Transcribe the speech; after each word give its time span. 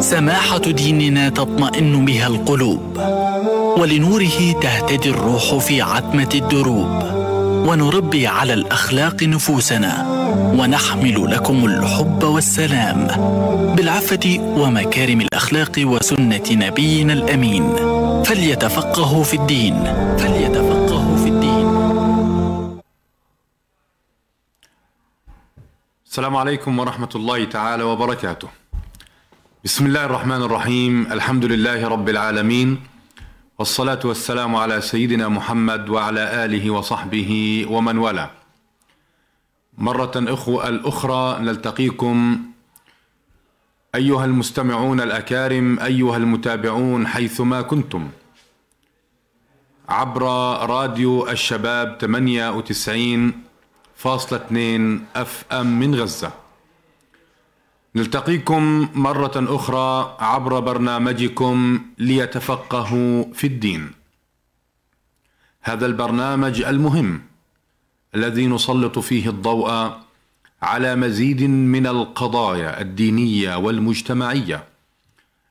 سماحة 0.00 0.58
ديننا 0.58 1.28
تطمئن 1.28 2.04
بها 2.04 2.26
القلوب 2.26 2.98
ولنوره 3.78 4.52
تهتدي 4.62 5.10
الروح 5.10 5.54
في 5.58 5.82
عتمة 5.82 6.28
الدروب. 6.34 7.02
ونربي 7.68 8.26
على 8.26 8.54
الأخلاق 8.54 9.22
نفوسنا 9.22 10.06
ونحمل 10.58 11.30
لكم 11.30 11.64
الحب 11.64 12.24
والسلام. 12.24 13.06
بالعفة 13.76 14.38
ومكارم 14.40 15.20
الأخلاق 15.20 15.72
وسنة 15.78 16.48
نبينا 16.50 17.12
الأمين. 17.12 17.72
فليتفقهوا 18.24 19.24
في 19.24 19.34
الدين 19.34 19.84
فليتفقهوا 20.18 20.77
السلام 26.18 26.36
عليكم 26.36 26.78
ورحمة 26.78 27.08
الله 27.14 27.44
تعالى 27.44 27.82
وبركاته. 27.82 28.48
بسم 29.64 29.86
الله 29.86 30.04
الرحمن 30.04 30.42
الرحيم، 30.42 31.12
الحمد 31.12 31.44
لله 31.44 31.88
رب 31.88 32.08
العالمين، 32.08 32.82
والصلاة 33.58 34.02
والسلام 34.04 34.56
على 34.56 34.80
سيدنا 34.80 35.28
محمد 35.28 35.88
وعلى 35.88 36.44
آله 36.44 36.70
وصحبه 36.70 37.30
ومن 37.70 37.98
والاه. 37.98 38.30
مرة 39.78 40.10
أخوة 40.16 40.68
الأخرى 40.68 41.38
نلتقيكم 41.38 42.38
أيها 43.94 44.24
المستمعون 44.24 45.00
الأكارم، 45.00 45.78
أيها 45.78 46.16
المتابعون 46.16 47.06
حيثما 47.06 47.62
كنتم. 47.62 48.08
عبر 49.88 50.22
راديو 50.66 51.28
الشباب 51.28 51.98
98 52.00 53.47
فاصلة 53.98 54.38
اثنين 54.38 55.06
أف 55.16 55.44
أم 55.52 55.80
من 55.80 55.94
غزة. 55.94 56.32
نلتقيكم 57.94 58.88
مرة 58.94 59.32
أخرى 59.36 60.16
عبر 60.20 60.60
برنامجكم 60.60 61.80
ليتفقهوا 61.98 63.24
في 63.34 63.46
الدين. 63.46 63.90
هذا 65.62 65.86
البرنامج 65.86 66.62
المهم 66.62 67.22
الذي 68.14 68.46
نسلط 68.46 68.98
فيه 68.98 69.28
الضوء 69.28 69.98
على 70.62 70.96
مزيد 70.96 71.42
من 71.42 71.86
القضايا 71.86 72.80
الدينية 72.80 73.56
والمجتمعية 73.56 74.64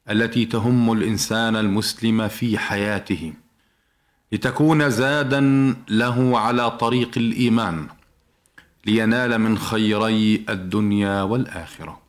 التي 0.10 0.46
تهم 0.46 0.92
الإنسان 0.92 1.56
المسلم 1.56 2.28
في 2.28 2.58
حياته. 2.58 3.34
لتكون 4.32 4.90
زادا 4.90 5.76
له 5.90 6.40
على 6.40 6.72
طريق 6.72 7.12
الإيمان. 7.18 7.88
لينال 8.88 9.38
من 9.38 9.58
خيري 9.58 10.46
الدنيا 10.50 11.22
والآخرة. 11.22 12.00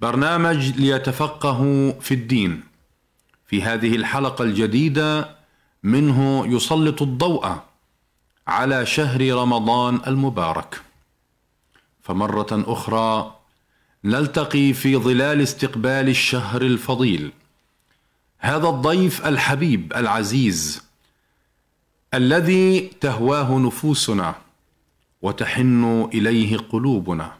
برنامج 0.00 0.70
ليتفقهوا 0.70 1.92
في 2.00 2.14
الدين. 2.14 2.62
في 3.46 3.62
هذه 3.62 3.96
الحلقة 3.96 4.44
الجديدة 4.44 5.36
منه 5.82 6.46
يسلط 6.46 7.02
الضوء 7.02 7.56
على 8.46 8.86
شهر 8.86 9.32
رمضان 9.34 10.00
المبارك. 10.06 10.82
فمرة 12.02 12.64
أخرى 12.66 13.34
نلتقي 14.04 14.72
في 14.72 14.96
ظلال 14.96 15.40
استقبال 15.42 16.08
الشهر 16.08 16.62
الفضيل. 16.62 17.32
هذا 18.38 18.68
الضيف 18.68 19.26
الحبيب 19.26 19.92
العزيز 19.92 20.82
الذي 22.14 22.90
تهواه 23.00 23.58
نفوسنا. 23.58 24.47
وتحن 25.22 26.08
إليه 26.14 26.56
قلوبنا. 26.56 27.32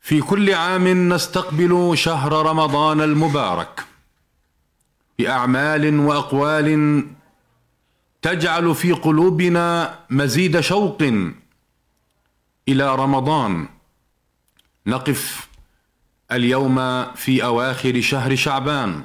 في 0.00 0.20
كل 0.20 0.54
عام 0.54 1.12
نستقبل 1.12 1.92
شهر 1.94 2.32
رمضان 2.32 3.00
المبارك. 3.00 3.84
بأعمال 5.18 6.00
وأقوال 6.00 7.06
تجعل 8.22 8.74
في 8.74 8.92
قلوبنا 8.92 9.98
مزيد 10.10 10.60
شوق 10.60 11.02
إلى 12.68 12.94
رمضان. 12.96 13.68
نقف 14.86 15.48
اليوم 16.32 17.04
في 17.14 17.44
أواخر 17.44 18.00
شهر 18.00 18.36
شعبان. 18.36 19.04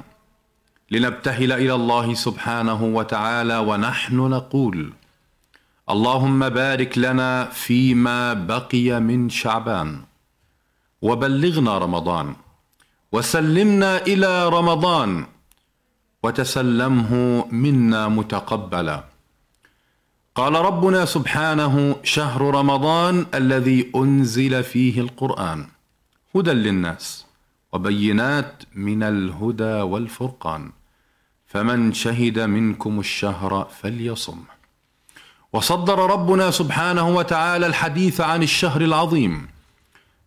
لنبتهل 0.90 1.52
إلى 1.52 1.74
الله 1.74 2.14
سبحانه 2.14 2.84
وتعالى 2.84 3.58
ونحن 3.58 4.16
نقول 4.16 4.92
اللهم 5.90 6.48
بارك 6.48 6.98
لنا 6.98 7.44
فيما 7.44 8.32
بقي 8.32 9.00
من 9.00 9.30
شعبان 9.30 10.00
وبلغنا 11.02 11.78
رمضان 11.78 12.36
وسلمنا 13.12 13.96
إلى 13.96 14.48
رمضان 14.48 15.26
وتسلمه 16.22 17.44
منا 17.50 18.08
متقبلا. 18.08 19.04
قال 20.34 20.54
ربنا 20.54 21.04
سبحانه 21.04 21.96
شهر 22.02 22.54
رمضان 22.54 23.26
الذي 23.34 23.90
أنزل 23.96 24.62
فيه 24.64 25.00
القرآن 25.00 25.66
هدى 26.34 26.50
للناس 26.50 27.26
وبينات 27.72 28.62
من 28.74 29.02
الهدى 29.02 29.74
والفرقان 29.92 30.72
فمن 31.46 31.92
شهد 31.92 32.38
منكم 32.38 33.00
الشهر 33.00 33.68
فليصمه 33.80 34.53
وصدر 35.54 35.98
ربنا 36.10 36.50
سبحانه 36.50 37.08
وتعالى 37.08 37.66
الحديث 37.66 38.20
عن 38.20 38.42
الشهر 38.42 38.80
العظيم 38.80 39.48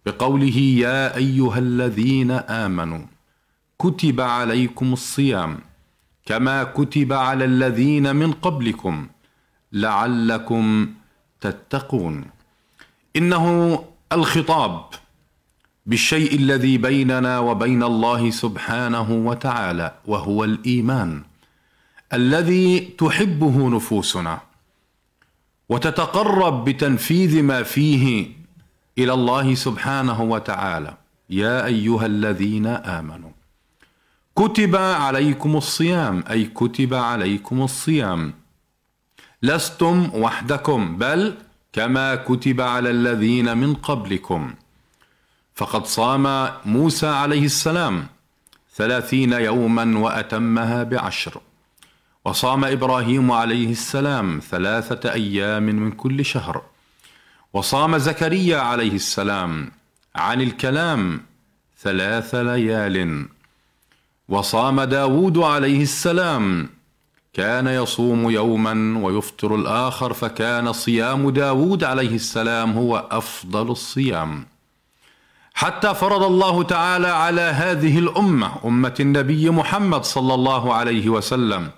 بقوله 0.06 0.58
يا 0.58 1.16
أيها 1.16 1.60
الذين 1.60 2.32
آمنوا 2.32 3.06
كتب 3.80 4.22
عليكم 4.22 4.94
الصيام 4.94 5.60
كما 6.26 6.64
كتب 6.64 7.14
على 7.14 7.46
الذين 7.46 8.16
من 8.16 8.32
قبلكم 8.32 9.08
لعلكم 9.74 10.90
تتقون. 11.42 12.26
إنه 13.16 13.84
الخطاب 14.12 14.86
بالشيء 15.86 16.36
الذي 16.36 16.78
بيننا 16.78 17.40
وبين 17.40 17.84
الله 17.84 18.30
سبحانه 18.30 19.12
وتعالى 19.12 19.96
وهو 20.06 20.44
الإيمان 20.44 21.24
الذي 22.14 22.80
تحبه 22.80 23.70
نفوسنا. 23.70 24.47
وتتقرب 25.70 26.66
بتنفيذ 26.66 27.44
ما 27.44 27.64
فيه 27.64 28.30
إلى 28.98 29.14
الله 29.14 29.56
سبحانه 29.56 30.22
وتعالى. 30.22 30.98
يا 31.30 31.66
أيها 31.66 32.06
الذين 32.06 32.66
آمنوا 32.68 33.30
كتب 34.36 34.76
عليكم 34.76 35.56
الصيام 35.58 36.24
أي 36.30 36.46
كتب 36.46 36.94
عليكم 36.94 37.62
الصيام. 37.62 38.34
لستم 39.44 40.10
وحدكم 40.14 40.98
بل 40.98 41.36
كما 41.74 42.16
كتب 42.16 42.62
على 42.62 42.90
الذين 42.90 43.58
من 43.58 43.74
قبلكم. 43.74 44.54
فقد 45.56 45.86
صام 45.86 46.50
موسى 46.66 47.08
عليه 47.08 47.46
السلام 47.46 48.08
ثلاثين 48.76 49.34
يوما 49.34 50.00
وأتمها 50.00 50.84
بعشر. 50.84 51.42
وصام 52.28 52.66
إبراهيم 52.66 53.32
عليه 53.32 53.72
السلام 53.72 54.42
ثلاثة 54.52 55.14
أيام 55.14 55.64
من 55.64 55.92
كل 55.92 56.26
شهر. 56.26 56.62
وصام 57.54 57.98
زكريا 57.98 58.58
عليه 58.58 58.92
السلام 58.92 59.72
عن 60.16 60.42
الكلام 60.42 61.22
ثلاث 61.82 62.36
ليال. 62.36 63.26
وصام 64.30 64.82
داود 64.82 65.38
عليه 65.38 65.82
السلام 65.82 66.70
كان 67.34 67.68
يصوم 67.68 68.30
يوما 68.30 69.00
ويفطر 69.04 69.56
الآخر 69.56 70.14
فكان 70.14 70.74
صيام 70.74 71.30
داود 71.30 71.84
عليه 71.84 72.16
السلام 72.16 72.72
هو 72.72 73.08
أفضل 73.12 73.72
الصيام. 73.72 74.46
حتى 75.54 75.96
فرض 75.96 76.24
الله 76.24 76.64
تعالى 76.64 77.08
على 77.08 77.42
هذه 77.42 78.00
الأمة 78.00 78.52
أمة 78.66 78.96
النبي 79.00 79.50
محمد 79.50 80.04
صلى 80.04 80.34
الله 80.34 80.74
عليه 80.74 81.10
وسلم 81.10 81.70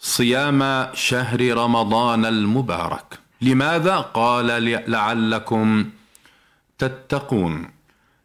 صيام 0.00 0.88
شهر 0.94 1.54
رمضان 1.56 2.24
المبارك. 2.24 3.18
لماذا؟ 3.42 3.96
قال 3.96 4.46
لعلكم 4.90 5.90
تتقون. 6.78 7.70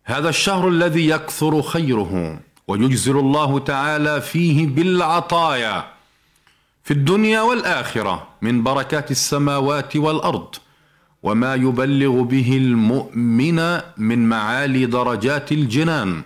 هذا 0.05 0.29
الشهر 0.29 0.67
الذي 0.67 1.09
يكثر 1.09 1.61
خيره 1.61 2.39
ويجزل 2.67 3.19
الله 3.19 3.59
تعالى 3.59 4.21
فيه 4.21 4.67
بالعطايا 4.67 5.85
في 6.83 6.91
الدنيا 6.91 7.41
والآخرة 7.41 8.27
من 8.41 8.63
بركات 8.63 9.11
السماوات 9.11 9.95
والأرض 9.95 10.55
وما 11.23 11.55
يبلغ 11.55 12.21
به 12.21 12.57
المؤمن 12.57 13.79
من 13.97 14.29
معالي 14.29 14.85
درجات 14.85 15.51
الجنان. 15.51 16.23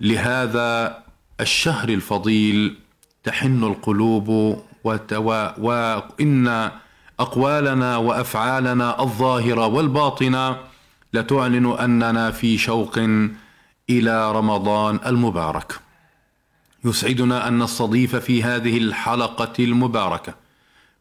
لهذا 0.00 0.98
الشهر 1.40 1.88
الفضيل 1.88 2.83
تحن 3.24 3.64
القلوب 3.64 4.58
وإن 5.58 6.70
أقوالنا 7.20 7.96
وأفعالنا 7.96 9.02
الظاهرة 9.02 9.66
والباطنة 9.66 10.56
لتعلن 11.12 11.66
أننا 11.66 12.30
في 12.30 12.58
شوق 12.58 12.98
إلى 13.90 14.32
رمضان 14.32 15.00
المبارك. 15.06 15.80
يسعدنا 16.84 17.48
أن 17.48 17.62
نستضيف 17.62 18.16
في 18.16 18.42
هذه 18.42 18.78
الحلقة 18.78 19.64
المباركة 19.64 20.34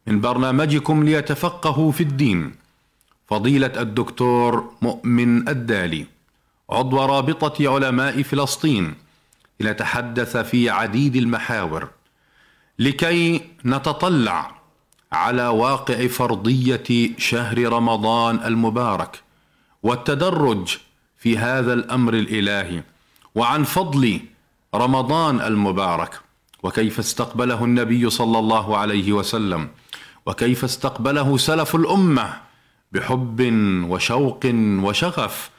من 0.07 0.21
برنامجكم 0.21 1.03
ليتفقهوا 1.03 1.91
في 1.91 2.03
الدين 2.03 2.55
فضيلة 3.27 3.81
الدكتور 3.81 4.71
مؤمن 4.81 5.49
الدالي 5.49 6.05
عضو 6.69 7.05
رابطة 7.05 7.73
علماء 7.73 8.23
فلسطين 8.23 8.93
لنتحدث 9.59 10.37
في 10.37 10.69
عديد 10.69 11.15
المحاور. 11.15 11.89
لكي 12.79 13.41
نتطلع 13.65 14.55
على 15.11 15.47
واقع 15.47 16.07
فرضية 16.07 17.11
شهر 17.17 17.73
رمضان 17.73 18.39
المبارك 18.45 19.21
والتدرج 19.83 20.77
في 21.17 21.37
هذا 21.37 21.73
الأمر 21.73 22.13
الإلهي 22.13 22.83
وعن 23.35 23.63
فضل 23.63 24.19
رمضان 24.75 25.41
المبارك 25.41 26.19
وكيف 26.63 26.99
استقبله 26.99 27.65
النبي 27.65 28.09
صلى 28.09 28.39
الله 28.39 28.77
عليه 28.77 29.13
وسلم 29.13 29.69
وكيف 30.25 30.63
استقبله 30.63 31.37
سلف 31.37 31.75
الأمة 31.75 32.33
بحب 32.91 33.41
وشوق 33.89 34.39
وشغف 34.55 35.49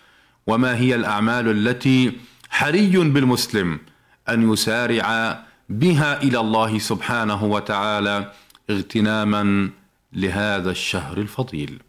وما 0.47 0.77
هي 0.77 0.95
الأعمال 0.95 1.49
التي 1.69 2.13
حري 2.51 2.97
بالمسلم 2.97 3.81
أن 4.29 4.53
يسارع 4.53 5.39
بها 5.69 6.23
إلى 6.23 6.41
الله 6.41 6.79
سبحانه 6.79 7.45
وتعالى 7.45 8.33
اغتناما 8.71 9.71
لهذا 10.13 10.71
الشهر 10.71 11.19
الفضيل. 11.19 11.83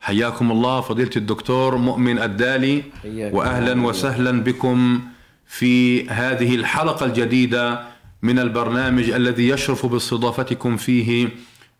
حياكم 0.00 0.50
الله 0.52 0.80
فضيلة 0.80 1.10
الدكتور 1.16 1.76
مؤمن 1.76 2.18
الدالي 2.18 2.82
واهلا 3.04 3.86
وسهلا 3.86 4.42
بكم 4.42 5.00
في 5.46 6.08
هذه 6.08 6.54
الحلقة 6.54 7.06
الجديدة 7.06 7.86
من 8.22 8.38
البرنامج 8.38 9.10
الذي 9.10 9.48
يشرف 9.48 9.86
باستضافتكم 9.86 10.76
فيه 10.76 11.28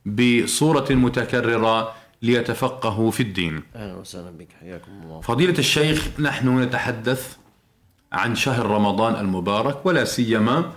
بصورة 0.06 0.92
متكررة 0.92 1.92
ليتفقهوا 2.22 3.10
في 3.10 3.22
الدين. 3.22 3.62
أهلا 3.76 3.94
وسهلا 3.94 4.30
بك 4.30 4.48
حياكم 4.60 4.92
الله. 5.02 5.20
فضيلة 5.20 5.58
الشيخ 5.58 6.08
نحن 6.20 6.58
نتحدث 6.62 7.36
عن 8.12 8.34
شهر 8.34 8.66
رمضان 8.66 9.14
المبارك 9.16 9.86
ولا 9.86 10.04
سيما 10.04 10.72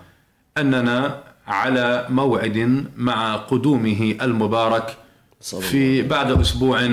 أننا 0.61 1.19
على 1.47 2.05
موعد 2.09 2.85
مع 2.97 3.35
قدومه 3.35 4.15
المبارك 4.21 4.97
في 5.41 6.01
بعد 6.01 6.39
أسبوع 6.39 6.89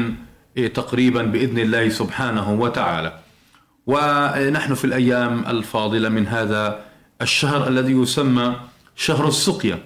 إيه، 0.56 0.72
تقريبا 0.72 1.22
بإذن 1.22 1.58
الله 1.58 1.88
سبحانه 1.88 2.52
وتعالى. 2.52 3.18
ونحن 3.86 4.74
في 4.74 4.84
الأيام 4.84 5.44
الفاضلة 5.46 6.08
من 6.08 6.26
هذا 6.26 6.80
الشهر 7.22 7.68
الذي 7.68 7.92
يسمى 7.92 8.56
شهر 8.96 9.28
السقيا. 9.28 9.78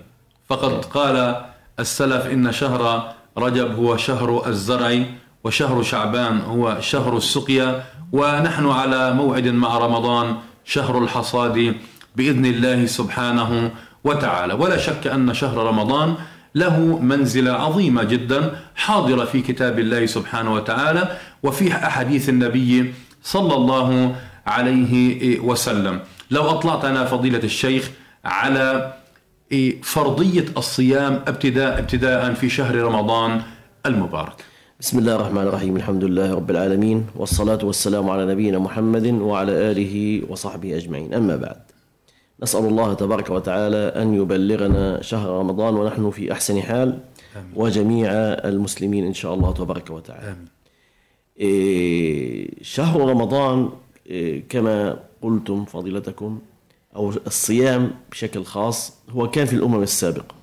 فقد 0.48 0.84
قال 0.84 1.44
السلف 1.78 2.26
إن 2.26 2.52
شهر 2.52 3.12
رجب 3.38 3.74
هو 3.76 3.96
شهر 3.96 4.48
الزرع 4.48 5.04
وشهر 5.44 5.82
شعبان 5.82 6.40
هو 6.40 6.76
شهر 6.80 7.16
السقيا. 7.16 7.84
ونحن 8.12 8.66
على 8.68 9.14
موعد 9.14 9.46
مع 9.46 9.78
رمضان 9.78 10.36
شهر 10.64 10.98
الحصاد. 10.98 11.74
بإذن 12.16 12.46
الله 12.46 12.86
سبحانه 12.86 13.70
وتعالى. 14.04 14.54
ولا 14.54 14.76
شك 14.76 15.06
أن 15.06 15.34
شهر 15.34 15.66
رمضان 15.66 16.14
له 16.54 16.98
منزلة 16.98 17.52
عظيمة 17.52 18.04
جدا 18.04 18.56
حاضرة 18.74 19.24
في 19.24 19.40
كتاب 19.42 19.78
الله 19.78 20.06
سبحانه 20.06 20.54
وتعالى 20.54 21.16
وفي 21.42 21.72
أحاديث 21.72 22.28
النبي 22.28 22.94
صلى 23.22 23.54
الله 23.54 24.16
عليه 24.46 25.40
وسلم. 25.40 26.00
لو 26.30 26.50
أطلعتنا 26.50 27.04
فضيلة 27.04 27.44
الشيخ 27.44 27.90
على 28.24 28.92
فرضية 29.82 30.44
الصيام 30.56 31.20
ابتداء 31.26 31.78
ابتداء 31.78 32.34
في 32.34 32.48
شهر 32.48 32.74
رمضان 32.74 33.42
المبارك. 33.86 34.44
بسم 34.80 34.98
الله 34.98 35.14
الرحمن 35.14 35.42
الرحيم. 35.42 35.76
الحمد 35.76 36.04
لله 36.04 36.34
رب 36.34 36.50
العالمين 36.50 37.06
والصلاة 37.16 37.58
والسلام 37.62 38.10
على 38.10 38.26
نبينا 38.26 38.58
محمد 38.58 39.06
وعلى 39.06 39.52
آله 39.52 40.22
وصحبه 40.28 40.76
أجمعين. 40.76 41.14
أما 41.14 41.36
بعد 41.36 41.67
نسأل 42.42 42.64
الله 42.64 42.94
تبارك 42.94 43.30
وتعالى 43.30 43.76
أن 43.76 44.14
يبلغنا 44.14 45.02
شهر 45.02 45.28
رمضان 45.30 45.74
ونحن 45.74 46.10
في 46.10 46.32
أحسن 46.32 46.62
حال 46.62 46.98
وجميع 47.54 48.10
المسلمين 48.50 49.06
إن 49.06 49.14
شاء 49.14 49.34
الله 49.34 49.52
تبارك 49.52 49.90
وتعالى. 49.90 50.26
آمين. 50.26 50.48
إيه، 51.40 52.50
شهر 52.62 53.00
رمضان 53.00 53.70
إيه، 54.06 54.48
كما 54.48 54.98
قلتم 55.22 55.64
فضيلتكم 55.64 56.40
أو 56.96 57.08
الصيام 57.26 57.90
بشكل 58.10 58.44
خاص 58.44 58.92
هو 59.10 59.30
كان 59.30 59.46
في 59.46 59.52
الأمم 59.56 59.82
السابقة. 59.82 60.34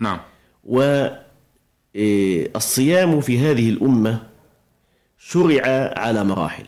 نعم. 0.00 0.20
والصيام 1.94 3.20
في 3.20 3.38
هذه 3.38 3.70
الأمة 3.70 4.22
شرع 5.18 5.92
على 5.96 6.24
مراحل. 6.24 6.66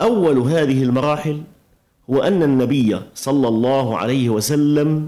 أول 0.00 0.38
هذه 0.38 0.82
المراحل 0.82 1.42
هو 2.10 2.22
أن 2.22 2.42
النبي 2.42 3.00
صلى 3.14 3.48
الله 3.48 3.98
عليه 3.98 4.30
وسلم 4.30 5.06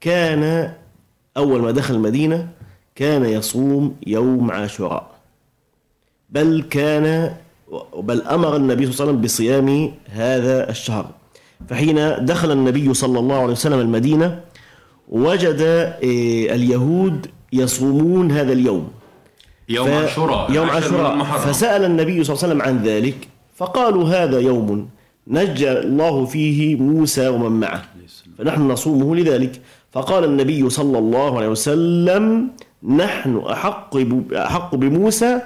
كان 0.00 0.72
أول 1.36 1.60
ما 1.62 1.70
دخل 1.70 1.94
المدينة 1.94 2.48
كان 2.94 3.24
يصوم 3.24 3.96
يوم 4.06 4.50
عاشوراء. 4.50 5.10
بل 6.30 6.64
كان 6.70 7.34
بل 7.98 8.22
أمر 8.22 8.56
النبي 8.56 8.86
صلى 8.86 8.92
الله 8.92 9.02
عليه 9.02 9.12
وسلم 9.12 9.20
بصيام 9.20 9.92
هذا 10.08 10.70
الشهر. 10.70 11.10
فحين 11.68 12.24
دخل 12.24 12.50
النبي 12.52 12.94
صلى 12.94 13.18
الله 13.18 13.36
عليه 13.36 13.52
وسلم 13.52 13.80
المدينة 13.80 14.40
وجد 15.08 15.60
إيه، 16.02 16.54
اليهود 16.54 17.26
يصومون 17.52 18.30
هذا 18.30 18.52
اليوم. 18.52 18.88
يوم 19.68 19.88
عاشوراء 19.88 20.52
يوم 20.52 20.70
عاشوراء. 20.70 21.24
فسأل 21.24 21.84
النبي 21.84 22.24
صلى 22.24 22.34
الله 22.34 22.44
عليه 22.44 22.54
وسلم 22.54 22.62
عن 22.62 22.82
ذلك 22.82 23.28
فقالوا 23.56 24.08
هذا 24.08 24.40
يوم 24.40 24.88
نجى 25.26 25.72
الله 25.72 26.24
فيه 26.24 26.76
موسى 26.76 27.28
ومن 27.28 27.60
معه. 27.60 27.82
فنحن 28.38 28.60
نصومه 28.60 29.16
لذلك. 29.16 29.60
فقال 29.92 30.24
النبي 30.24 30.70
صلى 30.70 30.98
الله 30.98 31.36
عليه 31.36 31.48
وسلم 31.48 32.50
نحن 32.82 33.38
أحق 33.38 34.74
بموسى 34.76 35.40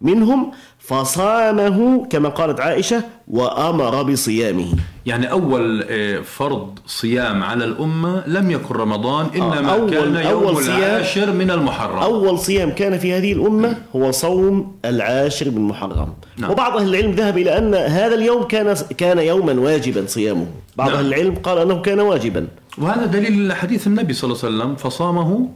منهم 0.00 0.50
فصامه 0.78 2.06
كما 2.10 2.28
قالت 2.28 2.60
عائشة 2.60 3.04
وأمر 3.28 4.02
بصيامه. 4.02 4.66
يعني 5.06 5.30
أول 5.30 5.84
آه، 5.88 6.20
فرض 6.20 6.78
صيام 6.86 7.42
على 7.42 7.64
الأمة 7.64 8.22
لم 8.26 8.50
يكن 8.50 8.74
رمضان 8.74 9.26
إنما 9.34 9.72
أول- 9.76 9.90
كان 9.90 10.14
يوم 10.30 10.42
أول 10.44 10.56
صيام- 10.64 10.78
العاشر 10.78 11.32
من 11.32 11.50
المحرم. 11.50 11.98
أول 11.98 12.38
صيام 12.38 12.70
كان 12.70 12.98
في 12.98 13.12
هذه 13.12 13.32
الأمة 13.32 13.76
هو 13.96 14.10
صوم 14.10 14.76
العاشر 14.84 15.50
من 15.50 15.60
محرم. 15.62 16.08
نعم. 16.38 16.50
وبعض 16.50 16.76
أهل 16.76 16.88
العلم 16.88 17.10
ذهب 17.10 17.38
إلى 17.38 17.58
أن 17.58 17.74
هذا 17.74 18.14
اليوم 18.14 18.42
كان 18.42 18.74
كان 18.98 19.18
يوما 19.18 19.52
واجبا 19.60 20.04
صيامه. 20.06 20.46
بعض 20.76 20.88
نعم. 20.88 20.98
أهل 20.98 21.06
العلم 21.06 21.34
قال 21.34 21.58
أنه 21.58 21.80
كان 21.82 22.00
واجبا. 22.00 22.46
وهذا 22.78 23.06
دليل 23.06 23.52
حديث 23.52 23.86
النبي 23.86 24.12
صلى 24.12 24.32
الله 24.32 24.44
عليه 24.44 24.56
وسلم 24.56 24.76
فصامه 24.76 25.48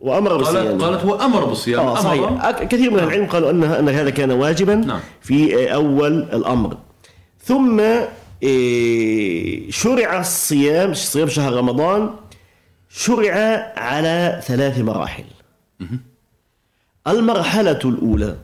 وأمر 0.00 0.30
قالت, 0.30 0.48
بصيامه. 0.48 0.86
قالت 0.86 1.04
وأمر 1.04 1.44
بالصيام 1.44 1.80
آه 1.80 1.94
صحيح. 1.94 2.28
أمر. 2.28 2.64
كثير 2.64 2.90
من 2.90 2.98
العلم 2.98 3.26
قالوا 3.26 3.50
أن 3.50 3.64
أن 3.64 3.88
هذا 3.88 4.10
كان 4.10 4.30
واجبا 4.30 4.74
نعم. 4.74 5.00
في 5.20 5.74
أول 5.74 6.22
الأمر. 6.22 6.76
ثم 7.44 7.80
إيه، 8.42 9.70
شرع 9.70 10.20
الصيام 10.20 10.94
صيام 10.94 11.28
شهر 11.28 11.52
رمضان 11.52 12.10
شرع 12.88 13.34
على 13.76 14.40
ثلاث 14.44 14.78
مراحل. 14.78 15.24
المرحلة 17.06 17.80
الأولى 17.84 18.36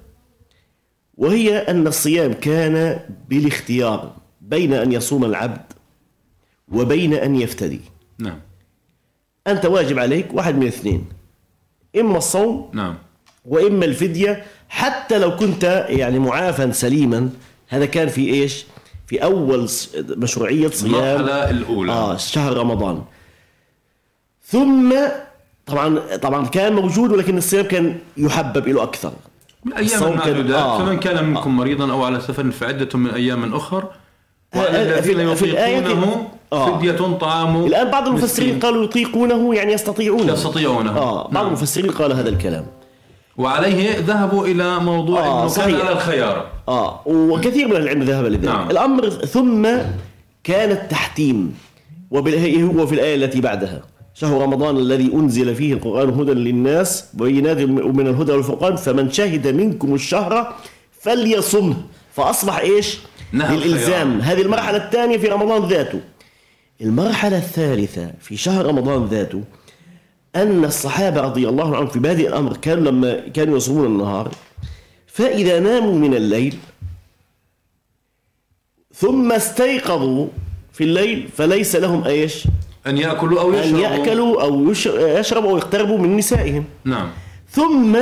وهي 1.17 1.59
أن 1.59 1.87
الصيام 1.87 2.33
كان 2.33 3.01
بالاختيار 3.29 4.13
بين 4.41 4.73
أن 4.73 4.93
يصوم 4.93 5.25
العبد 5.25 5.73
وبين 6.73 7.15
أن 7.15 7.37
يفتدي. 7.37 7.81
نعم. 8.19 8.41
أنت 9.47 9.67
واجب 9.67 9.99
عليك 9.99 10.35
واحد 10.35 10.55
من 10.59 10.67
اثنين. 10.67 11.05
إما 12.01 12.19
الصوم 12.19 12.71
نعم. 12.73 12.95
وإما 13.45 13.85
الفدية 13.85 14.45
حتى 14.69 15.19
لو 15.19 15.37
كنت 15.37 15.87
يعني 15.89 16.19
معافى 16.19 16.73
سليما. 16.73 17.31
هذا 17.69 17.87
كان 17.87 18.09
في 18.09 18.29
إيش؟ 18.35 18.65
في 19.07 19.23
أول 19.25 19.69
مشروعية 19.97 20.69
صيام. 20.69 20.95
المرحلة 20.95 21.51
الأولى. 21.51 21.93
آه 21.93 22.17
شهر 22.17 22.57
رمضان. 22.57 23.03
ثم 24.47 24.95
طبعا 25.67 26.17
طبعا 26.17 26.47
كان 26.47 26.73
موجود 26.73 27.13
ولكن 27.13 27.39
الصيام 27.39 27.65
كان 27.65 27.99
يحبب 28.17 28.69
له 28.69 28.83
أكثر. 28.83 29.13
من 29.65 29.79
الصوم 29.79 30.19
كان- 30.19 30.35
معدودات. 30.35 30.57
آه. 30.63 30.79
فمن 30.79 30.99
كان 31.01 31.25
منكم 31.25 31.57
مريضا 31.57 31.93
أو 31.93 32.05
على 32.05 32.21
سفر 32.21 32.51
فعدة 32.51 32.99
من 32.99 33.11
أيام 33.11 33.55
أخر 33.55 33.89
وعلى 34.57 34.69
آه، 34.79 34.83
الذين 34.99 35.29
في- 35.35 35.37
في 35.37 35.45
الآية 35.51 35.77
يطيقونه 35.77 36.29
آه. 36.55 36.79
فدية 36.79 36.93
طعام 37.21 37.65
الآن 37.65 37.91
بعض 37.91 38.09
المفسرين. 38.09 38.59
قالوا 38.61 38.85
يطيقونه 38.85 39.55
يعني 39.55 39.73
يستطيعونه 39.73 40.33
يستطيعونه 40.33 40.91
آه 40.99 41.23
بعض 41.23 41.33
نعم. 41.35 41.47
المفسرين 41.47 41.91
قال 41.91 42.13
هذا 42.13 42.29
الكلام 42.29 42.67
وعليه 43.37 43.99
ذهبوا 43.99 44.47
إلى 44.47 44.79
موضوع 44.79 45.21
آه، 45.21 45.43
أنه 45.43 45.55
كان. 45.55 45.75
على 45.75 45.93
الخيار 45.93 46.47
آه 46.69 47.01
وكثير 47.07 47.69
من 47.69 47.77
العلم 47.77 48.03
ذهب 48.03 48.25
لذلك 48.25 48.45
نعم. 48.45 48.71
الأمر 48.71 49.11
ثم 49.11 49.69
كان 50.45 50.71
التحتيم 50.71 51.55
وبال- 52.11 52.63
هو 52.79 52.87
في 52.87 52.95
الآية 52.95 53.15
التي 53.15 53.41
بعدها 53.41 53.83
شهر 54.15 54.43
رمضان 54.43 54.77
الذي 54.77 55.11
أنزل 55.15 55.55
فيه 55.55 55.73
القرآن 55.73 56.09
هدى 56.21 56.33
للناس 56.33 57.05
وبينات 57.21 57.57
من 57.59 58.07
الهدى 58.07 58.33
والفرقان 58.33 58.77
فمن 58.77 59.11
شهد 59.11 59.49
منكم 59.49 59.95
الشهر 59.95 60.55
فليصمه 61.01 61.75
فأصبح 62.13 62.59
إيش 62.59 62.99
نهى 63.33 63.57
للإلزام 63.57 64.17
الخيار. 64.17 64.35
هذه 64.39 64.43
المرحلة 64.43 64.77
الثانية 64.77 65.19
في 65.19 65.27
رمضان 65.29 65.69
ذاته 65.69 66.01
المرحلة 66.81 67.39
الثالثة 67.39 68.11
في 68.21 68.37
شهر 68.37 68.67
رمضان 68.67 69.05
ذاته 69.05 69.43
أن 70.37 70.65
الصحابة 70.65 71.21
رضي 71.21 71.49
الله 71.49 71.77
عنهم 71.77 71.87
في 71.89 71.99
بادئ 71.99 72.29
الأمر 72.29 72.57
كانوا 72.57 72.91
لما 72.91 73.29
كانوا 73.29 73.57
يصومون 73.57 73.87
النهار 73.87 74.31
فإذا 75.07 75.61
ناموا 75.61 75.95
من 75.95 76.15
الليل 76.15 76.57
ثم 78.95 79.33
استيقظوا 79.33 80.27
في 80.73 80.85
الليل 80.85 81.29
فليس 81.37 81.77
لهم 81.77 82.05
إيش؟ 82.05 82.45
أن 82.87 82.99
يأكلوا 82.99 83.41
أو 83.41 83.53
يشربوا. 83.53 83.79
أن 83.79 83.83
يأكلوا 83.99 84.43
أو 84.43 84.71
يش- 84.71 84.87
يشربوا 84.87 85.51
أو 85.51 85.57
يقتربوا 85.57 85.99
من 85.99 86.17
نسائهم. 86.17 86.65
نعم. 86.85 87.09
ثم 87.51 87.97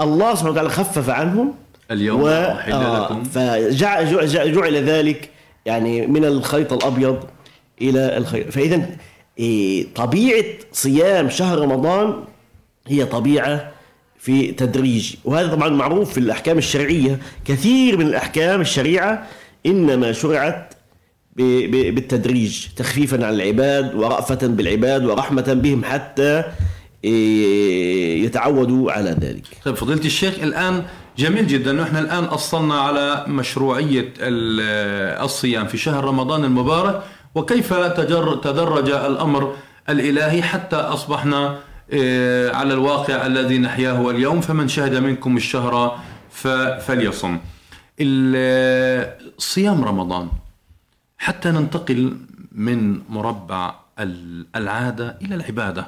الله 0.00 0.34
سبحانه 0.34 0.50
وتعالى 0.50 0.68
خفف 0.68 1.10
عنهم 1.10 1.54
اليوم 1.90 2.20
و... 2.22 2.28
أحل 2.28 2.72
آه 2.72 3.04
لكم. 3.04 3.24
فجعل 3.24 4.26
جعل 4.52 4.84
ذلك 4.84 5.30
يعني 5.66 6.06
من 6.06 6.24
الخيط 6.24 6.72
الأبيض 6.72 7.24
إلى 7.82 8.16
الخيط 8.16 8.50
فإذا 8.50 8.88
إيه، 9.38 9.86
طبيعة 9.94 10.44
صيام 10.72 11.30
شهر 11.30 11.58
رمضان 11.58 12.24
هي 12.86 13.04
طبيعة 13.04 13.72
في 14.18 14.52
تدريج. 14.52 15.14
وهذا 15.24 15.48
طبعا 15.48 15.68
معروف 15.68 16.12
في 16.12 16.18
الأحكام 16.18 16.58
الشرعية. 16.58 17.18
كثير 17.44 17.96
من 17.98 18.06
الأحكام 18.06 18.60
الشريعة 18.60 19.26
إنما 19.66 20.12
شرعت 20.12 20.74
بالتدريج 21.36 22.66
تخفيفا 22.76 23.26
عن 23.26 23.34
العباد 23.34 23.94
ورأفة 23.94 24.46
بالعباد 24.46 25.04
ورحمة 25.04 25.52
بهم 25.62 25.84
حتى 25.84 26.44
إيه، 27.04 28.24
يتعودوا 28.24 28.92
على 28.92 29.10
ذلك. 29.20 29.42
طيب 29.64 29.74
فضيلة 29.74 30.04
الشيخ 30.04 30.34
الآن 30.42 30.82
جميل 31.18 31.46
جدا. 31.46 31.70
أنه 31.70 31.82
إحنا 31.82 32.00
الآن 32.00 32.24
أصلنا 32.24 32.74
على 32.74 33.24
مشروعية 33.28 34.12
ال- 34.18 35.20
الصيام 35.24 35.66
في 35.66 35.78
شهر 35.78 36.04
رمضان 36.04 36.44
المبارك. 36.44 37.02
وكيف 37.34 37.74
تجر 37.74 38.36
تدرج 38.36 38.90
الأمر 38.90 39.56
الإلهي 39.88 40.42
حتى 40.42 40.76
أصبحنا 40.76 41.58
آه، 41.92 42.52
على 42.56 42.74
الواقع 42.74 43.26
الذي 43.26 43.58
نحياه 43.58 44.10
اليوم 44.10 44.40
فمن 44.40 44.68
شهد 44.68 44.94
منكم 44.96 45.36
الشهر 45.36 45.98
فليصم. 46.80 47.38
صيام 49.38 49.84
رمضان 49.84 50.28
حتى 51.18 51.50
ننتقل 51.50 52.16
من 52.52 53.00
مربع 53.08 53.74
ال- 53.98 54.46
العادة 54.56 55.16
إلى 55.22 55.34
العبادة. 55.34 55.86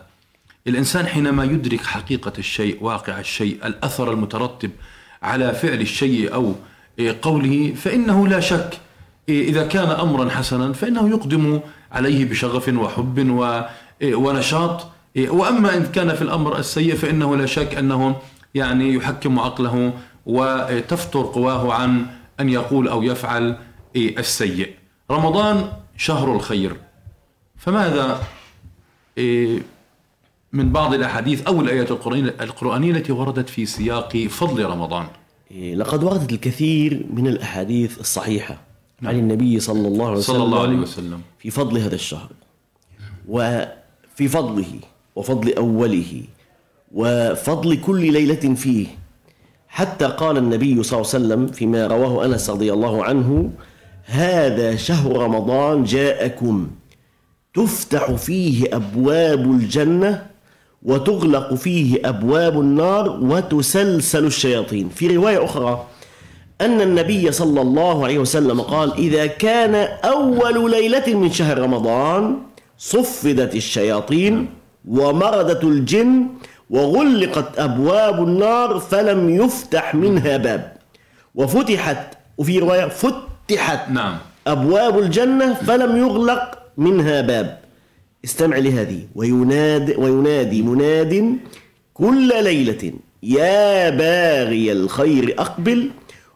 الإنسان 0.67 1.07
حينما 1.07 1.45
يدرك 1.45 1.81
حقيقة 1.81 2.33
الشيء 2.39 2.79
واقع 2.81 3.21
الشيء 3.21 3.67
الأثر 3.67 4.13
المترتب 4.13 4.71
على 5.23 5.55
فعل 5.55 5.81
الشيء 5.81 6.35
أو 6.35 6.55
إيه، 6.99 7.17
قوله 7.23 7.75
فإنه 7.77 8.29
لا 8.29 8.41
شك 8.41 8.79
إذا 9.29 9.67
كان 9.67 9.89
أمرا 9.89 10.31
حسنا 10.31 10.73
فإنه 10.73 11.09
يقدم 11.09 11.61
عليه 11.93 12.25
بشغف 12.25 12.69
وحب 12.69 13.19
إيه، 14.03 14.15
ونشاط. 14.15 14.87
إيه، 15.17 15.31
وأما 15.31 15.77
إن 15.77 15.87
كان 15.87 16.15
في 16.15 16.23
الأمر 16.23 16.59
السيء 16.59 16.95
فإنه 16.95 17.37
لا 17.37 17.47
شك 17.47 17.75
أنه 17.75 18.17
يعني 18.55 18.95
يحكم 18.95 19.39
عقله 19.39 19.93
وتفتر 20.27 21.23
قواه 21.23 21.73
عن 21.75 22.07
أن 22.41 22.49
يقول 22.49 22.89
أو 22.89 23.03
يفعل 23.03 23.57
إيه، 23.97 24.19
السيء. 24.19 24.71
رمضان 25.11 25.69
شهر 25.97 26.33
الخير. 26.37 26.77
فماذا 27.57 28.21
إيه، 29.19 29.59
من 30.53 30.73
بعض 30.73 30.95
الأحاديث 30.95 31.47
أو 31.47 31.61
الآيات 31.61 31.91
القرآنية 32.41 32.91
التي 32.91 33.13
وردت 33.13 33.49
في 33.49 33.67
سياق 33.67 34.17
فضل 34.17 34.65
رمضان؟ 34.65 35.07
إيه، 35.51 35.75
لقد 35.75 36.05
وردت 36.05 36.33
الكثير 36.33 37.07
من 37.11 37.27
الأحاديث 37.27 38.01
الصحيحة. 38.01 38.66
عن 39.03 39.19
النبي 39.19 39.61
صلى 39.61 39.89
الله 39.89 40.07
عليه 40.07 40.17
وسلم 40.19 40.37
صلى 40.37 40.45
الله 40.45 40.63
عليه 40.63 40.77
وسلم. 40.77 41.21
في 41.39 41.51
فضل 41.51 41.79
هذا 41.79 41.95
الشهر 41.95 42.31
وفي 43.29 44.29
فضله 44.29 44.81
وفضل 45.17 45.55
أوله 45.55 46.23
وفضل 46.93 47.81
كل 47.81 48.13
ليلة 48.13 48.55
فيه. 48.55 48.87
حتى 49.69 50.05
قال 50.05 50.37
النبي 50.37 50.83
صلى 50.83 51.01
الله 51.01 51.11
عليه 51.15 51.25
وسلم 51.25 51.47
فيما 51.47 51.87
رواه 51.87 52.25
أنس 52.25 52.51
رضي 52.51 52.73
الله 52.73 53.05
عنه 53.05 53.51
هذا 54.05 54.77
شهر 54.77 55.17
رمضان 55.17 55.85
جاءكم 55.85 56.71
تفتح 57.55 58.13
فيه 58.13 58.77
أبواب 58.77 59.51
الجنة 59.51 60.27
وتغلق 60.83 61.55
فيه 61.55 62.09
أبواب 62.09 62.61
النار 62.61 63.11
وتسلسل 63.23 64.25
الشياطين. 64.25 64.89
في 64.89 65.17
رواية 65.17 65.45
أخرى 65.45 65.87
أن 66.61 66.81
النبي 66.81 67.33
صلى 67.33 67.61
الله 67.61 68.05
عليه 68.05 68.19
وسلم 68.19 68.61
قال 68.61 68.93
إذا 68.93 69.27
كان 69.27 69.75
أول 70.05 70.71
ليلة 70.71 71.15
من 71.15 71.33
شهر 71.33 71.59
رمضان 71.59 72.39
صفدت 72.79 73.55
الشياطين 73.55 74.49
ومردت 74.89 75.65
الجن 75.65 76.27
وغلقت 76.71 77.59
أبواب 77.59 78.23
النار 78.23 78.79
فلم 78.79 79.31
يفتح 79.31 79.95
منها 79.95 80.37
باب. 80.37 80.77
وفتحت 81.35 82.15
وفي 82.39 82.59
رواية 82.59 82.87
فتحت 82.89 83.91
نعم. 83.91 84.19
أبواب 84.47 84.99
الجنة 84.99 85.55
فلم 85.55 85.97
يغلق 85.97 86.59
منها 86.77 87.21
باب. 87.21 87.59
استمع 88.25 88.57
لهذه. 88.57 89.01
وينادي, 89.15 89.95
وينادي 89.97 90.63
مناد 90.63 91.39
كل 91.95 92.45
ليلة 92.45 92.93
يا 93.23 93.91
باغي 93.91 94.73
الخير 94.73 95.35
أقبل. 95.39 95.91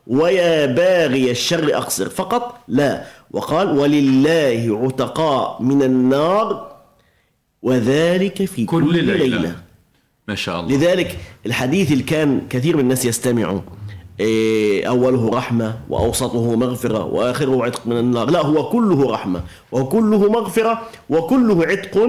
ويا 0.06 0.66
باغي 0.66 1.30
الشر 1.30 1.76
أقصر 1.76 2.08
فقط 2.08 2.54
لا. 2.68 3.04
وقال 3.30 3.78
ولله 3.78 4.80
عتقاء 4.84 5.62
من 5.62 5.82
النار 5.82 6.76
وذلك 7.62 8.44
في 8.44 8.64
كل, 8.64 8.84
كل 8.84 9.04
ليلة. 9.04 9.14
ليلة. 9.36 9.54
ما 10.28 10.34
شاء 10.34 10.60
الله. 10.60 10.76
لذلك 10.76 11.18
الحديث 11.46 11.92
اللي 11.92 12.02
كان 12.02 12.40
كثير 12.50 12.76
من 12.76 12.82
الناس 12.82 13.04
يستمعوا 13.04 13.60
إيه، 14.20 14.88
أوله 14.88 15.30
رحمة 15.30 15.80
وأوسطه 15.88 16.56
مغفرة 16.56 17.04
وآخره 17.04 17.64
عتق 17.64 17.86
من 17.86 17.98
النار. 17.98 18.30
لا 18.30 18.46
هو 18.46 18.68
كله 18.68 19.10
رحمة 19.12 19.42
وكله 19.72 20.30
مغفرة 20.32 20.82
وكله 21.10 21.66
عتق 21.66 22.08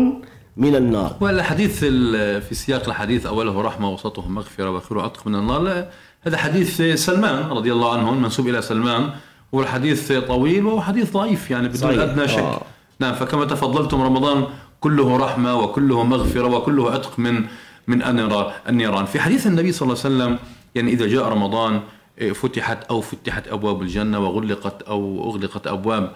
من 0.58 0.76
النار. 0.76 1.16
والحديث 1.22 1.80
ال- 1.84 2.42
في 2.42 2.56
سياق 2.56 2.88
الحديث 2.88 3.26
أوله 3.26 3.62
رحمة 3.62 3.90
وسطه 3.94 4.28
مغفرة 4.30 4.70
وآخره 4.70 5.02
عتق 5.02 5.28
من 5.28 5.36
النار 5.36 5.62
لا، 5.62 5.90
هذا 6.22 6.38
حديث 6.38 6.82
سلمان 7.06 7.50
رضي 7.50 7.72
الله 7.72 7.94
عنه 7.94 8.12
منسوب 8.12 8.48
إلى 8.48 8.62
سلمان 8.62 9.10
هو 9.54 9.62
الحديث 9.62 10.12
طويل 10.12 10.66
وهو 10.66 10.82
حديث 10.82 11.12
ضعيف 11.14 11.52
يعني 11.52 11.68
بدون. 11.68 12.00
أدنى 12.00 12.28
شك 12.28 12.40
آه. 12.40 12.62
نعم 13.00 13.14
فكما 13.14 13.46
تفضلتم 13.46 14.02
رمضان 14.02 14.46
كله 14.82 15.18
رحمة 15.18 15.56
وكله 15.56 16.04
مغفرة 16.04 16.48
وكله 16.48 16.92
عتق 16.92 17.20
من 17.20 17.46
من 17.88 18.04
النيران 18.04 18.52
النيران 18.70 19.06
في 19.06 19.20
حديث 19.20 19.48
النبي 19.48 19.72
صلى 19.72 19.82
الله 19.90 20.02
عليه 20.06 20.16
وسلم 20.16 20.40
يعني 20.76 20.92
إذا 20.92 21.08
جاء 21.08 21.28
رمضان 21.28 21.82
إيه، 22.18 22.32
فتحت 22.34 22.84
أو 22.84 23.02
فتحت 23.02 23.48
أبواب 23.48 23.82
الجنة 23.82 24.20
وغلقت 24.20 24.82
أو 24.82 25.30
أغلقت 25.30 25.68
أبواب 25.68 26.12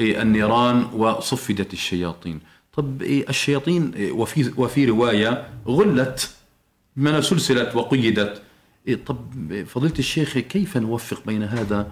إيه، 0.00 0.22
النيران 0.22 0.86
وصفدت 0.96 1.72
الشياطين 1.72 2.40
طب 2.72 3.02
إيه، 3.02 3.28
الشياطين 3.28 3.92
وفي 4.10 4.52
وفي 4.56 4.84
رواية 4.84 5.48
غلت 5.68 6.30
بمعنى 6.96 7.22
سلسلت 7.22 7.76
وقيدت 7.76 8.42
طب 8.94 9.52
إيه، 9.52 9.64
فضيلة 9.64 9.94
الشيخ 9.98 10.38
كيف 10.38 10.76
نوفق 10.76 11.26
بين 11.26 11.42
هذا 11.42 11.88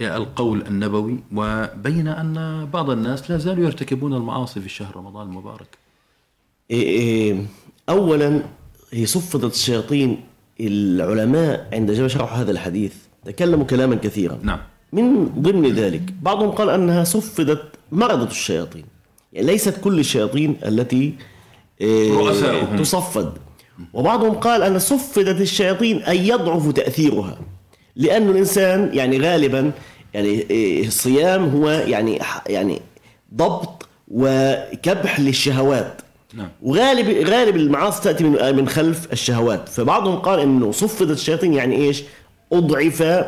القول 0.00 0.62
النبوي 0.66 1.18
وبين 1.34 2.08
أن 2.08 2.66
بعض 2.72 2.90
الناس 2.90 3.30
لا 3.30 3.38
زالوا 3.38 3.64
يرتكبون 3.64 4.14
المعاصي 4.14 4.60
في 4.60 4.68
شهر 4.68 4.96
رمضان 4.96 5.28
المبارك؟ 5.28 5.78
إيه، 6.70 6.82
إيه، 6.82 7.46
أولا 7.88 8.42
هي 8.92 9.06
صفدت 9.06 9.54
الشياطين 9.54 10.20
العلماء 10.60 11.68
عند 11.72 12.06
شرحوا 12.06 12.38
هذا 12.38 12.50
الحديث. 12.50 12.94
تكلموا 13.24 13.64
كلاما 13.64 13.94
كثيرا. 13.94 14.38
نعم. 14.42 14.58
من 14.92 15.24
ضمن 15.24 15.72
ذلك 15.72 16.14
بعضهم 16.22 16.50
قال 16.50 16.70
أنها 16.70 17.04
صفدت 17.04 17.62
مردة 17.92 18.30
الشياطين. 18.30 18.84
يعني 19.32 19.46
ليست 19.46 19.80
كل 19.80 19.98
الشياطين 19.98 20.56
التي 20.66 21.14
رؤساؤهم. 21.82 22.76
تصفد. 22.76 23.32
وبعضهم 23.92 24.34
قال 24.34 24.62
أن 24.62 24.78
صفدت 24.78 25.40
الشياطين 25.40 26.02
أن 26.02 26.16
يضعف 26.16 26.70
تأثيرها 26.72 27.38
لأن 27.96 28.28
الإنسان 28.30 28.90
يعني 28.92 29.18
غالبا 29.20 29.70
يعني 30.14 30.40
آه، 30.50 30.86
الصيام 30.86 31.48
هو 31.48 31.70
يعني 31.70 32.18
يعني 32.46 32.80
ضبط 33.34 33.88
وكبح 34.08 35.20
للشهوات. 35.20 36.00
نعم. 36.34 36.48
وغالب 36.62 37.26
غالب 37.28 37.56
المعاصي 37.56 38.02
تأتي 38.02 38.24
من 38.24 38.56
من 38.56 38.68
خلف 38.68 39.12
الشهوات. 39.12 39.68
فبعضهم 39.68 40.16
قال 40.16 40.40
إنه 40.40 40.72
صفدت 40.72 41.10
الشياطين 41.10 41.54
يعني 41.54 41.76
إيش؟ 41.76 42.02
أضعف 42.52 43.24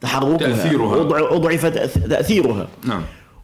تحركها. 0.00 0.36
تأثيرها. 0.48 0.96
أضع- 1.08 1.32
أضعف 1.32 1.66
تأثيرها. 2.10 2.68
نعم. 2.84 3.02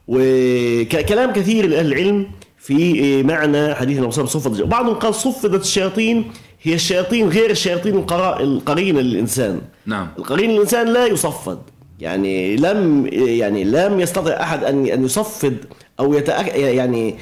وكلام 0.09 1.33
كثير 1.33 1.67
لأهل 1.67 1.87
العلم 1.93 2.27
في 2.59 3.23
معنى 3.23 3.75
حديث 3.75 3.99
النبي 3.99 4.13
صلى 4.13 4.23
الله 4.25 4.31
عليه 4.33 4.41
وسلم 4.41 4.53
صفد 4.55 4.63
بعضهم 4.69 4.95
قال 4.95 5.15
صفدت 5.15 5.61
الشياطين 5.63 6.31
هي 6.63 6.75
الشياطين 6.75 7.29
غير 7.29 7.51
الشياطين 7.51 8.07
القرينة 8.41 9.01
للإنسان. 9.01 9.61
نعم. 9.87 10.09
القرين 10.19 10.51
الإنسان 10.51 10.93
لا 10.93 11.07
يصفد. 11.07 11.59
يعني 12.01 12.57
لم 12.57 13.07
يعني 13.13 13.65
لم 13.65 14.01
يستطع 14.01 14.43
أحد 14.43 14.65
أن 14.65 14.87
أن 14.87 15.05
يصفد 15.05 15.57
أو 16.01 16.15
يتأك 16.15 16.55
يعني 16.57 17.15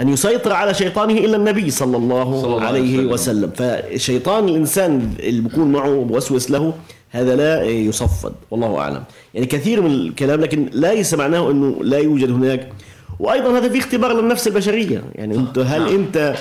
أن 0.00 0.08
يسيطر 0.08 0.52
على 0.52 0.74
شيطانه 0.74 1.12
إلا 1.12 1.36
النبي 1.36 1.70
صلى 1.70 1.96
الله, 1.96 2.40
صلى 2.40 2.54
الله 2.54 2.66
عليه 2.66 2.98
عليه 2.98 3.06
وسلم. 3.06 3.50
وسلم. 3.52 3.82
فشيطان 3.94 4.48
الإنسان 4.48 5.14
اللي 5.20 5.40
بيكون 5.40 5.72
معه 5.72 6.04
بوسوس 6.04 6.50
له 6.50 6.74
هذا 7.10 7.36
لا 7.36 7.62
يصفد. 7.64 8.32
والله 8.50 8.78
أعلم. 8.78 9.04
يعني 9.34 9.46
كثير 9.46 9.82
من 9.82 9.90
الكلام 9.90 10.40
لكن 10.40 10.70
ليس 10.72 11.14
معناه 11.14 11.50
أنه 11.50 11.76
لا 11.80 11.98
يوجد 11.98 12.30
هناك. 12.30 12.72
وأيضا 13.20 13.58
هذا 13.58 13.68
في 13.68 13.78
اختبار 13.78 14.20
للنفس 14.20 14.46
البشرية. 14.46 15.04
يعني 15.14 15.36
أنت 15.36 15.58
هل 15.58 15.80
نعم. 15.80 15.94
أنت 15.94 16.34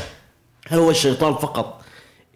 هل 0.68 0.80
هو 0.80 0.90
الشيطان 0.90 1.34
فقط؟ 1.34 1.82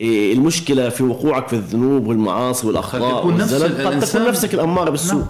إيه، 0.01 0.34
المشكلة 0.34 0.89
في 0.89 1.03
وقوعك 1.03 1.48
في 1.48 1.53
الذنوب 1.53 2.08
والمعاصي 2.08 2.68
والأخطاء 2.68 3.13
قد 3.13 3.20
يكون 3.20 3.38
نفس 3.38 3.53
قد 3.63 4.00
تكون 4.00 4.27
نفسك 4.27 4.53
الأمارة 4.53 4.89
بالسوء. 4.89 5.25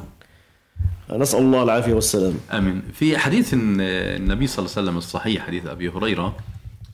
نسأل 1.11 1.39
الله 1.39 1.63
العافية 1.63 1.93
والسلام. 1.93 2.33
آمين. 2.51 2.81
في 2.93 3.17
حديث 3.17 3.53
النبي 3.53 4.47
صلى 4.47 4.65
الله 4.65 4.75
عليه 4.77 4.87
وسلم 4.87 4.97
الصحيح 4.97 5.47
حديث 5.47 5.65
أبي 5.65 5.89
هريرة 5.89 6.35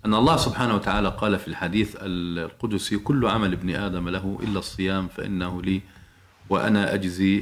أن 0.05 0.13
الله 0.13 0.38
سبحانه 0.38 0.75
وتعالى 0.75 1.10
قال 1.10 1.39
في 1.39 1.48
الحديث 1.48 1.96
القدسي 2.01 2.98
كل 2.98 3.27
عمل 3.27 3.53
ابن 3.53 3.75
آدم 3.75 4.10
له 4.10 4.39
إلا 4.44 4.60
الصيام 4.60 5.08
فإنه 5.08 5.62
لي 5.62 5.82
وأنا 6.50 6.94
أجزي 6.94 7.39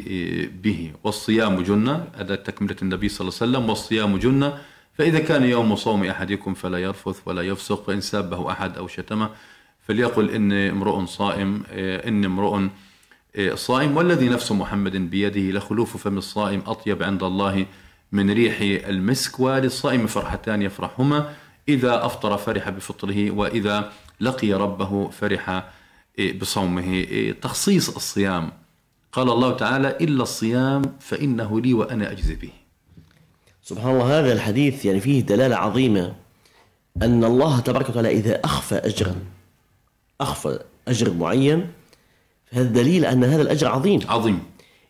به. 0.64 0.92
والصيام 1.04 1.62
جنة 1.62 2.06
هذا 2.18 2.36
تكملة 2.36 2.76
النبي 2.82 3.10
صلى 3.10 3.28
الله 3.28 3.38
عليه 3.42 3.52
وسلم. 3.52 3.70
والصيام 3.70 4.18
جنة 4.18 4.54
فإذا 4.98 5.20
كان 5.20 5.44
يوم 5.44 5.76
صوم 5.76 6.04
أحدكم 6.04 6.54
فلا 6.54 6.78
يرفث 6.78 7.18
ولا 7.26 7.42
يفسق 7.42 7.84
فان 7.88 8.02
سابه 8.02 8.52
أحد 8.52 8.78
أو 8.78 8.88
شتمه 8.88 9.30
فليقل 9.88 10.30
إني 10.30 10.70
امرؤ 10.70 11.06
صائم 11.06 11.64
إني 12.08 12.26
امرؤ 12.26 12.68
صائم 13.54 13.98
والذي 13.98 14.30
نفس 14.30 14.52
محمد 14.52 14.96
بيده 14.96 15.58
لخلوف 15.58 15.98
فم 15.98 16.18
الصائم 16.18 16.62
أطيب 16.68 17.04
عند 17.04 17.24
الله 17.24 17.66
من 18.12 18.32
ريح 18.32 18.58
المسك 18.90 19.40
وللصائم 19.40 20.08
فرحتان 20.08 20.62
يفرحهما 20.62 21.34
إذا 21.70 22.06
أفطر 22.06 22.38
فرح 22.38 22.70
بفطره 22.70 23.32
وإذا 23.32 23.92
لقي 24.20 24.54
ربه 24.54 25.10
فرح 25.10 25.64
بصومه. 26.42 27.06
تخصيص 27.42 27.96
الصيام. 27.96 28.52
قال 29.12 29.30
الله 29.30 29.54
تعالى 29.54 29.98
إلا 30.02 30.24
الصيام 30.24 30.82
فإنه 31.00 31.62
لي 31.62 31.74
وأنا 31.74 32.12
أجزي 32.12 32.36
به. 32.36 32.52
سبحان 33.64 33.92
الله 33.92 34.20
هذا 34.20 34.34
الحديث 34.34 34.86
يعني 34.86 35.00
فيه 35.00 35.22
دلالة 35.22 35.56
عظيمة 35.56 36.16
أن 37.02 37.24
الله 37.24 37.60
تبارك 37.60 37.90
وتعالى 37.90 38.12
إذا 38.12 38.40
أخفى 38.46 38.76
أجرا. 38.76 39.16
أخفى 40.24 40.60
أجر 40.88 41.14
معين 41.14 41.68
فهذا 42.46 42.70
دليل 42.70 43.06
أن 43.06 43.24
هذا 43.24 43.42
الأجر 43.42 43.68
عظيم. 43.68 44.00
عظيم. 44.08 44.40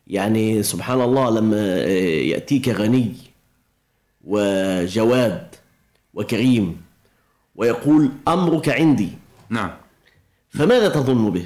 يعني 0.08 0.64
سبحان 0.64 1.02
الله 1.02 1.30
لما 1.30 1.78
يأتيك 2.34 2.70
غني 2.70 3.12
وجواد 4.24 5.48
وكريم 6.14 6.82
ويقول 7.56 8.12
أمرك 8.28 8.70
عندي. 8.70 9.10
نعم. 9.50 9.72
فماذا 10.50 10.90
تظن 10.90 11.30
به؟ 11.30 11.46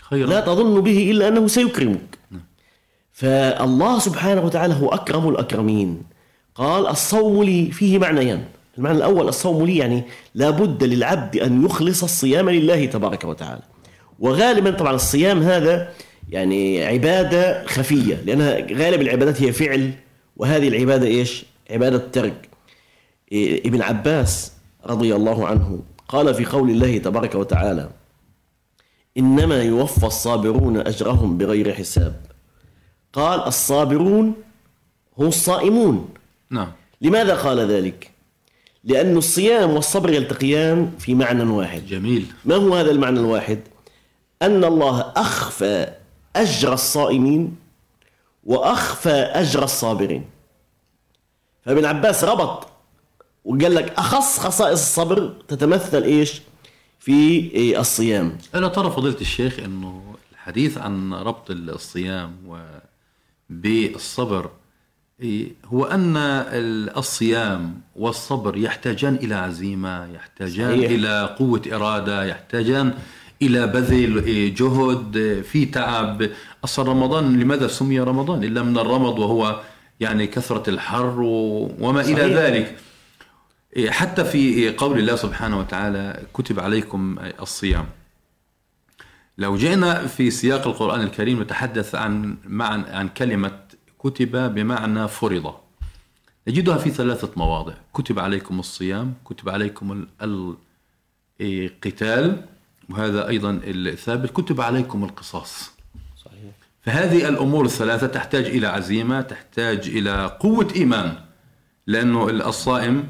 خيرا. 0.00 0.26
لا 0.26 0.40
تظن 0.40 0.80
به 0.80 1.10
إلا 1.10 1.28
أنه 1.28 1.46
سيكرمك. 1.46 2.18
فالله 3.12 3.98
سبحانه 3.98 4.42
وتعالى 4.44 4.74
هو 4.74 4.88
أكرم 4.88 5.28
الأكرمين. 5.28 6.02
قال 6.54 6.86
الصوم 6.86 7.42
لي 7.42 7.70
فيه 7.70 7.98
معنيان. 7.98 8.44
المعنى 8.78 8.96
الأول 8.98 9.28
الصوم 9.28 9.66
لي 9.66 9.76
يعني 9.76 10.04
لابد 10.34 10.84
للعبد 10.84 11.36
أن 11.36 11.64
يخلص 11.64 12.02
الصيام 12.02 12.50
لله 12.50 12.86
تبارك 12.86 13.24
وتعالى. 13.24 13.62
وغالبا 14.18 14.70
طبعا 14.70 14.94
الصيام 14.94 15.42
هذا 15.42 15.92
يعني 16.28 16.84
عبادة 16.84 17.66
خفية 17.66 18.14
لأنها 18.14 18.52
غالب 18.54 19.00
العبادات 19.00 19.42
هي 19.42 19.52
فعل 19.52 19.92
وهذه 20.36 20.68
العبادة 20.68 21.06
إيش؟ 21.06 21.44
عبادة 21.70 21.98
ترك. 21.98 22.48
ابن 23.32 23.82
عباس 23.82 24.52
رضي 24.86 25.14
الله 25.14 25.46
عنه 25.46 25.82
قال 26.08 26.34
في 26.34 26.44
قول 26.44 26.70
الله 26.70 26.98
تبارك 26.98 27.34
وتعالى 27.34 27.90
إنما 29.18 29.62
يوفى 29.62 30.06
الصابرون 30.06 30.76
أجرهم 30.76 31.38
بغير 31.38 31.74
حساب. 31.74 32.20
قال 33.12 33.40
الصابرون 33.46 34.34
هم 35.18 35.26
الصائمون. 35.26 36.08
نعم. 36.50 36.72
لماذا 37.00 37.34
قال 37.34 37.58
ذلك؟ 37.58 38.17
لأن 38.84 39.16
الصيام 39.16 39.70
والصبر 39.70 40.10
يلتقيان 40.10 40.92
في 40.98 41.14
معنى 41.14 41.42
واحد 41.42 41.86
جميل 41.86 42.26
ما 42.44 42.54
هو 42.54 42.74
هذا 42.74 42.90
المعنى 42.90 43.20
الواحد؟ 43.20 43.60
أن 44.42 44.64
الله 44.64 45.12
أخفى 45.16 45.92
أجر 46.36 46.72
الصائمين 46.72 47.56
وأخفى 48.44 49.10
أجر 49.10 49.64
الصابرين 49.64 50.24
فابن 51.64 51.84
عباس 51.84 52.24
ربط 52.24 52.68
وقال 53.44 53.74
لك 53.74 53.92
أخص 53.98 54.38
خصائص 54.38 54.80
الصبر 54.80 55.34
تتمثل 55.48 56.02
إيش؟ 56.02 56.42
في 57.00 57.78
الصيام 57.80 58.38
ألا 58.54 58.68
ترى 58.68 58.90
فضيلة 58.90 59.20
الشيخ 59.20 59.58
أنه 59.58 60.14
الحديث 60.32 60.78
عن 60.78 61.14
ربط 61.14 61.50
الصيام 61.50 62.36
بالصبر 63.50 64.44
إيه، 64.44 64.50
هو 65.64 65.84
أن 65.84 66.16
الصيام 66.96 67.80
والصبر 67.96 68.56
يحتاجان 68.56 69.14
إلى 69.14 69.34
عزيمة 69.34 70.06
يحتاجان 70.14 70.70
صحيح. 70.70 70.90
إلى 70.90 71.34
قوة 71.38 71.62
إرادة 71.72 72.24
يحتاجان 72.24 72.94
إلى 73.42 73.66
بذل 73.66 74.24
إيه، 74.24 74.54
جهد 74.54 75.16
إيه، 75.16 75.42
في 75.42 75.66
تعب 75.66 76.30
أصل 76.64 76.88
رمضان 76.88 77.40
لماذا 77.40 77.68
سمي 77.68 78.00
رمضان 78.00 78.44
إلا 78.44 78.62
من 78.62 78.78
الرمض 78.78 79.18
وهو 79.18 79.60
يعني 80.00 80.26
كثرة 80.26 80.70
الحر 80.70 81.16
وما 81.20 82.00
إلى 82.00 82.14
صحيح. 82.14 82.36
ذلك 82.36 82.76
إيه، 83.76 83.90
حتى 83.90 84.24
في 84.24 84.70
قول 84.70 84.98
الله 84.98 85.16
سبحانه 85.16 85.58
وتعالى 85.58 86.22
كتب 86.34 86.60
عليكم 86.60 87.16
الصيام 87.40 87.86
لو 89.38 89.56
جئنا 89.56 90.06
في 90.06 90.30
سياق 90.30 90.66
القرآن 90.66 91.00
الكريم 91.00 91.42
نتحدث 91.42 91.94
عن 91.94 92.36
عن 92.90 93.08
كلمة 93.08 93.67
كتب 93.98 94.54
بمعنى 94.54 95.08
فرض. 95.08 95.54
نجدها 96.48 96.76
في 96.78 96.90
ثلاثة 96.90 97.30
مواضع. 97.36 97.72
كتب 97.94 98.18
عليكم 98.18 98.60
الصيام 98.60 99.14
كتب 99.24 99.48
عليكم 99.48 99.92
ال- 99.92 100.08
ال- 100.22 100.56
القتال 101.40 102.44
وهذا 102.90 103.28
أيضا 103.28 103.60
الثابت. 103.64 104.30
كتب 104.30 104.60
عليكم 104.60 105.04
القصاص. 105.04 105.70
صحيح. 106.24 106.38
فهذه 106.82 107.28
الأمور 107.28 107.64
الثلاثة 107.64 108.06
تحتاج 108.06 108.44
إلى 108.44 108.66
عزيمة 108.66 109.20
تحتاج 109.20 109.88
إلى 109.88 110.36
قوة 110.40 110.68
إيمان. 110.76 111.14
لأنه 111.86 112.30
الصائم 112.30 113.04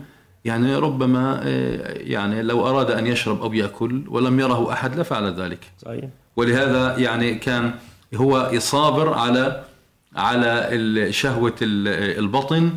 يعني 0.44 0.76
ربما 0.76 1.40
آه، 1.42 1.92
يعني 1.98 2.42
لو 2.42 2.66
أراد 2.68 2.90
أن 2.90 3.06
يشرب 3.06 3.42
أو 3.42 3.52
يأكل 3.52 4.04
ولم 4.08 4.40
يره 4.40 4.72
أحد 4.72 5.00
لفعل 5.00 5.34
ذلك. 5.34 5.70
صحيح. 5.84 6.04
ولهذا 6.36 6.98
يعني 6.98 7.34
كان 7.34 7.74
هو 8.14 8.50
صابر 8.58 9.14
على 9.14 9.64
على 10.18 11.12
شهوة 11.12 11.54
ال- 11.62 12.18
البطن 12.18 12.72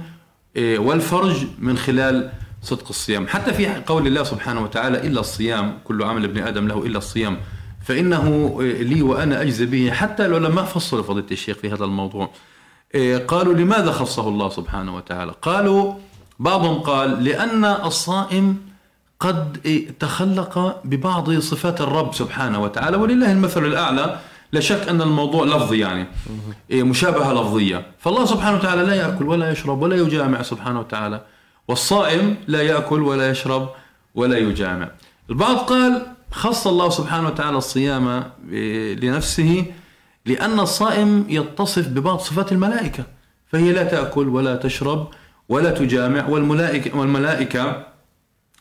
إيه، 0.56 0.80
والفرج 0.80 1.48
من 1.60 1.78
خلال 1.78 2.30
صدق 2.62 2.88
الصيام. 2.90 3.28
حتى 3.28 3.54
في 3.54 3.68
قول 3.68 4.08
الله 4.08 4.24
سبحانه 4.24 4.64
وتعالى 4.64 5.08
إلا 5.08 5.20
الصيام 5.20 5.78
كل 5.84 6.04
عمل 6.04 6.24
ابن 6.24 6.44
آدم 6.44 6.68
له 6.68 6.86
إلا 6.86 6.98
الصيام. 6.98 7.38
فإنه 7.86 8.58
إيه، 8.62 8.84
لي 8.84 9.02
وأنا 9.02 9.42
أجزي 9.42 9.66
به. 9.66 9.92
حتى 9.92 10.26
العلماء 10.26 10.66
فصلوا 10.66 11.04
فضيلة 11.04 11.26
الشيخ 11.32 11.58
في 11.58 11.70
هذا 11.70 11.86
الموضوع. 11.86 12.30
إيه، 12.96 13.18
قالوا 13.18 13.54
لماذا 13.54 13.92
خصه 13.92 14.28
الله 14.28 14.50
سبحانه 14.50 14.96
وتعالى؟ 14.96 15.34
قالوا 15.42 15.94
بعضهم 16.40 16.80
قال 16.80 17.24
لأن 17.24 17.66
الصائم 17.66 18.58
قد 19.20 19.58
تخلق 20.00 20.82
ببعض 20.86 21.40
صفات 21.40 21.82
الرب 21.82 22.14
سبحانه 22.14 22.64
وتعالى. 22.64 22.98
ولله 22.98 23.32
المثل 23.32 23.66
الأعلى. 23.66 24.20
لا 24.54 24.60
شك 24.60 24.90
أن 24.90 25.02
الموضوع 25.02 25.46
لفظي 25.46 25.80
يعني. 25.80 26.08
إيه، 26.72 26.84
مشابهة 26.84 27.34
لفظية. 27.34 27.86
فالله 28.00 28.26
سبحانه 28.26 28.58
وتعالى 28.58 28.84
لا 28.84 28.96
يأكل 28.96 29.28
ولا 29.28 29.52
يشرب 29.52 29.82
ولا 29.82 29.96
يجامع 29.96 30.42
سبحانه 30.42 30.80
وتعالى. 30.80 31.22
والصائم 31.68 32.36
لا 32.48 32.62
يأكل 32.62 33.02
ولا 33.02 33.30
يشرب 33.30 33.70
ولا 34.16 34.38
يجامع. 34.38 34.90
البعض 35.30 35.58
قال 35.58 36.06
خص 36.32 36.68
الله 36.68 36.90
سبحانه 36.90 37.28
وتعالى 37.28 37.58
الصيام 37.58 38.24
إيه، 38.52 38.96
لنفسه 38.96 39.66
لأن 40.26 40.60
الصائم 40.60 41.26
يتصف 41.30 41.88
ببعض 41.88 42.20
صفات 42.20 42.52
الملائكة. 42.52 43.04
فهي 43.48 43.72
لا 43.72 43.84
تأكل 43.84 44.28
ولا 44.28 44.56
تشرب 44.56 45.08
ولا 45.50 45.72
تجامع 45.72 46.28
والملائكة, 46.28 46.98
والملائكة 46.98 47.84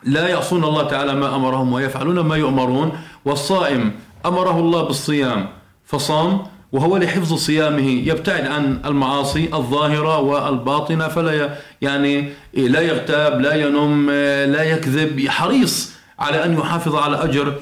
لا 0.03 0.27
يعصون 0.27 0.63
الله 0.63 0.83
تعالى 0.87 1.13
ما 1.15 1.35
أمرهم 1.35 1.73
ويفعلون 1.73 2.19
ما 2.19 2.35
يؤمرون. 2.35 2.91
والصائم 3.25 3.91
أمره 4.25 4.59
الله 4.59 4.83
بالصيام 4.83 5.60
فصام 5.91 6.47
وهو 6.71 6.97
لحفظ 6.97 7.33
صيامه 7.33 7.89
يبتعد 7.89 8.47
عن 8.47 8.81
المعاصي 8.85 9.49
الظاهرة 9.53 10.19
والباطنة 10.19 11.07
فلا 11.07 11.57
يعني 11.81 12.29
لا 12.53 12.81
يغتاب 12.81 13.41
لا 13.41 13.53
ينم 13.53 14.09
لا 14.55 14.63
يكذب 14.63 15.27
حريص 15.29 15.93
على 16.19 16.45
أن 16.45 16.53
يحافظ 16.53 16.95
على 16.95 17.23
أجر 17.23 17.55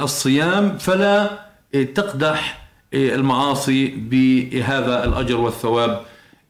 الصيام 0.00 0.78
فلا 0.78 1.30
تقدح 1.72 2.68
المعاصي 2.94 3.86
بهذا 3.86 5.04
الأجر 5.04 5.36
والثواب 5.36 6.04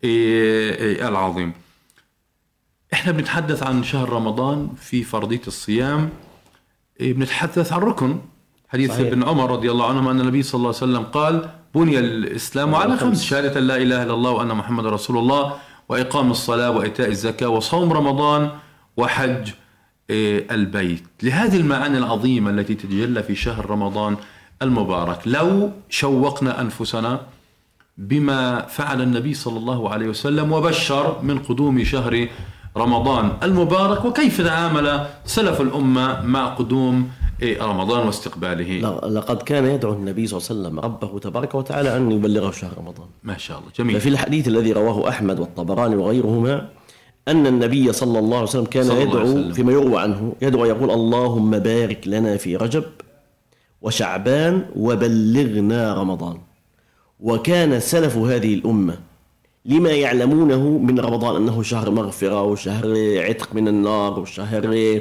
العظيم. 0.05 1.53
إحنا 2.93 3.13
بنتحدث 3.13 3.63
عن 3.63 3.85
شهر 3.85 4.09
رمضان 4.09 4.69
في 4.81 5.03
فرضية 5.05 5.41
الصيام 5.47 6.11
بنتحدث 7.01 7.73
عن 7.73 7.81
ركن. 7.81 8.19
حديث 8.69 8.91
صحيح. 8.91 9.07
ابن 9.07 9.23
عمر 9.23 9.51
رضي 9.51 9.71
الله 9.71 9.89
عنهما 9.89 10.11
أن 10.11 10.21
النبي 10.21 10.43
صلى 10.43 10.59
الله 10.59 10.69
عليه 10.69 10.77
وسلم 10.79 11.03
قال 11.03 11.49
بني 11.75 11.99
الإسلام 11.99 12.75
على 12.75 12.97
خمس 12.97 13.25
شهادة 13.25 13.61
لا 13.61 13.77
إله 13.77 14.03
إلا 14.03 14.15
الله 14.15 14.31
وأن 14.31 14.49
محمد 14.49 14.87
رسول 14.87 15.19
الله 15.19 15.53
وإقام 15.89 16.31
الصلاة 16.31 16.71
وإيتاء 16.71 17.09
الزكاة 17.09 17.49
وصوم 17.49 17.93
رمضان 17.93 18.51
وحج 18.97 19.51
البيت. 20.11 21.05
لهذه 21.23 21.57
المعاني 21.57 21.99
العظيمة 21.99 22.51
التي 22.51 22.75
تتجلى 22.75 23.23
في 23.23 23.35
شهر 23.35 23.71
رمضان 23.71 24.17
المبارك. 24.63 25.19
لو 25.27 25.71
شوقنا 25.89 26.61
أنفسنا 26.61 27.21
بما 27.99 28.67
فعل 28.67 29.03
النبي 29.03 29.35
صلى 29.35 29.59
الله 29.59 29.91
عليه 29.91 30.09
وسلم 30.09 30.53
وبشر 30.53 31.23
من 31.23 31.39
قدوم 31.39 31.85
شهر 31.85 32.29
رمضان 32.77 33.33
المبارك 33.43 34.05
وكيف 34.05 34.41
تعامل 34.41 35.07
سلف 35.25 35.61
الأمة 35.61 36.23
مع 36.23 36.47
قدوم 36.47 37.11
رمضان 37.43 38.07
واستقباله. 38.07 39.01
لقد 39.09 39.43
كان 39.43 39.67
يدعو 39.67 39.93
النبي 39.93 40.27
صلى 40.27 40.39
الله 40.39 40.49
عليه 40.51 40.61
وسلم 40.61 40.81
ربه 40.81 41.19
تبارك 41.19 41.55
وتعالى 41.55 41.97
أن 41.97 42.13
يبلغه 42.13 42.51
شهر 42.51 42.71
رمضان. 42.79 43.07
ما 43.23 43.39
شاء 43.39 43.59
الله 43.59 43.71
جميل. 43.79 44.01
ففي 44.01 44.09
الحديث 44.09 44.49
الذي 44.49 44.73
رواه 44.73 45.09
أحمد 45.09 45.41
والطبراني 45.41 45.97
وغيرهما 45.97 46.69
أن 47.29 47.47
النبي 47.47 47.93
صلى 47.93 48.19
الله 48.19 48.37
عليه 48.37 48.49
وسلم 48.49 48.65
كان 48.65 48.91
يدعو 48.91 49.53
فيما 49.53 49.73
يروى 49.73 50.01
عنه 50.01 50.33
يدعو 50.43 50.65
يقول 50.65 50.91
اللهم 50.91 51.59
بارك 51.59 52.09
لنا 52.09 52.37
في 52.37 52.57
رجب 52.57 52.85
وشعبان 53.83 54.65
وبلغنا 54.77 55.95
رمضان. 55.95 56.39
وكان 57.21 57.81
سلف 57.81 58.17
هذه 58.17 58.55
الأمة 58.55 58.99
لما 59.65 59.91
يعلمونه 59.91 60.69
من 60.69 61.01
رمضان 61.01 61.37
أنه 61.37 61.63
شهر 61.63 61.91
مغفرة 61.91 62.43
وشهر 62.43 62.85
عتق 63.19 63.55
من 63.55 63.69
النار 63.69 64.21
وشهر 64.21 65.01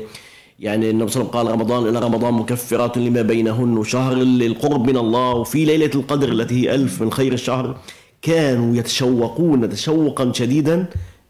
يعني 0.60 0.90
النبي 0.90 1.12
صلى 1.12 1.22
الله 1.22 1.32
عليه 1.36 1.50
وسلم 1.50 1.58
قال 1.58 1.60
رمضان 1.60 1.90
إلى 1.90 2.06
رمضان 2.06 2.34
مكفرات 2.34 2.98
لما 2.98 3.22
بينهن 3.22 3.78
وشهر 3.78 4.14
القرب 4.22 4.90
من 4.90 4.98
الله 4.98 5.34
وفي 5.34 5.66
ليلة 5.66 5.92
القدر 5.96 6.30
التي 6.30 6.56
هي 6.64 6.76
ألف 6.76 7.02
من 7.02 7.12
خير 7.12 7.34
الشهر. 7.34 7.78
كانوا 8.22 8.76
يتشوقون 8.76 9.70
تشوقا 9.70 10.32
شديدا 10.34 10.86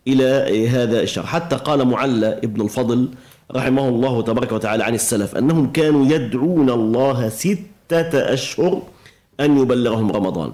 إلى 0.08 0.70
هذا 0.70 1.02
الشهر. 1.02 1.26
حتى 1.26 1.56
قال 1.56 1.88
معلى 1.88 2.40
ابن 2.44 2.62
الفضل 2.62 3.10
رحمه 3.56 3.90
الله 3.90 4.22
تبارك 4.22 4.52
وتعالى 4.52 4.84
عن 4.84 4.94
السلف 4.94 5.36
أنهم 5.36 5.72
كانوا 5.72 6.06
يدعون 6.06 6.70
الله 6.70 7.30
ستة 7.30 8.34
أشهر 8.34 8.82
أن 9.40 9.58
يبلغهم 9.58 10.12
رمضان. 10.12 10.54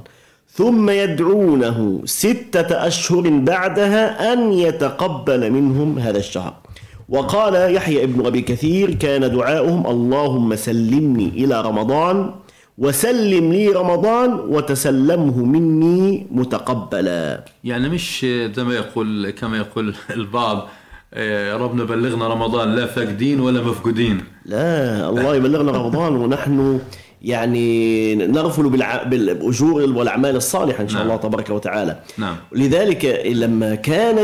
ثم 0.50 0.90
يدعونه 0.90 2.02
ستة 2.06 2.88
أشهر 2.88 3.30
بعدها 3.30 4.34
أن 4.34 4.54
يتقبل 4.54 5.52
منهم 5.52 6.00
هذا 6.00 6.18
الشهر. 6.18 6.63
وقال 7.10 7.76
يحيى 7.76 8.04
ابن 8.04 8.26
أبي 8.26 8.42
كثير 8.42 8.94
كان 8.94 9.32
دعاؤهم 9.32 9.88
اللهم 9.88 10.56
سلمني 10.56 11.28
إلى 11.28 11.62
رمضان 11.62 12.32
وسلم 12.78 13.54
لي 13.54 13.68
رمضان 13.68 14.34
وتسلمه 14.34 15.38
مني 15.46 16.28
متقبلا. 16.32 17.46
يعني 17.64 17.90
مش 17.90 18.26
زي 18.56 18.64
ما 18.64 18.74
يقول 18.74 19.30
كما 19.30 19.58
يقول 19.58 19.96
البعض 20.10 20.68
آه، 21.14 21.56
ربنا 21.58 21.84
بلغنا 21.84 22.28
رمضان 22.28 22.76
لا 22.76 22.86
فاقدين 22.86 23.40
ولا 23.40 23.62
مفقودين. 23.62 24.22
لا 24.46 25.10
الله 25.10 25.36
يبلغنا 25.36 25.72
رمضان 25.72 26.16
ونحن 26.16 26.80
يعني 27.24 28.16
نغفل 28.16 28.70
بالأجور 29.10 29.82
والأعمال 29.82 30.36
الصالحة 30.36 30.84
إن 30.84 30.88
شاء 30.88 30.98
نعم. 30.98 31.08
الله 31.08 31.22
تبارك 31.22 31.50
وتعالى 31.50 32.00
نعم. 32.18 32.36
لذلك 32.52 33.24
لما 33.26 33.76
كان 33.76 34.18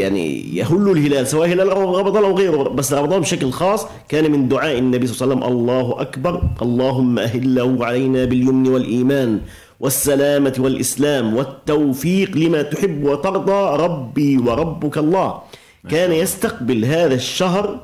يعني 0.00 0.56
يهل 0.56 0.90
الهلال 0.90 1.26
سواء 1.26 1.48
هلال 1.48 1.76
رمضان 1.76 2.24
أو 2.24 2.36
غيره 2.36 2.62
بس 2.62 2.92
رمضان 2.92 3.20
بشكل 3.20 3.50
خاص 3.50 3.86
كان 4.08 4.30
من 4.30 4.48
دعاء 4.48 4.78
النبي 4.78 5.06
صلى 5.06 5.14
الله 5.14 5.36
عليه 5.36 5.46
وسلم 5.46 5.58
الله 5.58 6.00
أكبر 6.00 6.42
اللهم 6.62 7.18
أهله 7.18 7.86
علينا 7.86 8.24
باليمن 8.24 8.68
والإيمان 8.68 9.40
والسلامة 9.80 10.54
والإسلام 10.58 11.36
والتوفيق 11.36 12.36
لما 12.36 12.62
تحب 12.62 13.04
وترضى 13.04 13.82
ربي 13.84 14.38
وربك 14.38 14.98
الله 14.98 15.42
كان 15.88 16.12
يستقبل 16.12 16.84
هذا 16.84 17.14
الشهر 17.14 17.80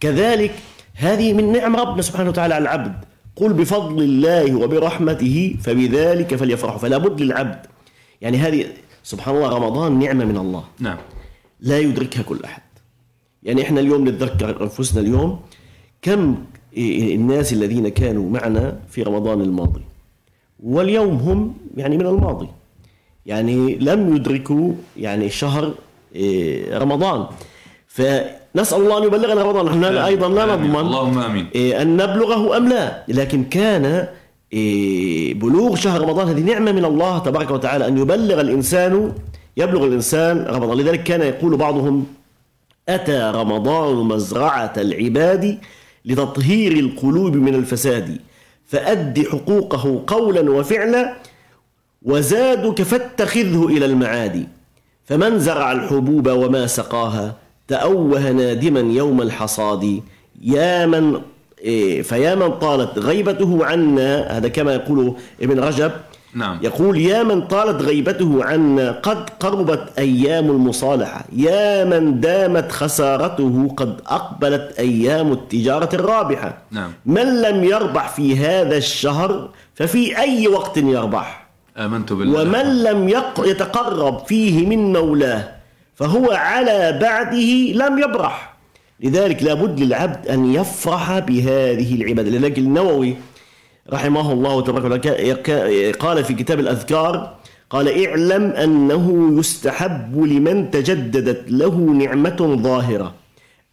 كذلك 0.00 0.54
هذه 0.94 1.32
من 1.32 1.52
نعم 1.52 1.76
ربنا 1.76 2.02
سبحانه 2.02 2.30
وتعالى 2.30 2.54
على 2.54 2.62
العبد 2.62 3.13
قل 3.36 3.52
بفضل 3.52 4.02
الله 4.02 4.54
وبرحمته 4.54 5.56
فبذلك 5.62 6.34
فليفرحوا 6.34 6.78
فلا 6.78 6.98
بد 6.98 7.20
للعبد. 7.20 7.66
يعني 8.20 8.36
هذه 8.36 8.66
سبحان 9.02 9.36
الله 9.36 9.48
رمضان 9.48 9.98
نعمة 9.98 10.24
من 10.24 10.36
الله. 10.36 10.64
نعم. 10.80 10.98
لا 11.60 11.78
يدركها 11.78 12.22
كل 12.22 12.40
أحد. 12.44 12.62
يعني 13.42 13.62
إحنا 13.62 13.80
اليوم 13.80 14.08
نتذكر 14.08 14.62
أنفسنا 14.62 15.00
اليوم 15.00 15.40
كم 16.02 16.44
الناس 16.76 17.52
الذين 17.52 17.88
كانوا 17.88 18.30
معنا 18.30 18.80
في 18.88 19.02
رمضان 19.02 19.40
الماضي. 19.40 19.80
واليوم 20.62 21.14
هم 21.16 21.54
يعني 21.76 21.98
من 21.98 22.06
الماضي. 22.06 22.48
يعني 23.26 23.74
لم 23.74 24.16
يدركوا 24.16 24.72
يعني 24.96 25.30
شهر 25.30 25.74
إيه، 26.14 26.78
رمضان. 26.78 27.26
فنسأل 28.54 28.78
الله 28.78 28.98
أن 28.98 29.04
يبلغنا 29.04 29.42
رمضان. 29.42 29.66
نحن 29.66 29.84
أيضا 29.84 30.28
لا 30.28 30.44
نضمن. 30.46 30.76
اللهم 30.76 31.18
آمين. 31.18 31.46
إيه، 31.54 31.82
أن 31.82 31.96
نبلغه 31.96 32.56
أم 32.56 32.68
لا. 32.68 33.04
لكن 33.08 33.44
كان 33.44 34.08
إيه، 34.52 35.34
بلوغ 35.34 35.74
شهر 35.74 36.00
رمضان 36.00 36.28
هذه 36.28 36.40
نعمة 36.40 36.72
من 36.72 36.84
الله 36.84 37.18
تبارك 37.18 37.50
وتعالى 37.50 37.88
أن 37.88 37.98
يبلغ 37.98 38.40
الإنسان 38.40 39.12
يبلغ 39.56 39.84
الإنسان 39.84 40.46
رمضان. 40.46 40.78
لذلك 40.78 41.02
كان 41.02 41.22
يقول 41.22 41.56
بعضهم 41.56 42.06
أتى 42.88 43.32
رمضان 43.34 43.96
مزرعة 43.96 44.72
العباد 44.76 45.58
لتطهير 46.04 46.72
القلوب 46.72 47.36
من 47.36 47.54
الفساد 47.54 48.18
فأد 48.66 49.26
حقوقه 49.32 50.02
قولا 50.06 50.50
وفعلا 50.50 51.14
وزادك 52.02 52.82
فاتخذه 52.82 53.66
إلى 53.66 53.86
المعاد 53.86 54.46
فمن 55.04 55.38
زرع 55.38 55.72
الحبوب 55.72 56.28
وما 56.28 56.66
سقاها؟ 56.66 57.43
تأوه 57.68 58.32
نادما 58.32 58.80
يوم 58.80 59.22
الحصاد. 59.22 60.02
يا 60.42 60.86
من 60.86 61.20
إيه، 61.60 62.02
فيا 62.02 62.34
من 62.34 62.50
طالت 62.50 62.98
غيبته 62.98 63.66
عنا 63.66 64.38
هذا 64.38 64.48
كما 64.48 64.74
يقول 64.74 65.14
ابن 65.42 65.60
رجب. 65.60 65.92
نعم. 66.34 66.58
يقول 66.62 66.98
يا 66.98 67.22
من 67.22 67.46
طالت 67.46 67.82
غيبته 67.82 68.44
عنا 68.44 68.90
قد 68.90 69.30
قربت 69.30 69.98
أيام 69.98 70.50
المصالحة. 70.50 71.24
يا 71.36 71.84
من 71.84 72.20
دامت 72.20 72.72
خسارته 72.72 73.74
قد 73.76 74.00
أقبلت 74.06 74.74
أيام 74.78 75.32
التجارة 75.32 75.88
الرابحة. 75.94 76.58
نعم. 76.70 76.92
من 77.06 77.42
لم 77.42 77.64
يربح 77.64 78.08
في 78.08 78.36
هذا 78.36 78.76
الشهر 78.76 79.48
ففي 79.74 80.18
أي 80.18 80.48
وقت 80.48 80.76
يربح؟ 80.76 81.46
آمنت 81.76 82.12
بالله. 82.12 82.42
ومن 82.42 82.82
لم 82.82 83.08
يتقرب 83.38 84.26
فيه 84.26 84.66
من 84.66 84.92
مولاه. 84.92 85.63
فهو 85.94 86.32
على 86.32 86.98
بعده 87.02 87.72
لم 87.72 87.98
يبرح. 87.98 88.54
لذلك 89.00 89.42
لابد 89.42 89.80
للعبد 89.80 90.28
أن 90.28 90.54
يفرح 90.54 91.18
بهذه 91.18 91.94
العبادة. 91.94 92.30
لذلك 92.30 92.58
النووي 92.58 93.16
رحمه 93.92 94.32
الله 94.32 94.60
تبارك 94.62 95.06
قال 95.98 96.24
في 96.24 96.34
كتاب 96.34 96.60
الأذكار 96.60 97.34
قال 97.70 98.06
اعلم 98.06 98.42
أنه 98.50 99.38
يستحب 99.38 100.22
لمن 100.22 100.70
تجددت 100.70 101.50
له 101.50 101.74
نعمة 101.76 102.58
ظاهرة 102.62 103.14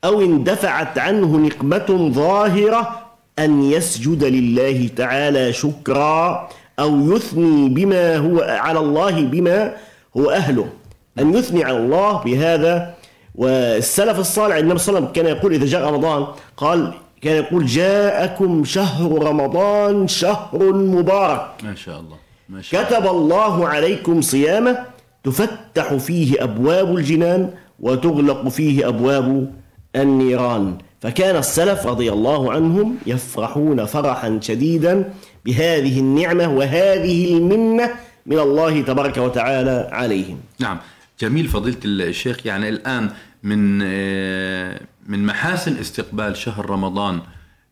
أو 0.03 0.21
اندفعت 0.21 0.97
عنه 0.97 1.37
نقمة 1.37 2.11
ظاهرة 2.13 3.01
أن 3.39 3.63
يسجد 3.63 4.23
لله 4.23 4.89
تعالى 4.95 5.53
شكرا 5.53 6.49
أو 6.79 7.15
يثني 7.15 7.69
بما 7.69 8.17
هو 8.17 8.39
على 8.41 8.79
الله 8.79 9.21
بما 9.21 9.73
هو 10.17 10.29
أهله. 10.29 10.80
أن 11.19 11.33
يثني 11.33 11.63
على 11.63 11.77
الله 11.77 12.23
بهذا. 12.23 12.93
والسلف 13.35 14.19
الصالح 14.19 14.55
النبي 14.55 14.79
صلى 14.79 14.97
الله 14.97 15.09
عليه 15.09 15.09
وسلم 15.09 15.23
كان 15.23 15.37
يقول 15.37 15.53
إذا 15.53 15.65
جاء 15.65 15.89
رمضان 15.89 16.27
قال 16.57 16.93
كان 17.21 17.43
يقول 17.43 17.65
جاءكم 17.65 18.63
شهر 18.63 19.23
رمضان 19.23 20.07
شهر 20.07 20.73
مبارك. 20.73 21.47
ما 21.63 21.75
شاء 21.75 21.99
الله 21.99 22.17
ما 22.49 22.61
شاء 22.61 22.83
كتب 22.83 23.07
الله 23.07 23.67
عليكم 23.67 24.21
صيامه 24.21 24.77
تفتح 25.23 25.93
فيه 25.93 26.43
أبواب 26.43 26.97
الجنان 26.97 27.49
وتغلق 27.79 28.47
فيه 28.47 28.87
أبواب 28.87 29.53
النيران. 29.95 30.77
فكان 31.01 31.35
السلف 31.35 31.87
رضي 31.87 32.11
الله 32.11 32.51
عنهم 32.51 32.95
يفرحون 33.05 33.85
فرحا 33.85 34.39
شديدا 34.41 35.13
بهذه 35.45 35.99
النعمة 35.99 36.53
وهذه 36.53 37.33
المنة 37.37 37.89
من 38.25 38.39
الله 38.39 38.81
تبارك 38.81 39.17
وتعالى 39.17 39.89
عليهم. 39.91 40.37
نعم. 40.59 40.77
جميل 41.21 41.47
فضيلة 41.47 41.77
الشيخ. 41.85 42.45
يعني 42.45 42.69
الآن 42.69 43.09
من 43.43 43.79
آه، 43.83 44.81
من 45.07 45.25
محاسن 45.25 45.77
استقبال 45.77 46.37
شهر 46.37 46.69
رمضان 46.69 47.21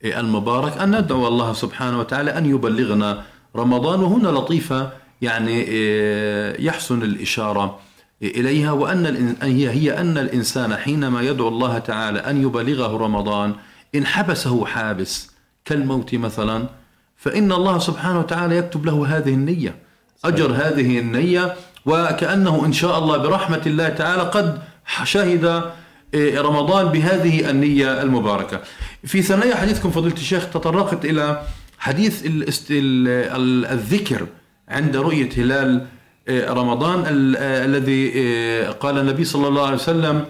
آه، 0.03 0.19
المبارك 0.19 0.77
أن 0.77 0.99
ندعو 0.99 1.27
الله 1.27 1.53
سبحانه 1.53 1.99
وتعالى 1.99 2.37
أن 2.37 2.45
يبلغنا 2.45 3.23
رمضان 3.55 3.99
وهنا 3.99 4.27
لطيفة 4.27 4.91
يعني 5.21 5.65
آه، 5.69 6.61
يحسن 6.61 7.01
الإشارة 7.01 7.79
إليها 8.21 8.71
وأن 8.71 9.35
هي 9.41 9.69
هي 9.69 9.99
أن 9.99 10.17
الإنسان 10.17 10.75
حينما 10.75 11.21
يدعو 11.21 11.47
الله 11.47 11.77
تعالى 11.77 12.19
أن 12.19 12.41
يبلغه 12.41 12.97
رمضان 12.97 13.55
إن 13.95 14.05
حبسه 14.05 14.65
حابس 14.65 15.31
كالموت 15.65 16.15
مثلا 16.15 16.67
فإن 17.17 17.51
الله 17.51 17.79
سبحانه 17.79 18.19
وتعالى 18.19 18.57
يكتب 18.57 18.85
له 18.85 19.17
هذه 19.17 19.33
النية 19.33 19.75
أجر 20.25 20.51
هذه 20.51 20.99
النية 20.99 21.55
وكأنه 21.85 22.65
إن 22.65 22.73
شاء 22.73 22.99
الله 22.99 23.17
برحمة 23.17 23.61
الله 23.65 23.89
تعالى 23.89 24.21
قد 24.21 24.59
شهد 25.03 25.63
إيه، 26.13 26.41
رمضان 26.41 26.85
بهذه 26.85 27.49
النية 27.49 28.01
المباركة. 28.01 28.59
في 29.05 29.21
ثنايا 29.21 29.55
حديثكم 29.55 29.91
فضيلة 29.91 30.13
الشيخ 30.15 30.49
تطرقت 30.49 31.05
إلى 31.05 31.41
حديث 31.79 32.23
الذكر 33.71 34.27
عند 34.69 34.97
رؤية 34.97 35.29
هلال 35.37 35.85
إيه، 36.27 36.53
رمضان 36.53 37.03
الذي 37.07 37.91
إيه، 38.09 38.69
قال 38.69 38.97
النبي 38.97 39.25
صلى 39.25 39.47
الله 39.47 39.65
عليه 39.65 39.75
وسلم 39.75 40.25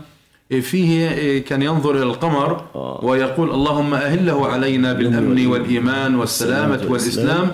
فيه 0.61 1.39
كان 1.39 1.61
ينظر 1.61 1.95
إلى 1.95 2.03
القمر 2.03 2.65
آه. 2.75 2.99
ويقول 3.03 3.49
اللهم 3.49 3.93
أهله 3.93 4.47
علينا 4.47 4.93
بالأمن 4.93 5.47
والإيمان 5.47 6.15
والسلامة 6.15 6.81
والإسلام. 6.89 7.51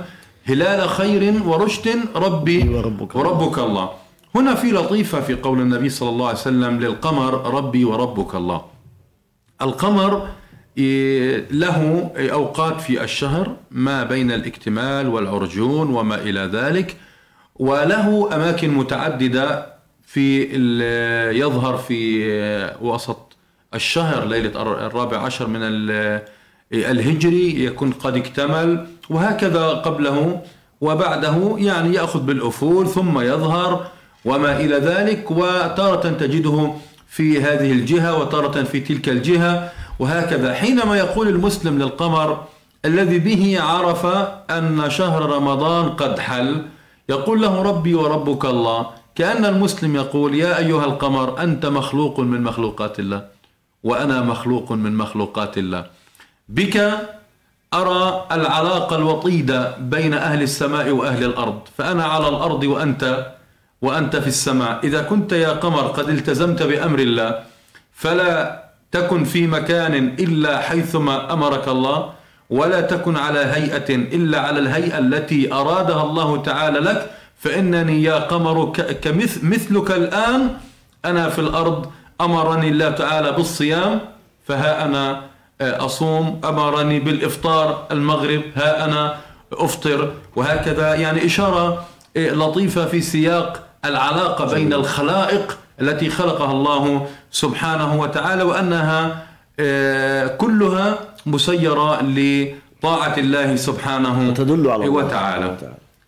هلال 0.48 0.90
خير 0.90 1.44
ورشد 1.46 2.00
ربي 2.16 2.70
وربك, 2.70 3.16
وربك 3.16 3.60
الله. 3.60 3.90
هنا 4.36 4.56
في 4.56 4.72
لطيفة 4.72 5.22
في 5.22 5.34
قول 5.36 5.62
النبي 5.62 5.90
صلى 5.90 6.10
الله 6.10 6.28
عليه 6.28 6.38
وسلم 6.38 6.80
للقمر 6.80 7.54
ربي 7.54 7.86
وربك 7.86 8.36
الله. 8.36 8.62
القمر 9.62 10.28
إيه، 10.78 11.46
له 11.52 12.12
أوقات 12.18 12.82
في 12.82 13.04
الشهر 13.04 13.56
ما 13.72 14.04
بين 14.04 14.32
الاكتمال 14.32 15.08
والعرجون 15.08 15.90
وما 15.90 16.16
إلى 16.16 16.40
ذلك 16.40 16.98
وله 17.56 18.36
أماكن 18.36 18.70
متعددة 18.70 19.76
في 20.04 20.44
يظهر 21.40 21.78
في 21.78 22.26
وسط 22.82 23.38
الشهر 23.74 24.26
ليلة 24.26 24.62
الرابع 24.62 25.18
عشر 25.18 25.48
من 25.48 25.60
الهجري 26.74 27.66
يكون 27.66 27.92
قد 27.92 28.18
اكتمل. 28.18 28.88
وهكذا 29.10 29.68
قبله 29.68 30.42
وبعده 30.82 31.56
يعني 31.58 31.96
يأخذ 31.96 32.20
بالأفول 32.20 32.88
ثم 32.88 33.20
يظهر 33.20 33.88
وما 34.26 34.60
إلى 34.60 34.76
ذلك 34.76 35.32
وتارة 35.32 36.10
تجده 36.10 36.74
في 37.08 37.42
هذه 37.42 37.72
الجهة 37.72 38.20
وتارة 38.20 38.64
في 38.64 38.80
تلك 38.80 39.10
الجهة. 39.10 39.72
وهكذا 40.00 40.54
حينما 40.54 40.98
يقول 40.98 41.28
المسلم 41.28 41.80
للقمر 41.80 42.44
الذي 42.86 43.20
به 43.20 43.62
عرف 43.62 44.06
أن 44.50 44.90
شهر 44.90 45.26
رمضان 45.26 45.90
قد 45.90 46.20
حل 46.20 46.66
يقول 47.10 47.42
له 47.42 47.62
ربي 47.62 47.96
وربك 47.96 48.46
الله. 48.46 48.86
كأن 49.16 49.46
المسلم 49.46 49.96
يقول 49.96 50.36
يا 50.36 50.58
أيها 50.58 50.86
القمر 50.86 51.42
أنت 51.44 51.66
مخلوق 51.66 52.20
من 52.20 52.44
مخلوقات 52.44 53.00
الله 53.00 53.26
وأنا 53.84 54.22
مخلوق 54.22 54.72
من 54.72 54.96
مخلوقات 54.98 55.58
الله. 55.58 55.86
بك 56.50 56.76
أرى 57.74 58.26
العلاقة 58.32 58.96
الوطيدة 58.96 59.78
بين 59.78 60.14
أهل 60.14 60.42
السماء 60.42 60.90
وأهل 60.90 61.24
الأرض 61.24 61.60
فأنا 61.78 62.04
على 62.04 62.28
الأرض 62.30 62.64
وأنت 62.64 63.26
وأنت 63.82 64.16
في 64.16 64.28
السماء. 64.28 64.80
إذا 64.84 65.02
كنت 65.02 65.32
يا 65.32 65.50
قمر 65.50 65.88
قد 65.88 66.10
التزمت 66.10 66.64
بأمر 66.64 67.00
الله 67.00 67.40
فلا 67.94 68.64
تكن 68.92 69.24
في 69.24 69.48
مكان 69.48 69.94
إلا 70.20 70.58
حيثما 70.62 71.34
أمرك 71.34 71.68
الله 71.68 72.14
ولا 72.50 72.82
تكن 72.82 73.18
على 73.18 73.40
هيئة 73.40 73.96
إلا 73.96 74.40
على 74.40 74.60
الهيئة 74.60 74.98
التي 74.98 75.54
أرادها 75.54 76.04
الله 76.04 76.42
تعالى 76.42 76.80
لك. 76.80 77.12
فإنني 77.40 78.04
يا 78.04 78.20
قمر 78.20 78.74
كمثلك 79.02 79.92
الآن 79.92 80.58
أنا 81.06 81.30
في 81.30 81.40
الأرض 81.40 81.92
أمرني 82.22 82.70
الله 82.70 82.90
تعالى 82.90 83.32
بالصيام 83.32 84.00
فها 84.48 84.86
أنا 84.86 85.22
أصوم 85.62 86.42
أمرني 86.46 87.00
بالإفطار 87.00 87.88
المغرب 87.92 88.42
ها 88.56 88.86
أنا 88.86 89.18
أفطر. 89.54 90.14
وهكذا 90.36 90.96
يعني 90.96 91.26
إشارة 91.26 91.86
آه، 92.18 92.30
لطيفة 92.30 92.86
في 92.86 93.02
سياق 93.02 93.68
العلاقة 93.86 94.54
بين 94.54 94.74
الخلائق 94.74 95.58
التي 95.82 96.10
خلقها 96.10 96.52
الله 96.52 97.08
سبحانه 97.32 98.00
وتعالى 98.00 98.44
وأنها 98.44 99.26
آه، 99.60 100.28
كلها 100.28 100.98
مسيرة 101.26 102.02
لطاعة 102.04 103.18
الله 103.18 103.56
سبحانه 103.56 104.34
تدل 104.34 104.70
على 104.70 104.86
الله. 104.86 105.06
وتعالى. 105.06 105.58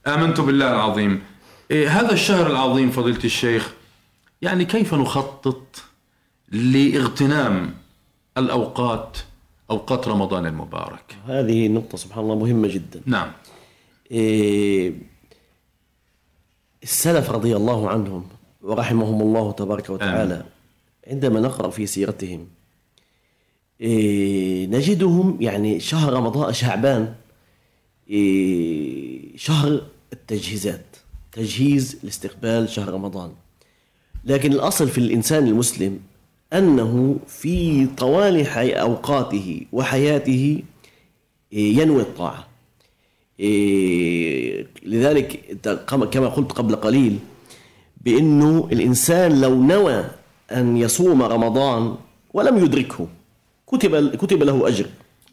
آمنت 0.07 0.41
بالله 0.41 0.73
العظيم. 0.73 1.23
هذا 1.71 2.11
الشهر 2.13 2.47
العظيم 2.47 2.91
فضيلة 2.91 3.23
الشيخ 3.23 3.71
يعني 4.41 4.65
كيف 4.65 4.93
نخطط 4.93 5.83
لإغتنام 6.51 7.73
الأوقات 8.37 9.17
أوقات 9.71 10.07
رمضان 10.07 10.45
المبارك. 10.45 11.17
هذه 11.27 11.65
النقطة 11.65 11.97
سبحان 11.97 12.23
الله 12.23 12.35
مهمة 12.35 12.67
جدا. 12.67 13.01
نعم. 13.05 13.31
إيه 14.11 14.93
السلف 16.83 17.29
رضي 17.29 17.55
الله 17.55 17.89
عنهم 17.89 18.27
ورحمهم 18.61 19.21
الله 19.21 19.51
تبارك 19.51 19.89
وتعالى 19.89 20.33
آمين. 20.33 20.45
عندما 21.07 21.39
نقرأ 21.39 21.69
في 21.69 21.85
سيرتهم 21.85 22.47
إيه 23.81 24.67
نجدهم 24.67 25.37
يعني 25.41 25.79
شهر 25.79 26.13
رمضان 26.13 26.53
شعبان 26.53 27.15
إيه 28.09 29.37
شهر 29.37 29.81
التجهيزات 30.13 30.85
تجهيز 31.31 31.99
لاستقبال 32.03 32.69
شهر 32.69 32.93
رمضان. 32.93 33.31
لكن 34.25 34.53
الأصل 34.53 34.87
في 34.87 34.97
الإنسان 34.97 35.47
المسلم 35.47 35.99
أنه 36.53 37.17
في 37.27 37.87
طوال 37.97 38.47
أوقاته 38.73 39.61
وحياته 39.73 40.63
إيه، 41.53 41.77
ينوي 41.77 42.01
الطاعة. 42.01 42.47
إيه، 43.39 44.67
لذلك 44.83 45.57
كما 45.87 46.27
قلت 46.27 46.51
قبل 46.51 46.75
قليل 46.75 47.19
بأنه 48.01 48.69
الإنسان 48.71 49.41
لو 49.41 49.63
نوى 49.63 50.05
أن 50.51 50.77
يصوم 50.77 51.23
رمضان 51.23 51.95
ولم 52.33 52.57
يدركه 52.57 53.07
كتب 53.67 54.15
كتب 54.15 54.43
له 54.43 54.67
أجر. 54.67 54.85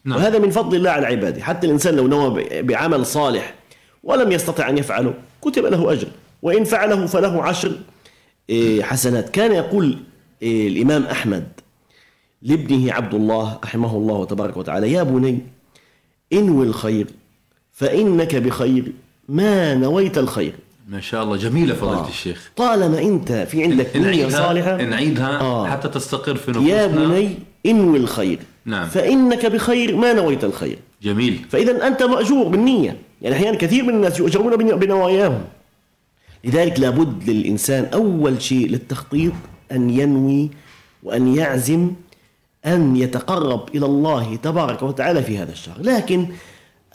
نعم. 0.05 0.17
وهذا 0.17 0.39
من 0.39 0.49
فضل 0.49 0.77
الله 0.77 0.89
على 0.89 1.07
عباده. 1.07 1.43
حتى 1.43 1.67
الإنسان 1.67 1.95
لو 1.95 2.07
نوى 2.07 2.61
بعمل 2.61 3.05
صالح 3.05 3.53
ولم 4.03 4.31
يستطع 4.31 4.69
أن 4.69 4.77
يفعله 4.77 5.13
كتب 5.41 5.65
له 5.65 5.91
أجر. 5.91 6.07
وإن 6.41 6.63
فعله 6.63 7.05
فله 7.05 7.43
عشر 7.43 7.71
إيه، 8.49 8.83
حسنات. 8.83 9.29
كان 9.29 9.51
يقول 9.51 9.97
الإمام 10.45 11.03
أحمد 11.03 11.47
لابنه 12.41 12.93
عبد 12.93 13.13
الله 13.13 13.59
رحمه 13.63 13.97
الله 13.97 14.25
تبارك 14.25 14.57
وتعالى 14.57 14.91
يا 14.91 15.03
بني 15.03 15.39
انوي 16.33 16.65
الخير 16.65 17.07
فإنك 17.71 18.35
بخير 18.35 18.91
ما 19.29 19.73
نويت 19.73 20.17
الخير. 20.17 20.53
ما 20.89 21.01
شاء 21.01 21.23
الله 21.23 21.37
جميلة 21.37 21.73
فضيلة 21.73 22.05
آه. 22.05 22.07
الشيخ. 22.07 22.51
طالما 22.55 22.99
أنت 22.99 23.31
في 23.31 23.63
عندك 23.63 23.97
نية 23.97 24.27
صالحة 24.27 24.75
نعيدها 24.75 25.39
آه. 25.39 25.67
حتى 25.67 25.87
تستقر 25.87 26.35
في 26.35 26.51
نفوسنا. 26.51 26.69
يا 26.69 26.87
بني 26.87 27.29
انوي 27.65 27.97
الخير 27.97 28.39
نعم. 28.65 28.87
فإنك 28.87 29.45
بخير 29.45 29.95
ما 29.95 30.13
نويت 30.13 30.43
الخير. 30.43 30.77
جميل. 31.03 31.45
فإذا 31.49 31.87
أنت 31.87 32.03
مأجور 32.03 32.47
بالنية 32.47 32.97
يعني 33.21 33.35
أحيانا 33.35 33.57
كثير 33.57 33.83
من 33.83 33.93
الناس 33.93 34.19
يؤجرون 34.19 34.55
بنواياهم. 34.57 35.41
لذلك 36.43 36.79
لابد 36.79 37.29
للإنسان 37.29 37.85
أول 37.85 38.41
شيء 38.41 38.67
للتخطيط 38.67 39.33
أن 39.71 39.89
ينوي 39.89 40.49
وأن 41.03 41.35
يعزم 41.35 41.91
أن 42.65 42.95
يتقرب 42.95 43.69
إلى 43.75 43.85
الله 43.85 44.35
تبارك 44.35 44.83
وتعالى 44.83 45.23
في 45.23 45.37
هذا 45.37 45.51
الشهر. 45.51 45.81
لكن 45.81 46.27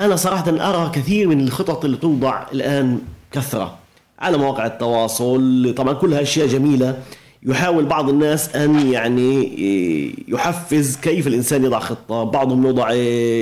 أنا 0.01 0.17
صراحة 0.17 0.51
أرى 0.51 0.91
كثير 0.95 1.29
من 1.29 1.41
الخطط 1.41 1.85
اللي 1.85 1.97
توضع 1.97 2.47
الآن 2.53 2.99
كثرة 3.33 3.79
على 4.19 4.39
مواقع 4.39 4.67
التواصل. 4.67 5.75
طبعا 5.77 5.93
كلها 5.93 6.23
أشياء 6.23 6.47
جميلة. 6.47 7.03
يحاول 7.43 7.85
بعض 7.85 8.09
الناس 8.09 8.57
أن 8.57 8.93
يعني 8.93 10.25
يحفز 10.29 10.97
كيف 10.97 11.27
الإنسان 11.27 11.65
يضع 11.65 11.79
خطة. 11.79 12.25
بعضهم 12.25 12.67
يوضع 12.67 12.93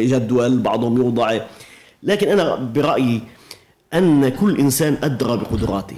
جدول 0.03 0.59
بعضهم 0.59 0.97
يوضع. 0.97 1.39
لكن 2.03 2.29
أنا 2.29 2.55
برأيي 2.55 3.21
أن 3.95 4.29
كل 4.29 4.59
إنسان 4.59 4.97
أدرى 5.03 5.37
بقدراته. 5.37 5.97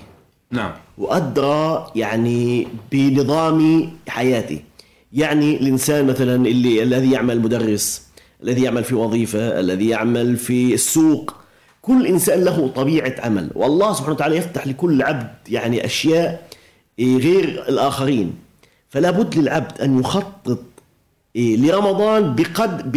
نعم. 0.51 0.73
وأدرى 0.99 1.91
يعني 1.97 2.67
بنظام 2.93 3.91
حياته 4.09 4.61
يعني 5.13 5.57
الإنسان 5.57 6.07
مثلا 6.07 6.47
اللي 6.47 6.83
الذي 6.83 7.11
يعمل 7.11 7.41
مدرس 7.41 8.11
الذي 8.43 8.63
يعمل 8.63 8.85
في 8.85 8.95
وظيفة 8.95 9.61
الذي 9.61 9.89
يعمل 9.89 10.37
في 10.37 10.75
السوق 10.75 11.35
كل 11.83 12.07
إنسان 12.07 12.45
له 12.45 12.69
طبيعة 12.69 13.15
عمل. 13.19 13.51
والله 13.55 13.93
سبحانه 13.93 14.15
وتعالى 14.15 14.37
يفتح 14.37 14.67
لكل 14.67 15.03
عبد 15.03 15.35
يعني 15.49 15.85
أشياء 15.85 16.49
غير 17.01 17.45
الآخرين. 17.69 18.35
فلا 18.89 19.11
بد 19.11 19.35
للعبد 19.39 19.81
أن 19.81 20.01
يخطط 20.01 20.63
لرمضان 21.35 22.35
بقد 22.35 22.93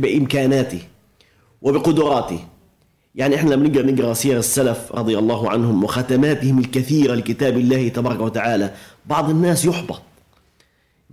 بإمكاناته 0.00 0.82
وبقدراته. 1.62 2.40
يعني 3.14 3.34
إحنا 3.34 3.54
لما 3.54 3.68
نقرا 3.68 3.82
نقرأ 3.82 4.14
سير 4.14 4.38
السلف 4.38 4.92
رضي 4.94 5.18
الله 5.18 5.50
عنهم 5.50 5.84
وختماتهم 5.84 6.58
الكثيرة 6.58 7.14
لكتاب 7.14 7.58
الله 7.58 7.88
تبارك 7.88 8.20
وتعالى 8.20 8.70
بعض 9.06 9.30
الناس 9.30 9.64
يحبط. 9.64 10.02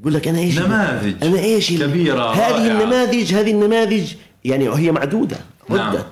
يقول 0.01 0.13
لك 0.13 0.27
أنا 0.27 0.39
إيش 0.39 0.59
نماذج 0.59 1.23
أنا 1.23 1.39
إيش 1.39 1.73
كبيرة 1.83 2.31
هذه 2.31 2.51
رائعة. 2.51 2.81
النماذج 2.81 3.33
هذه 3.33 3.51
النماذج 3.51 4.13
يعني 4.45 4.69
هي 4.69 4.91
معدودة 4.91 5.37
عدت 5.69 5.79
نعم. 5.79 6.03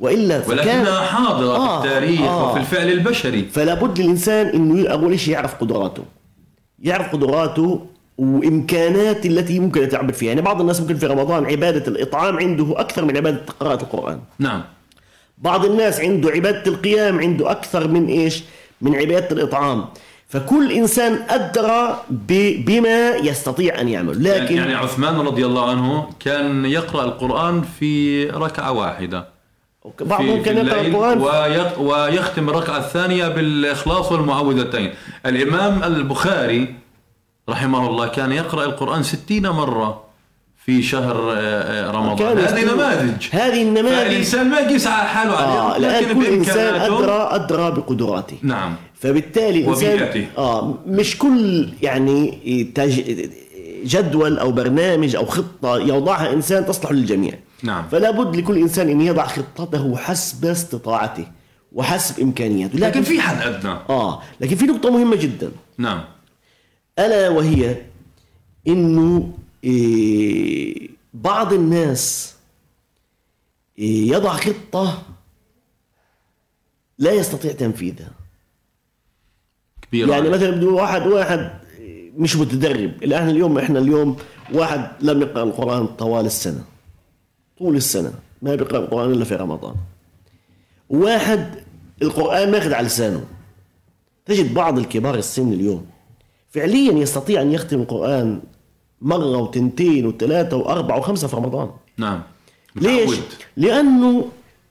وإلا 0.00 0.42
ولكنها 0.48 1.00
حاضرة 1.00 1.56
آه، 1.56 1.82
في 1.82 1.86
التاريخ 1.88 2.20
آه. 2.20 2.50
وفي 2.50 2.60
الفعل 2.60 2.92
البشري. 2.92 3.44
فلا 3.44 3.74
بد 3.74 4.00
للإنسان 4.00 4.46
إنه 4.46 4.88
اول 4.88 5.20
شيء 5.20 5.34
يعرف 5.34 5.54
قدراته؟ 5.54 6.02
يعرف 6.82 7.12
قدراته 7.12 7.86
وإمكانات 8.18 9.26
التي 9.26 9.60
ممكن 9.60 9.82
يتعبد 9.82 10.14
فيها. 10.14 10.28
يعني 10.28 10.42
بعض 10.42 10.60
الناس 10.60 10.80
ممكن 10.80 10.96
في 10.96 11.06
رمضان 11.06 11.46
عبادة 11.46 11.92
الإطعام 11.92 12.36
عنده 12.36 12.80
أكثر 12.80 13.04
من 13.04 13.16
عبادة 13.16 13.42
قراءة 13.60 13.82
القرآن. 13.82 14.20
نعم. 14.38 14.62
بعض 15.38 15.64
الناس 15.64 16.00
عنده 16.00 16.30
عبادة 16.30 16.72
القيام 16.72 17.20
عنده 17.20 17.50
أكثر 17.50 17.88
من 17.88 18.06
إيش؟ 18.06 18.42
من 18.80 18.94
عبادة 18.94 19.28
الإطعام. 19.30 19.84
فكل 20.28 20.72
إنسان 20.72 21.18
أدرى 21.28 22.04
بما 22.66 23.16
يستطيع 23.16 23.80
أن 23.80 23.88
يعمل. 23.88 24.26
يعني, 24.26 24.44
لكن 24.44 24.56
يعني 24.56 24.74
عثمان 24.74 25.20
رضي 25.20 25.46
الله 25.46 25.70
عنه 25.70 26.10
كان 26.20 26.64
يقرأ 26.64 27.04
القرآن 27.04 27.62
في 27.62 28.24
ركعة 28.30 28.72
واحدة. 28.72 29.28
بعضهم 30.00 30.42
كان 30.42 30.66
يقرأ 30.66 30.80
القرآن. 30.80 31.18
ويختم 31.78 32.48
الركعة 32.48 32.78
الثانية 32.78 33.28
بالإخلاص 33.28 34.12
والمعوذتين. 34.12 34.94
الإمام 35.26 35.84
البخاري 35.84 36.74
رحمه 37.48 37.88
الله 37.88 38.08
كان 38.08 38.32
يقرأ 38.32 38.64
القرآن 38.64 39.02
ستين 39.02 39.48
مرة. 39.48 40.03
في 40.66 40.82
شهر 40.82 41.32
آه، 41.32 41.36
آه، 41.36 41.90
رمضان. 41.90 42.38
هذه 42.38 42.64
نماذج. 42.74 43.26
هذه 43.30 43.62
النماذج 43.62 43.96
فالإنسان 43.96 44.50
ما 44.50 44.58
يقيس 44.58 44.86
على 44.86 45.08
حاله 45.08 45.32
آه 45.32 45.72
عليه 45.72 45.88
الآن 45.88 46.04
لكن 46.04 46.14
كل 46.14 46.26
إنسان 46.26 46.72
بإمكاناته 46.72 46.98
أدرى 46.98 47.28
أدرى 47.30 47.70
بقدراته. 47.70 48.36
نعم. 48.42 48.74
فبالتالي. 48.94 49.68
إنسان 49.68 50.26
آه 50.38 50.78
مش 50.86 51.18
كل 51.18 51.68
يعني 51.82 52.38
تج... 52.74 53.00
جدول 53.84 54.38
أو 54.38 54.52
برنامج 54.52 55.16
أو 55.16 55.26
خطة 55.26 55.76
يوضعها 55.76 56.32
إنسان 56.32 56.66
تصلح 56.66 56.92
للجميع. 56.92 57.34
نعم. 57.62 57.84
فلا 57.92 58.10
بد 58.10 58.36
لكل 58.36 58.58
إنسان 58.58 58.88
أن 58.88 59.00
يضع 59.00 59.26
خطته 59.26 59.96
حسب 59.96 60.44
استطاعته 60.44 61.26
وحسب 61.72 62.20
إمكانياته. 62.22 62.78
لكن 62.78 63.02
في 63.02 63.20
حد 63.20 63.42
أدنى. 63.42 63.76
آه 63.90 64.22
لكن 64.40 64.56
في 64.56 64.64
نقطة 64.64 64.90
مهمة 64.90 65.16
جدا. 65.16 65.50
نعم. 65.78 66.00
ألا 66.98 67.28
وهي 67.28 67.76
إيه 68.66 68.72
بعض 71.14 71.52
الناس 71.52 72.34
إيه 73.78 74.08
يضع 74.10 74.36
خطة 74.36 75.02
لا 76.98 77.12
يستطيع 77.12 77.52
تنفيذها. 77.52 78.10
كبيرة. 79.82 80.10
يعني 80.10 80.28
مثلا 80.28 80.50
بده 80.50 80.68
واحد 80.68 81.06
واحد 81.06 81.50
مش 82.16 82.36
متدرب. 82.36 83.02
الآن 83.02 83.28
اليوم 83.28 83.58
إحنا 83.58 83.78
اليوم 83.78 84.16
واحد 84.52 84.90
لم 85.00 85.22
يقرأ 85.22 85.42
القرآن 85.42 85.86
طوال 85.86 86.26
السنة. 86.26 86.64
طول 87.58 87.76
السنة. 87.76 88.12
ما 88.42 88.54
بيقرأ 88.54 88.78
القرآن 88.78 89.12
إلا 89.12 89.24
في 89.24 89.34
رمضان. 89.34 89.74
واحد 90.90 91.54
القرآن 92.02 92.50
ماخذ 92.50 92.72
على 92.72 92.86
لسانه. 92.86 93.24
تجد 94.26 94.54
بعض 94.54 94.78
الكبار 94.78 95.14
السن 95.14 95.52
اليوم 95.52 95.86
فعليا 96.50 96.92
يستطيع 96.92 97.42
أن 97.42 97.52
يختم 97.52 97.80
القرآن 97.80 98.42
مرة 99.04 99.38
وتنتين 99.38 100.06
وثلاثة 100.06 100.56
وأربعة 100.56 100.98
وخمسة 100.98 101.28
في 101.28 101.36
رمضان. 101.36 101.70
نعم. 101.98 102.22
ليش؟ 102.76 103.02
متعود. 103.02 103.22
لأنه 103.56 104.24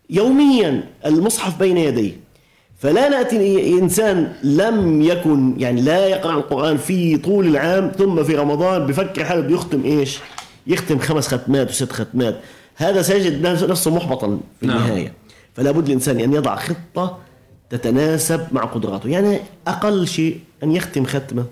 يوميا 0.09 0.83
المصحف 1.05 1.59
بين 1.59 1.77
يديه 1.77 2.23
فلا 2.77 3.09
نأتي 3.09 3.69
إنسان 3.79 4.33
لم 4.43 5.01
يكن 5.01 5.55
يعني 5.57 5.81
لا 5.81 6.07
يقرأ 6.07 6.33
القرآن 6.33 6.77
في 6.77 7.17
طول 7.17 7.47
العام 7.47 7.91
ثم 7.97 8.23
في 8.23 8.35
رمضان 8.35 8.87
بفكر 8.87 9.25
حاله 9.25 9.41
بده 9.41 9.55
يختم 9.55 9.83
إيش؟ 9.85 10.19
يختم 10.67 10.99
خمس 10.99 11.27
ختمات 11.27 11.69
وست 11.69 11.91
ختمات. 11.91 12.39
هذا 12.75 13.01
سيجد 13.01 13.47
نفسه 13.47 13.95
محبطا 13.95 14.39
في 14.59 14.67
نعم. 14.67 14.77
النهاية. 14.77 15.13
فلا 15.53 15.71
بد 15.71 15.85
الإنسان 15.85 16.19
أن 16.19 16.33
يضع 16.33 16.55
خطة 16.55 17.17
تتناسب 17.69 18.47
مع 18.51 18.61
قدراته. 18.61 19.09
يعني 19.09 19.39
أقل 19.67 20.07
شيء 20.07 20.39
أن 20.63 20.71
يختم 20.71 21.05
ختمة. 21.05 21.45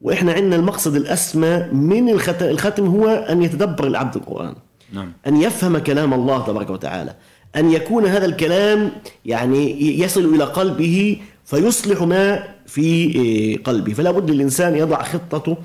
وإحنا 0.00 0.32
عندنا 0.32 0.56
المقصد 0.56 0.96
الأسمى 0.96 1.66
من 1.72 2.08
الختم, 2.08 2.46
الختم 2.46 2.86
هو 2.86 3.08
أن 3.08 3.42
يتدبر 3.42 3.86
العبد 3.86 4.16
القرآن. 4.16 4.54
نعم. 4.92 5.12
أن 5.26 5.36
يفهم 5.42 5.78
كلام 5.78 6.14
الله 6.14 6.46
تبارك 6.46 6.70
وتعالى. 6.70 7.14
أن 7.56 7.70
يكون 7.72 8.06
هذا 8.06 8.24
الكلام 8.26 8.90
يعني 9.24 9.82
يصل 10.00 10.34
إلى 10.34 10.44
قلبه 10.44 11.20
فيصلح 11.44 12.02
ما 12.02 12.42
في 12.66 12.80
إيه، 13.14 13.62
قلبه. 13.62 13.92
فلا 13.92 14.10
بد 14.10 14.30
للإنسان 14.30 14.76
يضع 14.76 15.02
خطته 15.02 15.56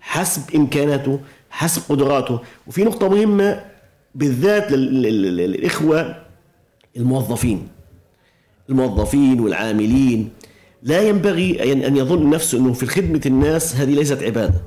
حسب 0.00 0.42
إمكاناته 0.56 1.20
حسب 1.50 1.82
قدراته. 1.88 2.40
وفي 2.66 2.84
نقطة 2.84 3.08
مهمة 3.08 3.60
بالذات 4.14 4.72
لل- 4.72 5.02
لل- 5.02 5.22
لل- 5.22 5.50
للإخوة 5.50 6.16
الموظفين. 6.96 7.68
الموظفين 8.70 9.40
والعاملين. 9.40 10.30
لا 10.84 11.00
ينبغي 11.02 11.58
أن- 11.58 11.96
يظن 11.98 12.30
نفسه 12.30 12.58
أنه 12.58 12.72
في 12.72 12.86
خدمة 12.86 13.20
الناس 13.26 13.76
هذه 13.76 13.94
ليست 13.94 14.22
عبادة. 14.22 14.60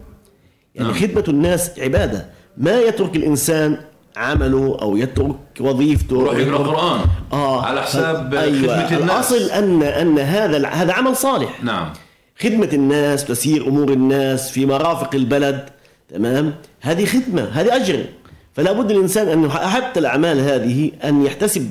يعني 0.76 0.90
نعم. 0.90 0.98
خدمة 1.02 1.24
الناس 1.28 1.80
عبادة. 1.80 2.26
ما 2.58 2.80
يترك 2.82 3.16
الإنسان 3.16 3.78
عمله 4.18 4.78
أو 4.82 4.98
يترك 4.98 5.36
وظيفته 5.60 6.16
يروح 6.22 6.38
يترك- 6.38 6.68
قرآن 6.68 7.00
آه. 7.34 7.62
على 7.66 7.82
حساب 7.82 8.34
أيوة. 8.34 8.56
خدمة 8.88 8.98
الناس. 9.00 9.32
الأصل 9.34 9.50
أن 9.52 9.84
أن 9.84 10.20
هذا 10.20 10.68
هذا 10.68 10.94
عمل 10.94 11.16
صالح. 11.16 11.64
نعم. 11.64 11.94
خدمة 12.42 12.70
الناس 12.74 13.26
تسيير 13.26 13.68
أمور 13.68 13.90
الناس 13.94 14.52
في 14.52 14.66
مرافق 14.66 15.16
البلد. 15.16 15.70
تمام؟ 16.10 16.54
هذه 16.82 17.06
خدمة 17.06 17.44
هذه 17.44 17.76
أجر. 17.76 18.06
فلا 18.54 18.72
بد 18.72 18.92
الإنسان 18.92 19.28
أن 19.28 19.50
حتى 19.52 20.00
الأعمال 20.00 20.40
هذه 20.40 20.92
أن 21.04 21.26
يحتسب 21.26 21.70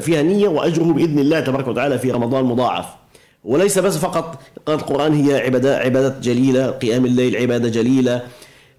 فيها 0.00 0.22
نية 0.22 0.48
وأجره 0.48 0.84
بإذن 0.92 1.18
الله 1.18 1.40
تبارك 1.40 1.68
وتعالى 1.68 1.98
في 1.98 2.10
رمضان 2.10 2.44
مضاعف. 2.44 2.84
وليس 3.44 3.78
بس 3.78 3.98
فقط 3.98 4.40
قراءة 4.66 4.80
القرآن 4.80 5.12
هي 5.12 5.40
عبادة 5.40 5.78
عبادة 5.78 6.18
جليلة 6.22 6.70
قيام 6.70 7.04
الليل 7.06 7.36
عبادة 7.36 7.68
جليلة 7.68 8.22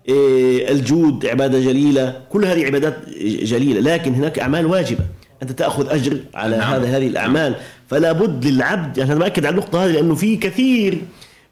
إيه، 0.09 0.71
الجود 0.71 1.25
عبادة 1.25 1.59
جليلة 1.59 2.21
كل 2.29 2.45
هذه 2.45 2.65
عبادات 2.65 3.09
جليلة 3.23 3.79
لكن 3.93 4.13
هناك 4.13 4.39
أعمال 4.39 4.65
واجبة. 4.65 5.03
أنت 5.43 5.51
تأخذ 5.51 5.89
أجر 5.89 6.17
على 6.33 6.57
نعم. 6.57 6.73
هذا 6.73 6.97
هذه 6.97 7.07
الأعمال. 7.07 7.55
فلا 7.87 8.11
بد 8.11 8.45
للعبد 8.45 8.99
أنا 8.99 9.15
بأكد 9.15 9.45
على 9.45 9.53
النقطة 9.53 9.85
هذه 9.85 9.91
لأنه 9.91 10.15
في 10.15 10.37
كثير 10.37 11.01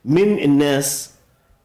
من 0.05 0.39
الناس 0.43 1.11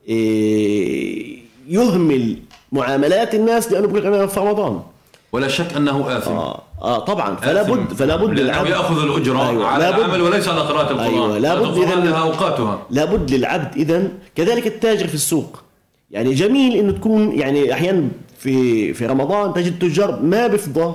إيه، 0.08 1.38
يهمل 1.68 2.36
معاملات 2.72 3.34
الناس 3.34 3.72
لأنه 3.72 3.86
بيقول 3.86 4.00
لك 4.00 4.06
أنا 4.06 4.26
في 4.26 4.40
رمضان. 4.40 4.82
ولا 5.32 5.48
شك 5.48 5.76
أنه 5.76 6.16
آثم. 6.18 6.30
آه, 6.32 6.62
آه 6.82 6.98
طبعا. 6.98 7.36
فلا. 7.36 7.62
بد 7.62 7.92
فلا 7.92 8.16
بد 8.16 8.38
للعبد 8.40 8.68
يأخذ 8.68 9.02
الأجرة 9.02 9.48
أيوة، 9.50 9.66
على 9.66 9.84
لابد- 9.84 9.98
العمل 9.98 10.20
وليس 10.22 10.48
على 10.48 10.60
قراءة 10.60 10.90
القرآن. 10.90 11.06
أيوة، 11.10 11.48
قراءة 11.50 11.64
القرآن 11.64 12.02
إذن- 12.02 12.04
لها 12.06 12.22
أوقاتها. 12.22 12.82
لابد 12.90 13.30
للعبد 13.30 13.76
اذا 13.76 14.08
كذلك 14.34 14.66
التاجر 14.66 15.06
في 15.08 15.14
السوق. 15.14 15.62
يعني 16.10 16.34
جميل 16.34 16.76
إنه 16.76 16.92
تكون 16.92 17.32
يعني 17.32 17.72
أحيانا 17.72 18.08
في 18.38 18.94
في 18.94 19.06
رمضان 19.06 19.54
تجد 19.54 19.78
تجار 19.78 20.20
ما 20.22 20.46
بيفضى 20.46 20.94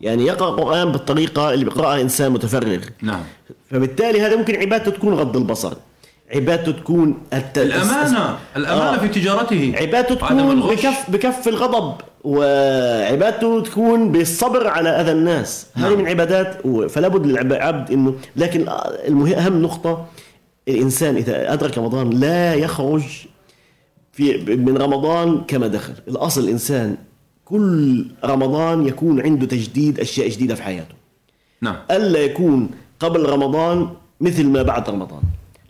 يعني 0.00 0.26
يقرأ 0.26 0.48
القران 0.50 0.92
بالطريقة 0.92 1.54
اللي 1.54 1.64
بيقرأها 1.64 2.00
إنسان 2.00 2.32
متفرغ. 2.32 2.78
نعم. 3.02 3.20
فبالتالي 3.70 4.20
هذا 4.20 4.36
ممكن 4.36 4.56
عبادته 4.56 4.90
تكون 4.90 5.14
غض 5.14 5.36
البصر. 5.36 5.72
عبادته 6.34 6.72
تكون 6.72 7.18
الت... 7.32 7.58
الأمانة 7.58 8.38
الأمانة 8.56 8.94
آه. 8.94 8.98
في 8.98 9.08
تجارته. 9.08 9.72
عبادته 9.76 10.14
تكون. 10.14 10.60
بكف 10.60 11.10
بكف 11.10 11.48
الغضب 11.48 11.94
وعبادته 12.24 13.60
تكون 13.60 14.12
بالصبر 14.12 14.66
على 14.66 14.88
أذى 14.88 15.12
الناس. 15.12 15.66
هذه 15.74 15.88
نعم. 15.88 15.98
من 15.98 16.06
عبادات 16.08 16.66
فلا 16.90 17.08
بد 17.08 17.26
للعبد 17.26 17.90
انه 17.90 18.14
لكن 18.36 18.66
المهم 19.08 19.32
أهم 19.32 19.62
نقطة 19.62 20.06
الإنسان 20.68 21.16
إذا 21.16 21.52
أدرك 21.52 21.78
رمضان 21.78 22.10
لا 22.10 22.54
يخرج 22.54 23.02
في 24.12 24.56
من 24.56 24.76
رمضان 24.76 25.40
كما 25.48 25.66
دخل. 25.66 25.94
الأصل 26.08 26.44
الإنسان 26.44 26.96
كل 27.44 28.06
رمضان 28.24 28.86
يكون 28.86 29.20
عنده 29.20 29.46
تجديد 29.46 30.00
أشياء 30.00 30.28
جديدة 30.28 30.54
في 30.54 30.62
حياته. 30.62 30.94
نعم. 31.62 31.76
ألا 31.90 32.18
يكون 32.18 32.70
قبل 33.00 33.28
رمضان 33.28 33.88
مثل 34.20 34.46
ما 34.46 34.62
بعد 34.62 34.90
رمضان. 34.90 35.22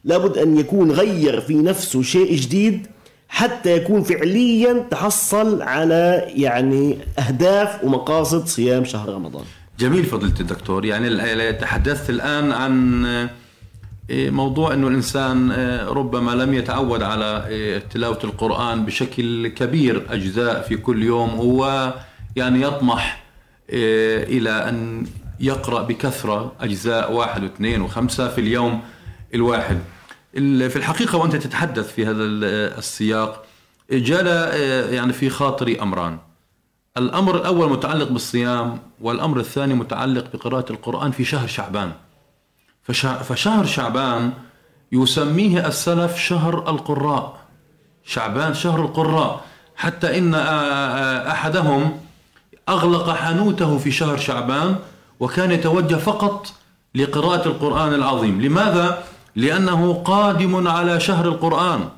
لابد 0.04 0.38
أن 0.38 0.58
يكون 0.58 0.90
غير 0.90 1.40
في 1.40 1.54
نفسه 1.54 2.02
شيء 2.02 2.36
جديد 2.36 2.86
حتى 3.28 3.76
يكون 3.76 4.02
فعليا 4.02 4.86
تحصل 4.90 5.62
على 5.62 6.24
يعني 6.34 6.98
أهداف 7.18 7.84
ومقاصد 7.84 8.46
صيام 8.46 8.84
شهر 8.84 9.08
رمضان. 9.08 9.44
جميل 9.78 10.04
فضيلة 10.04 10.40
الدكتور. 10.40 10.84
يعني 10.84 11.52
تحدثت 11.52 12.10
الآن 12.10 12.52
عن 12.52 13.04
إيه، 14.10 14.30
موضوع 14.30 14.74
أنه 14.74 14.88
الإنسان 14.88 15.50
إيه، 15.50 15.88
ربما 15.88 16.30
لم 16.30 16.54
يتعود 16.54 17.02
على 17.02 17.46
إيه، 17.48 17.78
تلاوة 17.78 18.18
القرآن 18.24 18.84
بشكل 18.84 19.48
كبير 19.48 20.06
أجزاء 20.10 20.62
في 20.62 20.76
كل 20.76 21.02
يوم. 21.02 21.30
هو 21.30 21.94
يعني 22.36 22.62
يطمح 22.62 23.24
إلى 23.70 24.50
أن 24.50 25.06
يقرأ 25.40 25.82
بكثرة 25.82 26.52
أجزاء 26.60 27.12
واحد 27.12 27.42
واثنين 27.42 27.82
وخمسة 27.82 28.28
في 28.28 28.40
اليوم. 28.40 28.80
الواحد. 29.34 29.78
في 30.32 30.76
الحقيقة 30.76 31.18
وأنت 31.18 31.36
تتحدث 31.36 31.92
في 31.92 32.06
هذا 32.06 32.24
السياق 32.78 33.44
جال 33.90 34.26
يعني 34.94 35.12
في 35.12 35.30
خاطري 35.30 35.82
أمران. 35.82 36.18
الأمر 36.96 37.36
الأول 37.36 37.70
متعلق 37.70 38.08
بالصيام 38.08 38.78
والأمر 39.00 39.40
الثاني 39.40 39.74
متعلق 39.74 40.24
بقراءة 40.32 40.72
القرآن 40.72 41.10
في 41.10 41.24
شهر 41.24 41.46
شعبان. 41.46 41.92
فشهر 43.22 43.66
شعبان 43.66 44.32
يسميه 44.92 45.66
السلف 45.66 46.18
شهر 46.18 46.70
القراء. 46.70 47.40
شعبان 48.04 48.54
شهر 48.54 48.80
القراء. 48.80 49.44
حتى 49.76 50.18
إن 50.18 50.34
أحدهم 50.34 52.00
أغلق 52.68 53.10
حانوته 53.10 53.78
في 53.78 53.90
شهر 53.90 54.16
شعبان 54.16 54.76
وكان 55.20 55.50
يتوجه 55.50 55.94
فقط 55.96 56.52
لقراءة 56.94 57.48
القرآن 57.48 57.94
العظيم. 57.94 58.40
لماذا؟ 58.40 59.04
لأنه 59.36 60.02
قادم 60.04 60.68
على 60.68 61.00
شهر 61.00 61.28
القرآن. 61.28 61.88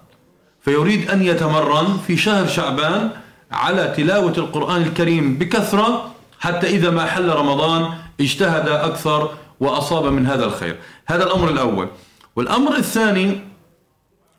فيريد 0.61 1.11
أن 1.11 1.22
يتمرن 1.22 1.99
في 2.07 2.16
شهر 2.16 2.47
شعبان 2.47 3.11
على 3.53 3.95
تلاوة 3.97 4.33
القرآن 4.39 4.83
الكريم 4.83 5.39
بكثرة 5.39 6.11
حتى 6.41 6.66
إذا 6.66 6.91
ما 6.91 7.07
حل 7.07 7.28
رمضان 7.28 7.91
اجتهد 8.20 8.68
أكثر 8.68 9.31
وأصاب 9.61 10.07
من 10.07 10.26
هذا 10.26 10.45
الخير. 10.45 10.76
هذا 11.07 11.24
الأمر 11.24 11.49
الأول. 11.49 11.89
والأمر 12.37 12.76
الثاني 12.76 13.41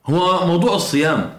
هو 0.06 0.48
موضوع 0.48 0.76
الصيام. 0.76 1.34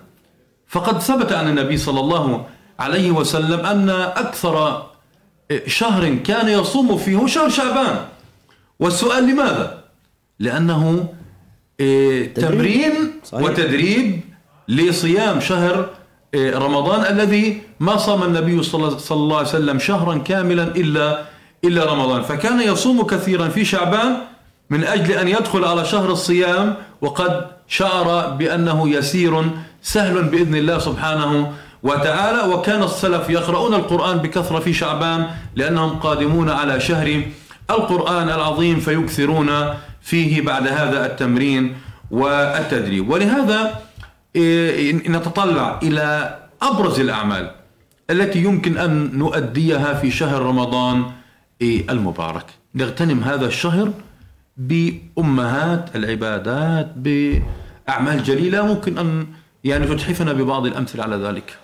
فقد 0.69 0.99
ثبت 1.01 1.33
عن 1.33 1.49
النبي 1.49 1.77
صلى 1.77 2.01
الله 2.01 2.47
عليه 2.79 3.11
وسلم 3.11 3.67
أن 3.67 3.91
أكثر 3.91 4.87
شهر 5.67 6.15
كان 6.15 6.49
يصوم 6.49 6.97
فيه 6.97 7.27
شهر 7.27 7.49
شعبان. 7.49 8.07
والسؤال 8.81 9.25
لماذا؟ 9.27 9.85
لأنه 10.39 11.09
إيه، 11.81 12.35
تمرين 12.35 12.93
وتدريب 13.33 14.21
لصيام 14.69 15.41
شهر 15.41 15.89
إيه، 16.35 16.59
رمضان 16.59 17.17
الذي 17.17 17.61
ما 17.81 17.97
صام 17.97 18.23
النبي 18.23 18.63
صلى 18.63 18.99
الله 19.11 19.37
عليه 19.37 19.49
وسلم 19.49 19.79
شهرا 19.79 20.19
كاملا 20.19 20.63
إلا 20.63 21.23
إلا 21.65 21.85
رمضان. 21.85 22.23
فكان 22.23 22.61
يصوم 22.61 23.03
كثيرا 23.03 23.49
في 23.49 23.65
شعبان 23.65 24.17
من 24.71 24.85
أجل 24.85 25.13
أن 25.13 25.29
يدخل 25.29 25.65
على 25.65 25.85
شهر 25.85 26.13
الصيام 26.13 26.75
وقد 27.01 27.47
شعر 27.69 28.29
بأنه 28.29 28.89
يسير 28.89 29.45
سهل 29.83 30.23
بإذن 30.23 30.55
الله 30.55 30.79
سبحانه 30.79 31.53
وتعالى. 31.83 32.55
وكان 32.55 32.83
السلف 32.83 33.31
يقرؤون 33.31 33.75
القرآن 33.75 34.19
بكثرة 34.19 34.59
في 34.59 34.73
شعبان 34.73 35.27
لأنهم 35.57 35.91
قادمون 35.91 36.51
على 36.51 36.81
شهر 36.81 37.23
القرآن 37.71 38.29
العظيم 38.29 38.81
فيكثرون 38.81 39.51
فيه 40.03 40.43
بعد 40.43 40.69
هذا 40.69 41.07
التمرين 41.07 41.77
والتدريب. 42.11 43.11
ولهذا 43.11 43.81
إيه، 44.37 44.93
نتطلع 44.93 45.81
إلى 45.83 46.39
أبرز 46.63 47.01
الأعمال 47.01 47.51
التي 48.11 48.39
يمكن 48.39 48.79
أن 48.79 49.19
نؤديها 49.19 49.95
في 49.95 50.11
شهر 50.11 50.43
رمضان 50.43 51.05
المبارك. 51.63 52.47
نغتنم 52.75 53.25
هذا 53.25 53.47
الشهر 53.47 53.93
بأمهات 54.57 55.97
العبادات 55.97 56.93
بأعمال 56.97 58.23
جليلة 58.23 58.67
ممكن 58.67 58.99
أن 58.99 59.27
يعني 59.65 59.87
تتحفنا 59.87 60.33
ببعض 60.33 60.67
الأمثلة 60.67 61.03
على 61.03 61.17
ذلك. 61.17 61.57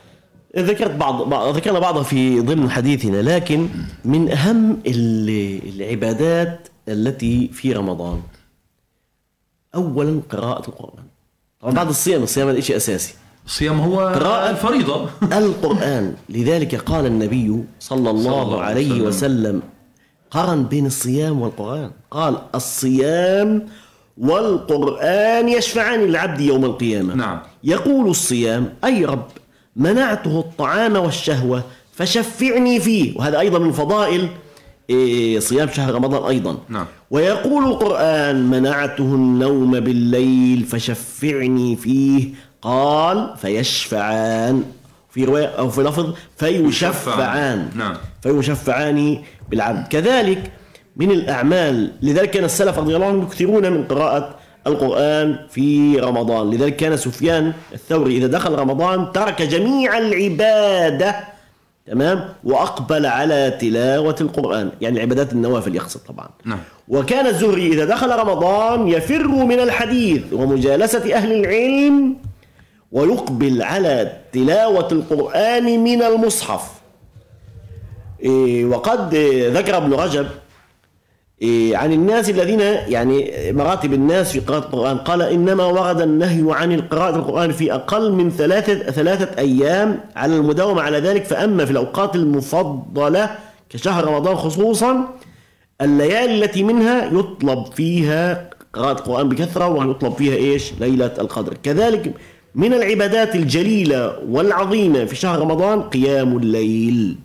ذكرت 0.57 0.91
بعض 0.91 1.57
ذكرنا 1.57 1.79
بعضها 1.79 2.03
في 2.03 2.41
ضمن 2.41 2.71
حديثنا 2.71 3.23
لكن 3.23 3.69
من 4.05 4.31
أهم 4.31 4.79
العبادات 4.87 6.69
التي 6.93 7.49
في 7.53 7.73
رمضان. 7.73 8.23
أولا 9.75 10.21
قراءة 10.31 10.69
القرآن. 10.69 11.05
طبعا 11.61 11.75
بعد 11.75 11.89
الصيام 11.89 12.23
الصيام 12.23 12.49
هذا 12.49 12.61
شيء 12.61 12.77
أساسي. 12.77 13.15
الصيام 13.47 13.81
هو 13.81 14.01
قراءة 14.01 14.51
الفريضة. 14.51 15.09
القرآن. 15.23 16.15
لذلك 16.29 16.75
قال 16.75 17.07
النبي 17.07 17.65
صلى 17.81 18.11
الله, 18.11 18.23
صلى 18.23 18.43
الله 18.43 18.63
عليه 18.63 19.01
وسلم, 19.03 19.07
وسلم 19.07 19.63
قرن 20.31 20.65
بين 20.65 20.87
الصيام 20.87 21.43
والقرآن. 21.43 21.91
قال 22.11 22.39
الصيام 22.55 23.69
والقرآن 24.19 25.49
يشفعان 25.49 26.01
للعبد 26.01 26.41
يوم 26.41 26.65
القيامة. 26.65 27.15
نعم. 27.15 27.41
يقول 27.65 28.11
الصيام 28.11 28.75
أي 28.85 29.05
رب 29.05 29.29
منعته 29.77 30.41
الطعام 30.41 30.97
والشهوة 30.97 31.65
فشفعني 31.93 32.81
فيه. 32.81 33.19
وهذا 33.19 33.41
أيضا 33.41 33.59
من 33.59 33.73
فضائل 33.73 34.29
صيام 35.39 35.69
شهر 35.69 35.95
رمضان 35.95 36.29
أيضا. 36.29 36.59
نعم. 36.69 36.87
ويقول 37.11 37.65
القرآن 37.65 38.51
منعته 38.51 39.05
النوم 39.05 39.81
بالليل 39.81 40.65
فشفعني 40.65 41.77
فيه. 41.77 42.29
قال 42.63 43.35
فيشفعان. 43.37 44.63
في 45.11 45.25
رواية 45.25 45.47
أو 45.47 45.71
في 45.71 45.83
لفظ 45.83 46.15
فيشفعان. 46.37 47.69
نعم. 47.75 47.97
فيشفعان 48.23 49.19
بالعبد. 49.51 49.89
كذلك 49.89 50.53
من 50.97 51.11
الأعمال 51.11 51.93
لذلك 52.03 52.31
كان 52.31 52.45
السلف 52.45 52.79
رضي 52.79 52.97
الله 52.97 53.07
عنهم 53.07 53.23
يكثرون 53.23 53.73
من 53.73 53.85
قراءة 53.85 54.35
القرآن 54.67 55.39
في 55.51 55.99
رمضان. 55.99 56.51
لذلك 56.51 56.77
كان 56.77 56.97
سفيان 56.97 57.53
الثوري 57.75 58.17
إذا 58.17 58.27
دخل 58.27 58.53
رمضان 58.53 59.13
ترك 59.13 59.43
جميع 59.43 59.99
العبادة 59.99 61.38
تمام؟ 61.91 62.29
وأقبل 62.45 63.07
على 63.07 63.59
تلاوة 63.61 64.17
القرآن. 64.21 64.71
يعني 64.81 65.01
عبادات 65.01 65.33
النوافل 65.33 65.75
يقصد 65.77 66.01
طبعا. 66.01 66.29
نعم. 66.45 66.59
وكان 66.89 67.27
الزهري 67.27 67.67
إذا 67.67 67.85
دخل 67.85 68.19
رمضان 68.19 68.89
يفر 68.89 69.29
من 69.29 69.61
الحديث 69.61 70.23
ومجالسة 70.33 71.15
أهل 71.15 71.33
العلم 71.33 72.17
ويقبل 72.93 73.63
على 73.63 74.13
تلاوة 74.33 74.89
القرآن 74.93 75.85
من 75.85 76.03
المصحف. 76.03 76.71
إيه، 78.23 78.65
وقد 78.65 79.15
ذكر 79.55 79.77
ابن 79.77 79.93
رجب 79.95 80.27
عن 81.73 81.93
الناس 81.93 82.31
الذين 82.31 82.61
يعني 82.61 83.33
مراتب 83.53 83.93
الناس 83.93 84.33
في 84.33 84.41
قراءة 84.41 84.59
القرآن. 84.59 84.99
قال 84.99 85.23
إنما 85.23 85.65
ورد 85.65 86.01
النهي 86.01 86.45
عن 86.55 86.81
قراءة 86.81 87.17
القرآن 87.17 87.53
في 87.53 87.75
أقل 87.75 88.13
من 88.13 88.31
ثلاثة 88.31 88.91
ثلاثة 88.91 89.39
أيام 89.39 90.01
على 90.17 90.37
المداومة 90.37 90.83
على 90.83 90.99
ذلك. 90.99 91.25
فأما 91.25 91.65
في 91.65 91.71
الأوقات 91.71 92.17
المفضلة 92.17 93.31
كشهر 93.71 94.05
رمضان 94.05 94.37
خصوصا 94.37 95.09
الليالي 95.81 96.45
التي 96.45 96.63
منها 96.63 97.05
يطلب 97.05 97.67
فيها 97.73 98.51
قراءة 98.73 98.93
القرآن 98.93 99.29
بكثرة 99.29 99.69
ويطلب 99.69 100.13
فيها 100.13 100.35
إيش؟ 100.35 100.73
ليلة 100.81 101.13
القدر. 101.19 101.55
كذلك 101.63 102.15
من 102.55 102.75
العبادات 102.75 103.35
الجليلة 103.35 104.19
والعظيمة 104.29 105.05
في 105.05 105.17
شهر 105.17 105.41
رمضان 105.41 105.83
قيام 105.83 106.37
الليل. 106.37 107.17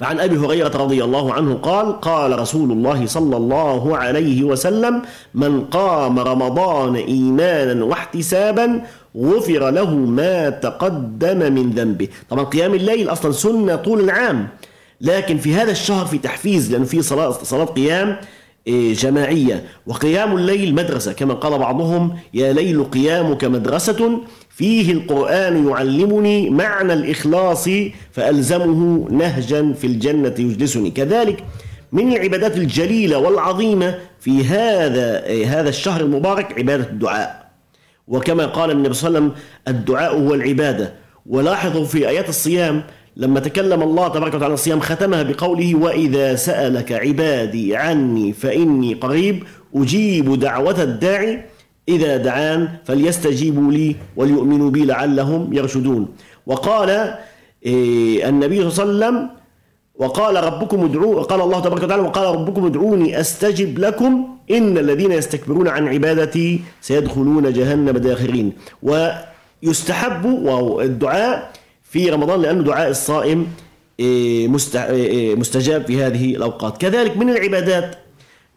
فعن 0.00 0.20
أبي 0.20 0.36
هريرة 0.36 0.76
رضي 0.76 1.04
الله 1.04 1.32
عنه 1.32 1.54
قال 1.54 2.00
قال 2.00 2.38
رسول 2.38 2.72
الله 2.72 3.06
صلى 3.06 3.36
الله 3.36 3.96
عليه 3.96 4.44
وسلم 4.44 5.02
من 5.34 5.64
قام 5.64 6.18
رمضان 6.18 6.96
إيمانا 6.96 7.84
واحتسابا 7.84 8.82
غفر 9.16 9.70
له 9.70 9.94
ما 9.94 10.50
تقدم 10.50 11.52
من 11.52 11.70
ذنبه. 11.70 12.08
طبعا 12.30 12.44
قيام 12.44 12.74
الليل 12.74 13.08
أصلا 13.12 13.32
سنة 13.32 13.76
طول 13.76 14.00
العام 14.00 14.48
لكن 15.00 15.38
في 15.38 15.54
هذا 15.54 15.70
الشهر 15.70 16.06
في 16.06 16.18
تحفيز 16.18 16.72
لأن 16.72 16.84
في 16.84 17.02
صلاة 17.02 17.30
صلاة 17.30 17.64
قيام 17.64 18.16
جماعية. 18.68 19.64
وقيام 19.86 20.36
الليل 20.36 20.74
مدرسة 20.74 21.12
كما 21.12 21.34
قال 21.34 21.58
بعضهم 21.58 22.16
يا 22.34 22.52
ليل 22.52 22.84
قيامك 22.84 23.44
مدرسة 23.44 24.20
فيه 24.50 24.92
القرآن 24.92 25.68
يعلمني 25.68 26.50
معنى 26.50 26.92
الإخلاص 26.92 27.68
فألزمه 28.12 29.08
نهجا 29.10 29.72
في 29.72 29.86
الجنة 29.86 30.34
يجلسني. 30.38 30.90
كذلك 30.90 31.44
من 31.92 32.12
العبادات 32.12 32.56
الجليلة 32.56 33.18
والعظيمة 33.18 33.94
في 34.20 34.44
هذا 34.44 35.24
إيه، 35.24 35.60
هذا 35.60 35.68
الشهر 35.68 36.00
المبارك 36.00 36.58
عبادة 36.58 36.84
الدعاء. 36.84 37.50
وكما 38.08 38.46
قال 38.46 38.70
النبي 38.70 38.94
صلى 38.94 39.08
الله 39.08 39.20
عليه 39.20 39.28
وسلم 39.28 39.42
الدعاء 39.68 40.18
هو 40.18 40.34
العبادة. 40.34 40.92
ولاحظوا 41.26 41.84
في 41.84 42.08
آيات 42.08 42.28
الصيام 42.28 42.82
لما 43.20 43.40
تكلم 43.40 43.82
الله 43.82 44.08
تبارك 44.08 44.34
وتعالى 44.34 44.54
الصيام 44.54 44.80
ختمها 44.80 45.22
بقوله 45.22 45.74
وإذا 45.74 46.34
سألك 46.34 46.92
عبادي 46.92 47.76
عني 47.76 48.32
فإني 48.32 48.94
قريب 48.94 49.42
أجيب 49.74 50.40
دعوة 50.40 50.82
الداعي 50.82 51.44
إذا 51.88 52.16
دعان 52.16 52.68
فليستجيبوا 52.84 53.72
لي 53.72 53.96
وليؤمنوا 54.16 54.70
بي 54.70 54.84
لعلهم 54.84 55.52
يرشدون. 55.52 56.08
وقال 56.46 57.14
إيه، 57.66 58.28
النبي 58.28 58.70
صلى 58.70 58.82
الله 58.82 59.06
عليه 59.06 59.16
وسلم 59.16 59.30
وقال 59.94 60.44
ربكم 60.44 60.84
ادعوا 60.84 61.22
قال 61.22 61.40
الله 61.40 61.60
تبارك 61.60 61.82
وتعالى 61.82 62.02
وقال 62.02 62.34
ربكم 62.34 62.66
ادعوني 62.66 63.20
أستجب 63.20 63.78
لكم 63.78 64.28
إن 64.50 64.78
الذين 64.78 65.12
يستكبرون 65.12 65.68
عن 65.68 65.88
عبادتي 65.88 66.60
سيدخلون 66.80 67.52
جهنم 67.52 67.98
داخرين. 67.98 68.52
ويستحب 68.82 70.26
الدعاء 70.80 71.52
في 71.90 72.10
رمضان 72.10 72.42
لأنه 72.42 72.62
دعاء 72.62 72.90
الصائم 72.90 73.46
إيه، 74.00 74.48
إيه، 74.76 75.36
مستجاب 75.36 75.86
في 75.86 76.02
هذه 76.02 76.36
الأوقات. 76.36 76.80
كذلك 76.80 77.16
من 77.16 77.30
العبادات 77.30 77.96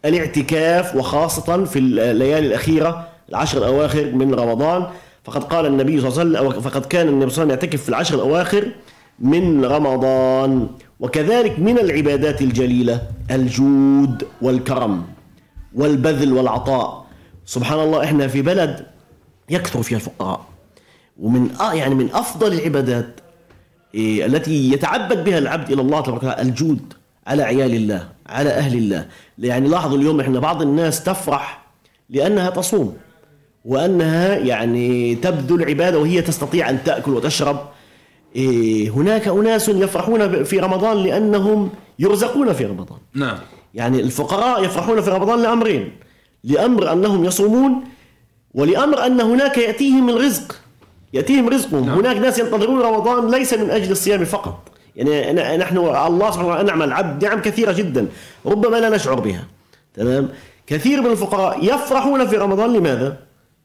الاعتكاف 0.04 0.96
وخاصة 0.96 1.64
في 1.64 1.78
الليالي 1.78 2.46
الأخيرة 2.46 3.08
العشر 3.28 3.58
الأواخر 3.58 4.04
من 4.12 4.34
رمضان. 4.34 4.86
فقد 5.24 5.44
قال 5.44 5.66
النبي 5.66 6.00
صلى 6.00 6.22
الله 6.22 6.38
عليه 6.38 6.48
وسلم 6.48 6.60
فقد 6.60 6.86
كان 6.86 7.08
النبي 7.08 7.30
صلى 7.30 7.42
الله 7.42 7.54
عليه 7.54 7.54
وسلم 7.54 7.70
يعتكف 7.70 7.82
في 7.82 7.88
العشر 7.88 8.14
الأواخر 8.14 8.68
من 9.18 9.64
رمضان. 9.64 10.68
وكذلك 11.00 11.58
من 11.58 11.78
العبادات 11.78 12.42
الجليلة 12.42 13.02
الجود 13.30 14.24
والكرم 14.42 15.02
والبذل 15.74 16.32
والعطاء. 16.32 17.06
سبحان 17.46 17.80
الله 17.80 18.04
إحنا 18.04 18.28
في 18.28 18.42
بلد 18.42 18.86
يكثر 19.50 19.82
فيها 19.82 19.98
الفقراء. 19.98 20.40
ومن 21.20 21.50
يعني 21.72 21.94
من 21.94 22.08
أفضل 22.12 22.52
العبادات 22.52 23.06
إيه، 23.06 23.23
التي 23.96 24.72
يتعبد 24.72 25.24
بها 25.24 25.38
العبد 25.38 25.72
إلى 25.72 25.82
الله 25.82 26.00
تبارك 26.00 26.22
وتعالى 26.22 26.42
الجود 26.42 26.92
على 27.26 27.42
عيال 27.42 27.74
الله 27.74 28.08
على 28.26 28.50
أهل 28.50 28.78
الله. 28.78 29.06
يعني 29.38 29.68
لاحظوا 29.68 29.98
اليوم 29.98 30.20
إحنا 30.20 30.40
بعض 30.40 30.62
الناس 30.62 31.04
تفرح 31.04 31.64
لأنها 32.10 32.50
تصوم 32.50 32.96
وأنها 33.64 34.36
يعني 34.36 35.14
تبذل 35.14 35.64
عبادة 35.64 35.98
وهي 35.98 36.22
تستطيع 36.22 36.70
أن 36.70 36.84
تأكل 36.84 37.10
وتشرب. 37.10 37.68
إيه، 38.36 38.90
هناك 38.90 39.28
أناس 39.28 39.68
يفرحون 39.68 40.44
في 40.44 40.58
رمضان 40.58 40.96
لأنهم 40.96 41.70
يرزقون 41.98 42.52
في 42.52 42.64
رمضان. 42.64 42.98
نعم. 43.14 43.38
يعني 43.74 44.00
الفقراء 44.00 44.64
يفرحون 44.64 45.00
في 45.00 45.10
رمضان 45.10 45.42
لأمرين 45.42 45.92
لأمر 46.44 46.92
أنهم 46.92 47.24
يصومون 47.24 47.84
ولأمر 48.54 49.06
أن 49.06 49.20
هناك 49.20 49.58
يأتيهم 49.58 50.10
الرزق. 50.10 50.60
يأتيهم 51.14 51.48
رزقهم. 51.48 51.86
نعم. 51.86 51.98
هناك 51.98 52.16
ناس 52.16 52.38
ينتظرون 52.38 52.80
رمضان 52.80 53.30
ليس 53.30 53.54
من 53.54 53.70
أجل 53.70 53.90
الصيام 53.90 54.24
فقط. 54.24 54.58
يعني 54.96 55.56
نحن 55.56 55.78
الله 55.78 56.30
سبحانه 56.30 56.48
وتعالى 56.48 56.60
أنعم 56.60 56.82
العبد 56.82 57.24
نعم 57.24 57.40
كثيرة 57.40 57.72
جدا. 57.72 58.06
ربما 58.46 58.76
لا 58.76 58.88
نشعر 58.88 59.20
بها. 59.20 59.44
تمام؟ 59.94 60.28
كثير 60.66 61.02
من 61.02 61.10
الفقراء 61.10 61.64
يفرحون 61.64 62.26
في 62.26 62.36
رمضان. 62.36 62.72
لماذا؟ 62.72 63.16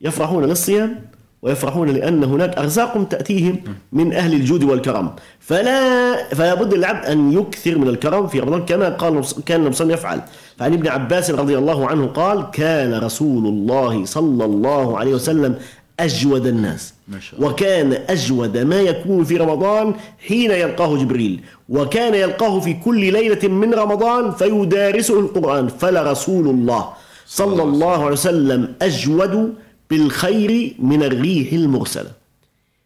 يفرحون 0.02 0.46
للصيام 0.46 1.02
ويفرحون 1.42 1.90
لأن 1.90 2.24
هناك 2.24 2.58
أرزاق 2.58 3.08
تأتيهم 3.10 3.62
من 3.92 4.14
أهل 4.14 4.34
الجود 4.34 4.64
والكرم. 4.64 5.16
فلا 5.40 6.16
فلا 6.30 6.54
بد 6.54 6.74
العبد 6.74 7.06
أن 7.06 7.34
يكثر 7.34 7.78
من 7.78 7.88
الكرم 7.88 8.28
في 8.28 8.40
رمضان 8.40 8.66
كما 8.66 8.90
قال 8.90 9.22
كان 9.46 9.66
النبي 9.66 9.94
يفعل. 9.94 10.22
فعن 10.58 10.74
ابن 10.74 10.88
عباس 10.88 11.32
رضي 11.32 11.58
الله 11.58 11.88
عنه 11.88 12.08
قال 12.08 12.52
كان 12.52 12.94
رسول 12.94 13.48
الله 13.48 14.06
صلى 14.06 14.46
الله 14.46 14.98
عليه 15.00 15.14
وسلم 15.14 15.56
أجود 16.00 16.46
الناس. 16.46 16.94
ما 17.08 17.20
شاء 17.20 17.40
الله. 17.40 17.50
وكان 17.52 17.94
أجود 18.10 18.58
ما 18.58 18.82
يكون 18.82 19.24
في 19.24 19.38
رمضان 19.38 19.94
حين 20.28 20.52
يلقاه 20.52 20.98
جبريل. 20.98 21.42
وكان 21.70 22.14
يلقاه 22.14 22.60
في 22.60 22.74
كل 22.74 23.12
ليلة 23.14 23.48
من 23.48 23.74
رمضان 23.74 24.32
فيدارسه 24.32 25.20
القرآن. 25.20 25.68
فلرسول 25.68 26.48
الله 26.48 26.90
صلى 27.28 27.64
الله 27.64 28.04
عليه 28.04 28.14
وسلم 28.14 28.74
أجود 28.82 29.54
بالخير 29.90 30.76
من 30.80 31.04
الريح 31.04 31.54
المرسلة. 31.54 32.12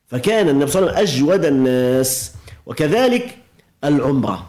فكان 0.07 0.49
النبي 0.49 0.72
صلى 0.72 0.82
الله 0.82 0.93
عليه 0.93 1.03
وسلم 1.03 1.24
أجود 1.24 1.45
الناس. 1.45 2.32
وكذلك 2.66 3.38
العمرة. 3.84 4.45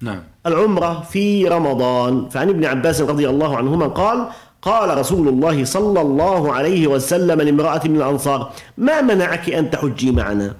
نعم. 0.00 0.22
العمرة 0.46 1.00
في 1.10 1.48
رمضان. 1.48 2.28
فعن 2.28 2.48
ابن 2.48 2.64
عباس 2.64 3.00
رضي 3.00 3.28
الله 3.28 3.56
عنهما 3.56 3.86
قال 3.86 4.28
قال 4.62 4.98
رسول 4.98 5.28
الله 5.28 5.64
صلى 5.64 6.00
الله 6.00 6.52
عليه 6.52 6.86
وسلم 6.86 7.40
لامرأة 7.40 7.80
من 7.84 7.96
الأنصار 7.96 8.52
ما 8.78 9.00
منعك 9.00 9.50
أن 9.50 9.70
تحجي 9.70 10.12
معنا؟ 10.12 10.54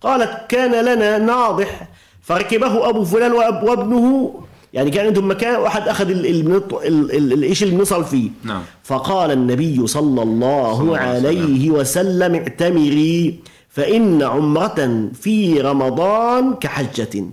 قالت 0.00 0.30
كان 0.48 0.84
لنا 0.84 1.18
ناضح 1.18 1.88
فركبه 2.22 2.88
أبو 2.88 3.04
فلان 3.04 3.32
وابنه. 3.32 4.34
يعني 4.72 4.90
كان 4.90 5.06
عندهم 5.06 5.30
مكان 5.30 5.60
واحد 5.60 5.88
أخذ 5.88 6.10
الشيء 6.10 7.68
اللي 7.68 7.78
بنصل 7.78 8.04
فيه. 8.04 8.30
نعم. 8.44 8.62
فقال 8.84 9.30
النبي 9.30 9.86
صلى 9.86 10.22
الله, 10.22 10.74
صلى 10.74 10.82
الله 10.82 10.98
عليه 10.98 11.70
وسلم 11.70 12.34
اعتمري 12.34 13.40
فإن 13.68 14.22
عمرة 14.22 15.08
في 15.14 15.60
رمضان 15.60 16.54
كحجة. 16.54 17.24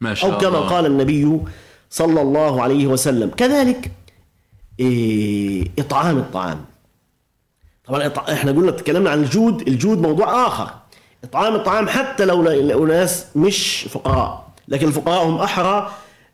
ما 0.00 0.14
شاء 0.14 0.32
أو 0.32 0.38
كما 0.38 0.48
الله. 0.48 0.68
قال 0.68 0.86
النبي 0.86 1.38
صلى 1.90 2.20
الله 2.20 2.62
عليه 2.62 2.86
وسلم. 2.86 3.30
كذلك 3.36 3.90
إيه 4.80 5.64
إطعام 5.78 6.18
الطعام 6.18 6.64
طبعا 7.84 8.12
إحنا 8.32 8.52
قلنا 8.52 8.70
تكلمنا 8.70 9.10
عن 9.10 9.22
الجود 9.22 9.68
الجود 9.68 9.98
موضوع 9.98 10.46
آخر. 10.46 10.70
إطعام 11.24 11.54
الطعام 11.54 11.88
حتى 11.88 12.24
لو 12.24 12.86
ناس 12.86 13.26
مش 13.36 13.86
فقراء. 13.90 14.48
لكن 14.68 14.88
الفقراء 14.88 15.24
هم 15.26 15.38
أحرى 15.38 15.90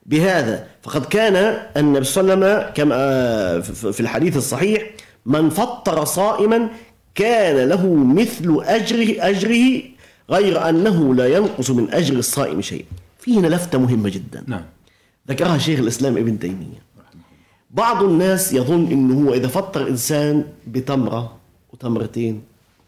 بهذا. 0.06 0.66
فقد 0.82 1.04
كان 1.04 1.66
النبي 1.76 2.04
صلى 2.04 2.34
الله 2.34 2.46
عليه 2.46 2.56
وسلم 2.56 2.72
كما 2.74 3.60
في 3.92 4.00
الحديث 4.00 4.36
الصحيح 4.36 4.82
من 5.26 5.50
فطر 5.50 6.04
صائما 6.04 6.68
كان 7.14 7.68
له 7.68 7.94
مثل 7.94 8.62
أجره 8.64 9.28
أجره 9.28 9.82
غير 10.30 10.68
أنه 10.68 11.14
لا 11.14 11.26
ينقص 11.26 11.70
من 11.70 11.94
أجر 11.94 12.14
الصائم 12.14 12.60
شيء 12.60 12.84
في 13.18 13.38
هنا 13.38 13.46
لفتة 13.46 13.78
مهمة 13.78 14.08
جدا. 14.08 14.44
نعم. 14.46 14.64
ذكرها 15.28 15.58
شيخ 15.58 15.78
الإسلام 15.80 16.16
ابن 16.16 16.38
تيمية. 16.38 16.93
بعض 17.74 18.02
الناس 18.02 18.52
يظن 18.52 18.86
أنه 18.86 19.28
هو 19.28 19.34
إذا 19.34 19.48
فطر 19.48 19.88
إنسان 19.88 20.44
بتمرة 20.66 21.32
وتمرتين 21.72 22.42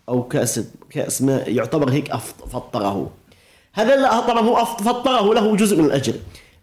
أو 0.09 0.23
كأس 0.23 0.61
كأس 0.91 1.23
ماء 1.23 1.53
يعتبر 1.53 1.91
هيك 1.91 2.17
فطره. 2.53 3.11
هذا 3.73 3.97
لا 3.97 4.21
طبعا 4.21 4.41
هو 4.41 4.65
فطره 4.65 5.35
له 5.35 5.57
جزء 5.57 5.79
من 5.79 5.85
الأجر. 5.85 6.15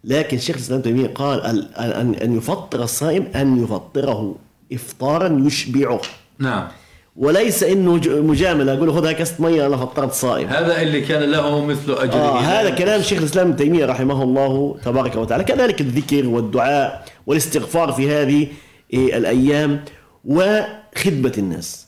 لكن 0.04 0.38
شيخ 0.38 0.56
الإسلام 0.56 0.80
تيمية 0.80 1.06
قال 1.06 1.40
ان 1.76 2.14
أن 2.14 2.36
يفطر 2.36 2.82
الصائم 2.82 3.26
أن 3.34 3.64
يفطره 3.64 4.34
افطارا 4.72 5.42
يشبعه. 5.46 6.00
نعم. 6.38 6.68
وليس 7.16 7.62
إنه 7.62 8.00
مجامله 8.06 8.72
أقول 8.72 8.92
خذ 8.92 9.12
كاسة 9.12 9.34
مية 9.38 9.66
أنا 9.66 9.76
فطرت 9.76 10.12
صائم 10.12 10.48
هذا 10.48 10.82
اللي 10.82 11.00
كان 11.00 11.22
له 11.22 11.64
مثل 11.64 11.92
اجر 11.92 12.14
آه 12.14 12.40
هذا 12.40 12.70
كلام 12.70 13.02
شيخ 13.02 13.18
الإسلام 13.18 13.46
ابن 13.46 13.56
تيمية 13.56 13.86
رحمه 13.86 14.22
الله 14.22 14.76
تبارك 14.84 15.16
وتعالى. 15.16 15.44
كذلك 15.44 15.80
الذكر 15.80 16.26
والدعاء 16.26 17.04
والاستغفار 17.26 17.92
في 17.92 18.10
هذه 18.10 18.46
إيه، 18.92 19.16
الأيام 19.16 19.84
وخدمة 20.24 21.32
الناس. 21.38 21.86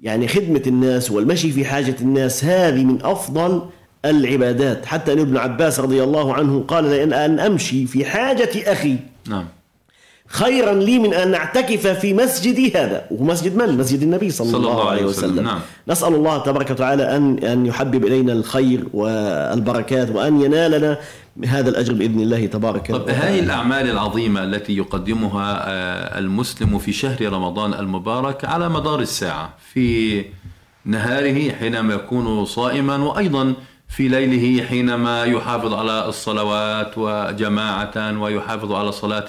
يعني 0.00 0.28
خدمة 0.28 0.62
الناس 0.66 1.10
والمشي 1.10 1.52
في 1.52 1.64
حاجة 1.64 1.96
الناس 2.00 2.44
هذه 2.44 2.84
من 2.84 2.98
أفضل 3.02 3.62
العبادات. 4.04 4.86
حتى 4.86 5.12
أن 5.12 5.18
ابن 5.18 5.36
عباس 5.36 5.80
رضي 5.80 6.02
الله 6.02 6.34
عنه 6.34 6.64
قال 6.68 6.84
لأن 6.84 7.12
أن 7.12 7.40
أمشي 7.40 7.86
في 7.86 8.04
حاجة 8.04 8.72
أخي 8.72 8.96
نعم. 9.28 9.44
خيرا 10.28 10.72
لي 10.74 10.98
من 10.98 11.14
أن 11.14 11.34
أعتكف 11.34 11.86
في 11.86 12.14
مسجدي 12.14 12.72
هذا 12.76 13.04
وهو 13.10 13.24
مسجد 13.24 13.56
من؟ 13.56 13.78
مسجد 13.78 14.02
النبي 14.02 14.30
صلى, 14.30 14.48
صلى 14.48 14.56
الله, 14.60 14.72
الله 14.72 14.90
عليه 14.90 15.04
وسلم, 15.04 15.32
وسلم. 15.32 15.44
نعم. 15.44 15.60
نسأل 15.88 16.14
الله 16.14 16.38
تبارك 16.38 16.70
وتعالى 16.70 17.16
أن 17.16 17.38
أن 17.38 17.66
يحبب 17.66 18.04
إلينا 18.04 18.32
الخير 18.32 18.84
والبركات 18.92 20.10
وأن 20.10 20.40
ينالنا 20.40 20.98
هذا 21.46 21.68
الأجر 21.70 21.92
بإذن 21.92 22.20
الله 22.20 22.46
تبارك 22.46 22.92
طب 22.92 23.00
وتعالى 23.00 23.18
هذه 23.20 23.40
الأعمال 23.40 23.90
العظيمة 23.90 24.44
التي 24.44 24.76
يقدمها 24.76 25.64
آه، 25.66 26.18
المسلم 26.18 26.78
في 26.78 26.92
شهر 26.92 27.32
رمضان 27.32 27.74
المبارك 27.74 28.44
على 28.44 28.68
مدار 28.68 29.00
الساعة 29.00 29.54
في 29.72 30.24
نهاره 30.84 31.50
حينما 31.52 31.94
يكون 31.94 32.44
صائما 32.44 32.96
وأيضا 32.96 33.54
في 33.88 34.08
ليله 34.08 34.66
حينما 34.66 35.24
يحافظ 35.24 35.74
على 35.74 36.08
الصلوات 36.08 36.92
وجماعة 36.96 38.20
ويحافظ 38.20 38.72
على 38.72 38.92
صلاة 38.92 39.28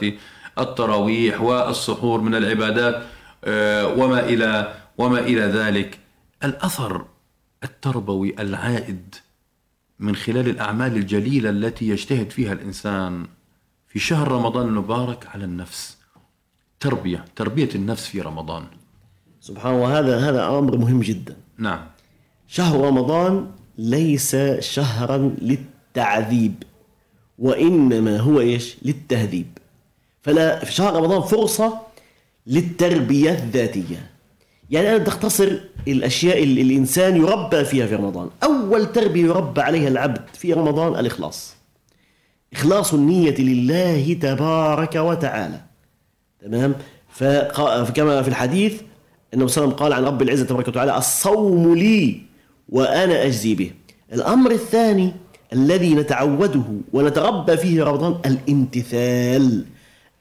التراويح 0.59 1.41
والسحور 1.41 2.21
من 2.21 2.35
العبادات 2.35 3.03
آه، 3.43 3.87
وما 3.87 4.19
إلى 4.19 4.73
وما 4.97 5.19
إلى 5.19 5.41
ذلك. 5.41 5.99
الأثر 6.43 7.05
التربوي 7.63 8.35
العائد 8.39 9.15
من 9.99 10.15
خلال 10.15 10.49
الأعمال 10.49 10.95
الجليلة 10.95 11.49
التي 11.49 11.89
يجتهد 11.89 12.31
فيها 12.31 12.53
الإنسان 12.53 13.27
في 13.87 13.99
شهر 13.99 14.27
رمضان 14.27 14.67
المبارك 14.67 15.27
على 15.27 15.45
النفس. 15.45 15.97
تربية 16.79 17.25
تربية 17.35 17.69
النفس 17.75 18.07
في 18.07 18.21
رمضان. 18.21 18.63
سبحان 19.41 19.75
الله 19.75 19.99
هذا 19.99 20.29
هذا 20.29 20.47
أمر 20.47 20.77
مهم 20.77 20.99
جدا. 20.99 21.35
نعم. 21.57 21.85
شهر 22.47 22.81
رمضان 22.87 23.51
ليس 23.77 24.35
شهرا 24.59 25.17
للتعذيب 25.41 26.63
وإنما 27.39 28.19
هو 28.19 28.39
إيش؟ 28.39 28.75
للتهذيب. 28.81 29.57
فلا 30.21 30.65
في 30.65 30.71
شهر 30.73 30.95
رمضان 30.95 31.21
فرصة 31.21 31.79
للتربية 32.47 33.31
الذاتية. 33.31 34.09
يعني 34.69 34.95
أنا 34.95 35.03
تختصر 35.03 35.59
الأشياء 35.87 36.43
اللي 36.43 36.61
الإنسان 36.61 37.17
يربى 37.17 37.65
فيها 37.65 37.87
في 37.87 37.95
رمضان. 37.95 38.29
أول 38.43 38.91
تربية 38.91 39.23
يربى 39.23 39.61
عليها 39.61 39.87
العبد 39.87 40.21
في 40.33 40.53
رمضان 40.53 40.99
الإخلاص. 40.99 41.55
إخلاص 42.53 42.93
النية 42.93 43.35
لله 43.37 44.13
تبارك 44.13 44.95
وتعالى. 44.95 45.61
تمام؟ 46.41 46.75
فكما 47.09 48.21
في 48.21 48.27
الحديث 48.27 48.81
النبي 49.33 49.47
صلى 49.47 49.63
الله 49.63 49.75
عليه 49.75 49.75
وسلم 49.75 49.85
قال 49.85 49.93
عن 49.93 50.03
رب 50.03 50.21
العزة 50.21 50.45
تبارك 50.45 50.67
وتعالى 50.67 50.97
الصوم 50.97 51.75
لي 51.75 52.21
وأنا 52.69 53.25
أجزي 53.25 53.55
به. 53.55 53.71
الأمر 54.13 54.51
الثاني 54.51 55.13
الذي 55.53 55.93
نتعوده 55.95 56.63
ونتربى 56.93 57.57
فيه 57.57 57.83
رمضان 57.83 58.19
الامتثال. 58.25 59.65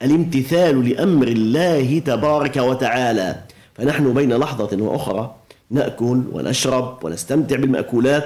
الامتثال 0.03 0.89
لأمر 0.89 1.29
الله 1.29 1.99
تبارك 1.99 2.57
وتعالى. 2.57 3.37
فنحن 3.75 4.15
بين 4.15 4.33
لحظة 4.33 4.83
وأخرى 4.83 5.35
نأكل 5.71 6.23
ونشرب 6.33 7.05
ونستمتع 7.05 7.57
بالمأكولات 7.57 8.25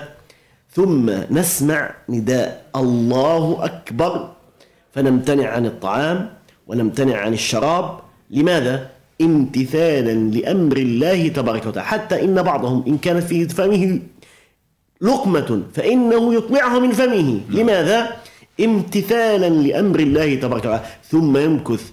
ثم 0.70 1.11
نسمع 1.31 1.95
نداء 2.09 2.64
الله 2.77 3.64
أكبر. 3.64 4.33
فنمتنع 4.93 5.49
عن 5.51 5.66
الطعام 5.66 6.31
ونمتنع 6.66 7.16
عن 7.16 7.33
الشراب. 7.33 7.99
لماذا؟ 8.31 8.91
امتثالا 9.20 10.12
لأمر 10.12 10.77
الله 10.77 11.29
تبارك 11.29 11.66
وتعالى. 11.66 11.89
حتى 11.89 12.25
إن 12.25 12.43
بعضهم 12.43 12.85
إن 12.87 12.99
كانت 12.99 13.23
في 13.23 13.49
فمه 13.49 14.01
لقمة 15.01 15.62
فإنه 15.75 16.35
يطلعها 16.35 16.79
من 16.79 16.93
فمه. 16.93 17.41
لماذا؟ 17.51 18.22
امتثالا 18.61 19.48
لأمر 19.48 20.00
الله 20.00 20.34
تبارك 20.34 20.62
وتعالى. 20.64 20.82
ثم 21.11 21.36
يمكث 21.36 21.90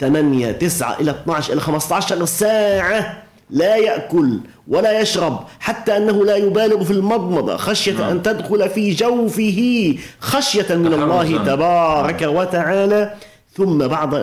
8 0.00 0.52
9 0.52 1.00
إلى 1.00 1.10
12 1.10 1.52
إلى 1.52 1.60
15 1.60 2.24
ساعة 2.24 3.22
لا 3.50 3.76
يأكل 3.76 4.40
ولا 4.68 5.00
يشرب 5.00 5.40
حتى 5.60 5.96
أنه 5.96 6.24
لا 6.24 6.36
يبالغ 6.36 6.84
في 6.84 6.90
المضمضة 6.90 7.56
خشية 7.56 7.92
نعم. 7.92 8.10
أن 8.10 8.22
تدخل 8.22 8.70
في 8.70 8.90
جوفه 8.90 9.94
خشية 10.20 10.74
من 10.74 10.92
الله 10.92 11.44
تبارك 11.44 12.22
وتعالى. 12.22 13.14
ثم 13.56 13.78
بعد 13.78 14.14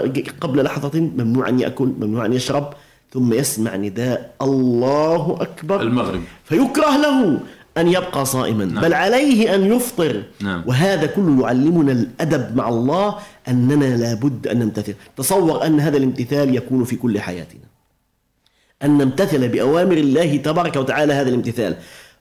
قبل 0.42 0.64
لحظة 0.64 1.00
ممنوع 1.00 1.50
أن 1.50 1.60
يأكل 1.60 1.94
ممنوع 2.00 2.26
أن 2.26 2.34
يشرب 2.34 2.74
ثم 3.14 3.34
يسمع 3.34 3.76
نداء 3.76 4.32
الله 4.42 5.38
أكبر. 5.42 5.82
المغرب. 5.82 6.22
فيكره 6.46 6.98
له. 6.98 7.40
أن 7.80 7.88
يبقى 7.88 8.26
صائما 8.26 8.66
نعم. 8.66 8.82
بل 8.84 8.94
عليه 8.94 9.56
أن 9.56 9.74
يفطر 9.74 10.24
نعم. 10.42 10.64
وهذا 10.68 11.06
كله 11.06 11.42
يعلمنا 11.42 11.92
الأدب 11.92 12.56
مع 12.56 12.70
الله 12.70 13.16
أننا 13.48 13.98
لابد 13.98 14.48
أن 14.48 14.60
نمتثل 14.60 14.94
تصور 15.18 15.66
أن 15.66 15.80
هذا 15.80 15.98
الامتثال 15.98 16.56
يكون 16.56 16.84
في 16.84 16.96
كل 16.96 17.20
حياتنا 17.20 17.70
أن 18.84 18.98
نمتثل 18.98 19.48
بأوامر 19.48 19.98
الله 19.98 20.38
تبارك 20.38 20.76
وتعالى 20.76 21.14
هذا 21.14 21.30
الامتثال 21.30 21.76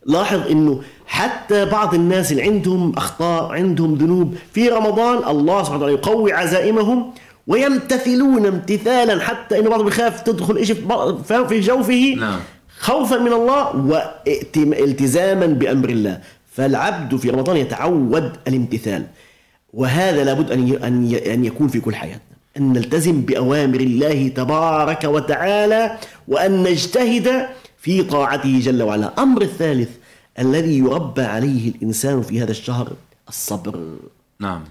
لاحظ 0.07 0.51
أنه 0.51 0.83
حتى 1.07 1.65
بعض 1.65 1.95
الناس 1.95 2.33
اللي 2.33 2.43
عندهم 2.43 2.93
أخطاء 2.97 3.53
عندهم 3.53 3.95
ذنوب 3.95 4.35
في 4.53 4.69
رمضان 4.69 5.31
الله 5.31 5.63
سبحانه 5.63 5.79
وتعالى 5.79 5.95
يقوي 5.95 6.33
عزائمهم 6.33 7.13
ويمتثلون 7.47 8.47
امتثالا 8.47 9.21
حتى 9.25 9.59
انه 9.59 9.71
بعضهم 9.71 9.89
يخاف 9.89 10.21
تدخل 10.21 10.67
شيء 10.67 10.77
في 11.49 11.61
جوفه 11.61 12.15
نعم. 12.19 12.41
خوفا 12.79 13.19
من 13.19 13.33
الله 13.33 13.63
والتزاما 14.57 15.47
بأمر 15.47 15.89
الله. 15.89 16.21
فالعبد 16.53 17.17
في 17.17 17.31
رمضان 17.31 17.57
يتعود 17.57 18.33
الامتثال. 18.49 19.07
وهذا 19.75 20.25
لابد 20.25 20.51
أن 20.51 21.15
أن 21.15 21.45
يكون 21.45 21.69
في 21.69 21.81
كل 21.81 21.95
حياتنا. 21.95 22.37
أن 22.57 22.73
نلتزم 22.73 23.21
بأوامر 23.21 23.81
الله 23.81 24.29
تبارك 24.29 25.05
وتعالى 25.05 25.99
وأن 26.29 26.63
نجتهد 26.63 27.47
في 27.79 28.03
طاعته 28.03 28.61
جل 28.61 28.83
وعلا. 28.83 29.07
الامر 29.07 29.43
الثالث 29.43 29.91
الذي 30.39 30.79
يربى 30.79 31.23
عليه 31.23 31.71
الإنسان 31.71 32.23
في 32.23 32.43
هذا 32.43 32.51
الشهر 32.51 32.93
الصبر. 33.29 33.75
نعم. 34.41 34.65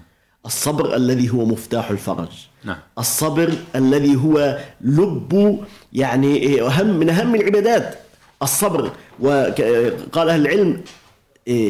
الصبر 0.48 0.96
الذي 0.96 1.30
هو 1.30 1.44
مفتاح 1.44 1.90
الفرج. 1.90 2.28
نعم. 2.64 2.76
الصبر 2.98 3.52
الذي 3.74 4.16
هو 4.16 4.58
لب 4.80 5.64
يعني 5.92 6.62
أهم 6.62 6.86
من 6.98 7.10
أهم 7.10 7.34
العبادات. 7.34 7.98
الصبر 8.42 8.90
وقال 9.20 10.28
أهل 10.28 10.40
العلم 10.46 10.80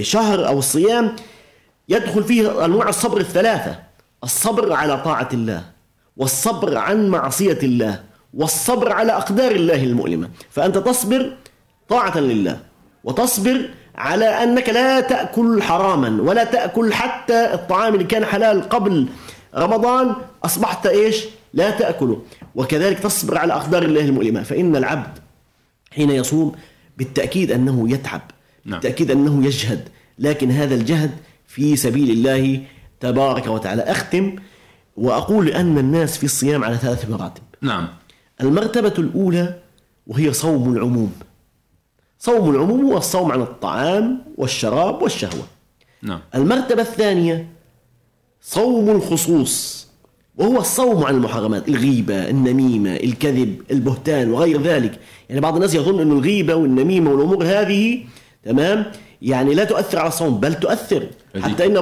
شهر 0.00 0.46
أو 0.48 0.58
الصيام 0.58 1.16
يدخل 1.88 2.24
فيه 2.24 2.64
أنواع 2.64 2.88
الصبر 2.88 3.20
الثلاثة. 3.20 3.78
الصبر 4.24 4.72
على 4.72 5.02
طاعة 5.02 5.28
الله 5.32 5.62
والصبر 6.16 6.76
عن 6.76 7.08
معصية 7.08 7.58
الله 7.62 8.00
والصبر 8.34 8.92
على 8.92 9.12
أقدار 9.12 9.50
الله 9.50 9.84
المؤلمة. 9.84 10.28
فأنت 10.50 10.78
تصبر 10.78 11.36
طاعة 11.88 12.18
لله 12.18 12.60
وتصبر 13.04 13.70
على 13.98 14.24
أنك 14.24 14.68
لا 14.68 15.00
تأكل 15.00 15.62
حراما 15.62 16.22
ولا 16.22 16.44
تأكل 16.44 16.92
حتى 16.92 17.54
الطعام 17.54 17.94
اللي 17.94 18.04
كان 18.04 18.24
حلال 18.24 18.68
قبل 18.68 19.08
رمضان 19.56 20.14
أصبحت 20.44 20.86
إيش؟ 20.86 21.24
لا 21.54 21.70
تأكله. 21.70 22.22
وكذلك 22.54 22.98
تصبر 22.98 23.38
على 23.38 23.52
أقدار 23.52 23.82
الله 23.82 24.00
المؤلمة. 24.00 24.42
فإن 24.42 24.76
العبد 24.76 25.18
حين 25.90 26.10
يصوم 26.10 26.52
بالتأكيد 26.98 27.52
أنه 27.52 27.92
يتعب 27.92 28.20
نعم. 28.64 28.80
بالتأكيد 28.80 29.10
أنه 29.10 29.46
يجهد. 29.46 29.88
لكن 30.18 30.50
هذا 30.50 30.74
الجهد 30.74 31.10
في 31.46 31.76
سبيل 31.76 32.10
الله 32.10 32.62
تبارك 33.00 33.46
وتعالى. 33.46 33.82
أختم 33.82 34.36
وأقول 34.96 35.48
أن 35.48 35.78
الناس 35.78 36.18
في 36.18 36.24
الصيام 36.24 36.64
على 36.64 36.76
ثلاث 36.76 37.10
مراتب. 37.10 37.42
نعم. 37.62 37.88
المرتبة 38.40 38.94
الأولى 38.98 39.54
وهي 40.06 40.32
صوم 40.32 40.72
العموم. 40.72 41.12
صوم 42.18 42.50
العموم 42.50 42.84
هو 42.84 42.96
الصوم 42.96 43.32
عن 43.32 43.40
الطعام 43.40 44.24
والشراب 44.36 45.02
والشهوة. 45.02 45.46
نعم. 46.02 46.20
المرتبة 46.34 46.82
الثانية 46.82 47.46
صوم 48.42 48.90
الخصوص 48.90 49.86
وهو 50.36 50.58
الصوم 50.58 51.04
عن 51.04 51.14
المحرمات 51.14 51.68
الغيبة 51.68 52.30
النميمة 52.30 52.96
الكذب 52.96 53.62
البهتان 53.70 54.30
وغير 54.30 54.62
ذلك. 54.62 54.98
يعني 55.28 55.40
بعض 55.40 55.54
الناس 55.54 55.74
يظن 55.74 56.00
أن 56.00 56.12
الغيبة 56.12 56.54
والنميمة 56.54 57.10
والأمور 57.10 57.44
هذه 57.44 58.04
تمام؟ 58.44 58.84
يعني 59.22 59.54
لا 59.54 59.64
تؤثر 59.64 59.98
على 59.98 60.08
الصوم 60.08 60.40
بل 60.40 60.54
تؤثر. 60.54 61.06
حتى 61.42 61.66
إن 61.66 61.74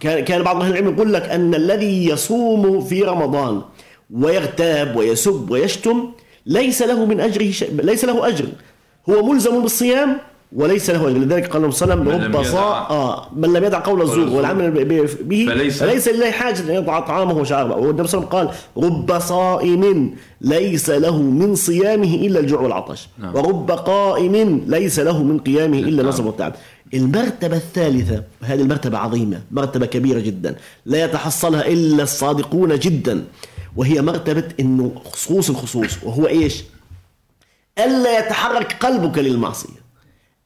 كان 0.00 0.24
كان 0.24 0.42
بعض 0.42 0.62
أهل 0.62 0.70
العلم 0.70 0.94
يقول 0.94 1.12
لك 1.12 1.22
أن 1.22 1.54
الذي 1.54 2.08
يصوم 2.08 2.80
في 2.80 3.02
رمضان 3.02 3.62
ويغتاب 4.10 4.96
ويسب 4.96 5.50
ويشتم 5.50 6.12
ليس 6.46 6.82
له 6.82 7.04
من 7.04 7.20
أجره 7.20 7.50
شيء 7.50 7.70
ليس 7.82 8.04
له 8.04 8.28
أجر. 8.28 8.46
هو 9.10 9.32
ملزم 9.32 9.62
بالصيام 9.62 10.18
وليس 10.56 10.90
له. 10.90 11.08
اجر 11.08 11.18
لذلك 11.18 11.46
قال 11.46 11.56
النبي 11.56 11.76
صلى 11.76 11.94
الله 11.94 12.12
عليه 12.12 12.16
وسلم 12.16 12.36
رب 12.36 12.44
صاء 12.44 12.90
آه 12.90 13.28
من 13.36 13.52
لم 13.52 13.64
يدع 13.64 13.80
قول 13.80 14.02
الزور 14.02 14.28
والعمل 14.28 14.84
به 14.84 15.06
فليس, 15.06 15.82
فليس 15.82 16.08
لله 16.08 16.30
حاجة 16.30 16.60
أن 16.60 16.74
يضع 16.74 17.00
طعامه 17.00 17.38
وشرابه. 17.38 17.76
والنبي 17.76 18.08
صلى 18.08 18.20
الله 18.20 18.38
عليه 18.38 18.50
وسلم 18.50 18.60
قال 18.78 18.90
رب 18.90 19.20
صائم 19.20 20.14
ليس 20.40 20.90
له 20.90 21.22
من 21.22 21.54
صيامه 21.54 22.14
إلا 22.14 22.40
الجوع 22.40 22.60
والعطش. 22.60 23.08
نعم. 23.18 23.34
ورب 23.34 23.70
قائم 23.70 24.64
ليس 24.66 24.98
له 24.98 25.22
من 25.22 25.38
قيامه 25.38 25.78
إلا 25.78 26.02
النصب 26.02 26.18
نعم. 26.18 26.26
والتعب. 26.26 26.54
المرتبة 26.94 27.56
الثالثة 27.56 28.22
وهذه 28.42 28.60
المرتبة 28.60 28.98
عظيمة 28.98 29.40
مرتبة 29.50 29.86
كبيرة 29.86 30.20
جدا 30.20 30.56
لا 30.86 31.04
يتحصلها 31.04 31.66
إلا 31.68 32.02
الصادقون 32.02 32.78
جدا 32.78 33.24
وهي 33.76 34.02
مرتبة 34.02 34.44
أنه 34.60 34.92
خصوص 35.12 35.50
الخصوص 35.50 35.98
وهو 36.02 36.26
إيش؟ 36.26 36.64
ألا 37.78 38.18
يتحرك 38.18 38.72
قلبك 38.72 39.18
للمعصية 39.18 39.82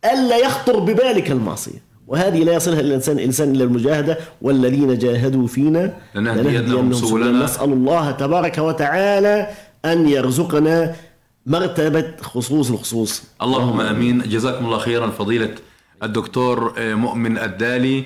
ألا 0.05 0.37
يخطر 0.37 0.79
ببالك 0.79 1.31
المعصية. 1.31 1.87
وهذه 2.07 2.45
لا 2.45 2.53
يصلها 2.55 2.81
الإنسان 2.81 3.19
الإنسان 3.19 3.55
إلى 3.55 3.65
المجاهدة 3.65 4.19
والذين 4.43 4.99
جاهدوا 4.99 5.47
فينا. 5.47 5.97
لنهدينهم 6.15 6.93
سبلنا. 6.93 7.45
نسأل 7.45 7.73
الله 7.73 8.11
تبارك 8.11 8.59
وتعالى 8.59 9.49
أن 9.85 10.09
يرزقنا 10.09 10.95
مرتبة 11.47 12.13
خصوص 12.21 12.71
الخصوص. 12.71 13.23
اللهم 13.43 13.81
آمين. 13.81 14.19
جزاكم 14.19 14.65
الله 14.65 14.79
خيرا. 14.79 15.11
فضيلة 15.11 15.55
الدكتور 16.03 16.75
مؤمن 16.79 17.39
الدالي 17.39 18.05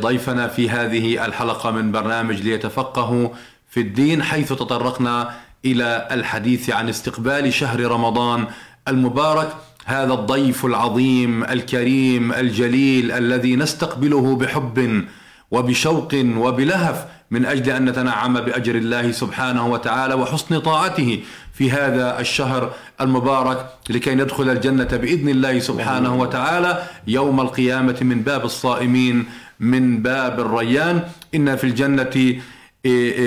ضيفنا 0.00 0.48
في 0.48 0.70
هذه 0.70 1.24
الحلقة 1.26 1.70
من 1.70 1.92
برنامج 1.92 2.40
ليتفقهوا 2.40 3.28
في 3.68 3.80
الدين 3.80 4.22
حيث 4.22 4.48
تطرقنا 4.48 5.34
إلى 5.66 6.08
الحديث 6.10 6.70
عن 6.70 6.88
استقبال 6.88 7.52
شهر 7.52 7.80
رمضان 7.80 8.46
المبارك. 8.88 9.48
هذا 9.84 10.14
الضيف 10.14 10.64
العظيم 10.66 11.44
الكريم 11.44 12.32
الجليل 12.32 13.12
الذي 13.12 13.56
نستقبله 13.56 14.36
بحب 14.36 15.04
وبشوق 15.50 16.14
وبلهف 16.14 17.04
من 17.30 17.46
أجل 17.46 17.72
أن 17.72 17.84
نتنعم 17.84 18.40
بأجر 18.40 18.74
الله 18.74 19.12
سبحانه 19.12 19.66
وتعالى 19.66 20.14
وحسن 20.14 20.58
طاعته 20.58 21.20
في 21.54 21.70
هذا 21.70 22.20
الشهر 22.20 22.72
المبارك 23.00 23.66
لكي 23.90 24.14
ندخل 24.14 24.50
الجنة 24.50 24.92
بإذن 25.02 25.28
الله 25.28 25.58
سبحانه 25.58 26.20
وتعالى 26.20 26.82
يوم 27.06 27.40
القيامة 27.40 27.96
من 28.02 28.20
باب 28.22 28.44
الصائمين 28.44 29.24
من 29.60 30.02
باب 30.02 30.40
الريان. 30.40 31.02
إن 31.34 31.56
في 31.56 31.64
الجنة 31.64 32.40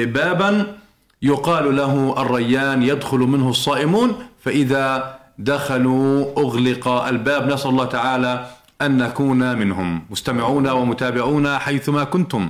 بابا 0.06 0.79
يقال 1.22 1.76
له 1.76 2.22
الريان 2.22 2.84
يدخل 2.84 3.18
منه 3.18 3.50
الصائمون 3.50 4.16
فإذا 4.44 5.20
دخلوا 5.38 6.26
أغلق 6.38 6.88
الباب. 6.88 7.54
نسأل 7.54 7.70
الله 7.70 7.86
تعالى 7.86 8.50
أن 8.82 8.98
نكون 8.98 9.58
منهم 9.58 10.06
مستمعون 10.10 10.68
ومتابعون 10.68 11.58
حيثما 11.58 12.04
كنتم. 12.04 12.50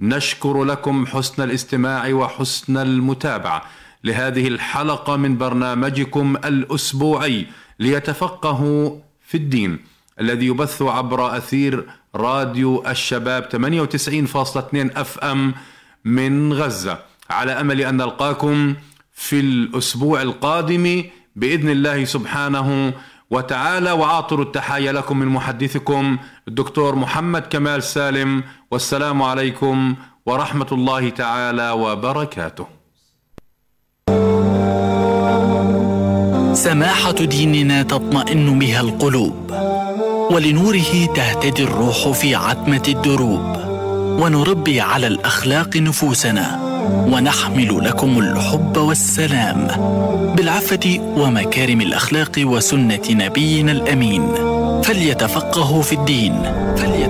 نشكر 0.00 0.64
لكم 0.64 1.06
حسن 1.06 1.42
الاستماع 1.42 2.12
وحسن 2.14 2.76
المتابعة 2.76 3.62
لهذه 4.04 4.48
الحلقة 4.48 5.16
من 5.16 5.38
برنامجكم 5.38 6.36
الأسبوعي 6.44 7.46
ليتفقهوا 7.80 8.90
في 9.22 9.36
الدين 9.36 9.78
الذي 10.20 10.46
يبث 10.46 10.82
عبر 10.82 11.36
أثير 11.36 11.86
راديو 12.14 12.84
الشباب 12.86 13.42
98.2 13.44 14.98
أف 14.98 15.18
أم 15.18 15.54
من 16.04 16.52
غزة. 16.52 17.07
على 17.30 17.52
أمل 17.52 17.80
أن 17.80 17.96
نلقاكم 17.96 18.74
في 19.12 19.40
الأسبوع 19.40 20.22
القادم 20.22 21.04
بإذن 21.36 21.68
الله 21.68 22.04
سبحانه 22.04 22.92
وتعالى. 23.30 23.92
وعاطر 23.92 24.42
التحايا 24.42 24.92
لكم 24.92 25.18
من 25.18 25.26
محدثكم 25.26 26.18
الدكتور 26.48 26.94
محمد 26.94 27.42
كمال 27.42 27.82
سالم. 27.82 28.42
والسلام 28.70 29.22
عليكم 29.22 29.94
ورحمة 30.26 30.66
الله 30.72 31.08
تعالى 31.08 31.70
وبركاته. 31.70 32.66
سماحة 36.54 37.12
ديننا 37.12 37.82
تطمئن 37.82 38.58
بها 38.58 38.80
القلوب 38.80 39.52
ولنوره 40.30 41.06
تهتدي 41.16 41.62
الروح 41.62 42.08
في 42.08 42.34
عتمة 42.34 42.82
الدروب 42.88 43.56
ونربي 44.20 44.80
على 44.80 45.06
الأخلاق 45.06 45.76
نفوسنا. 45.76 46.67
ونحمل 47.12 47.84
لكم 47.84 48.18
الحب 48.18 48.76
والسلام 48.76 49.68
بالعفة 50.36 51.00
ومكارم 51.16 51.80
الأخلاق 51.80 52.32
وسنة 52.38 53.06
نبينا 53.10 53.72
الأمين. 53.72 54.22
فليتفقهوا 54.82 55.82
في 55.82 55.92
الدين. 55.92 56.42
فليتفقهوا 56.76 57.07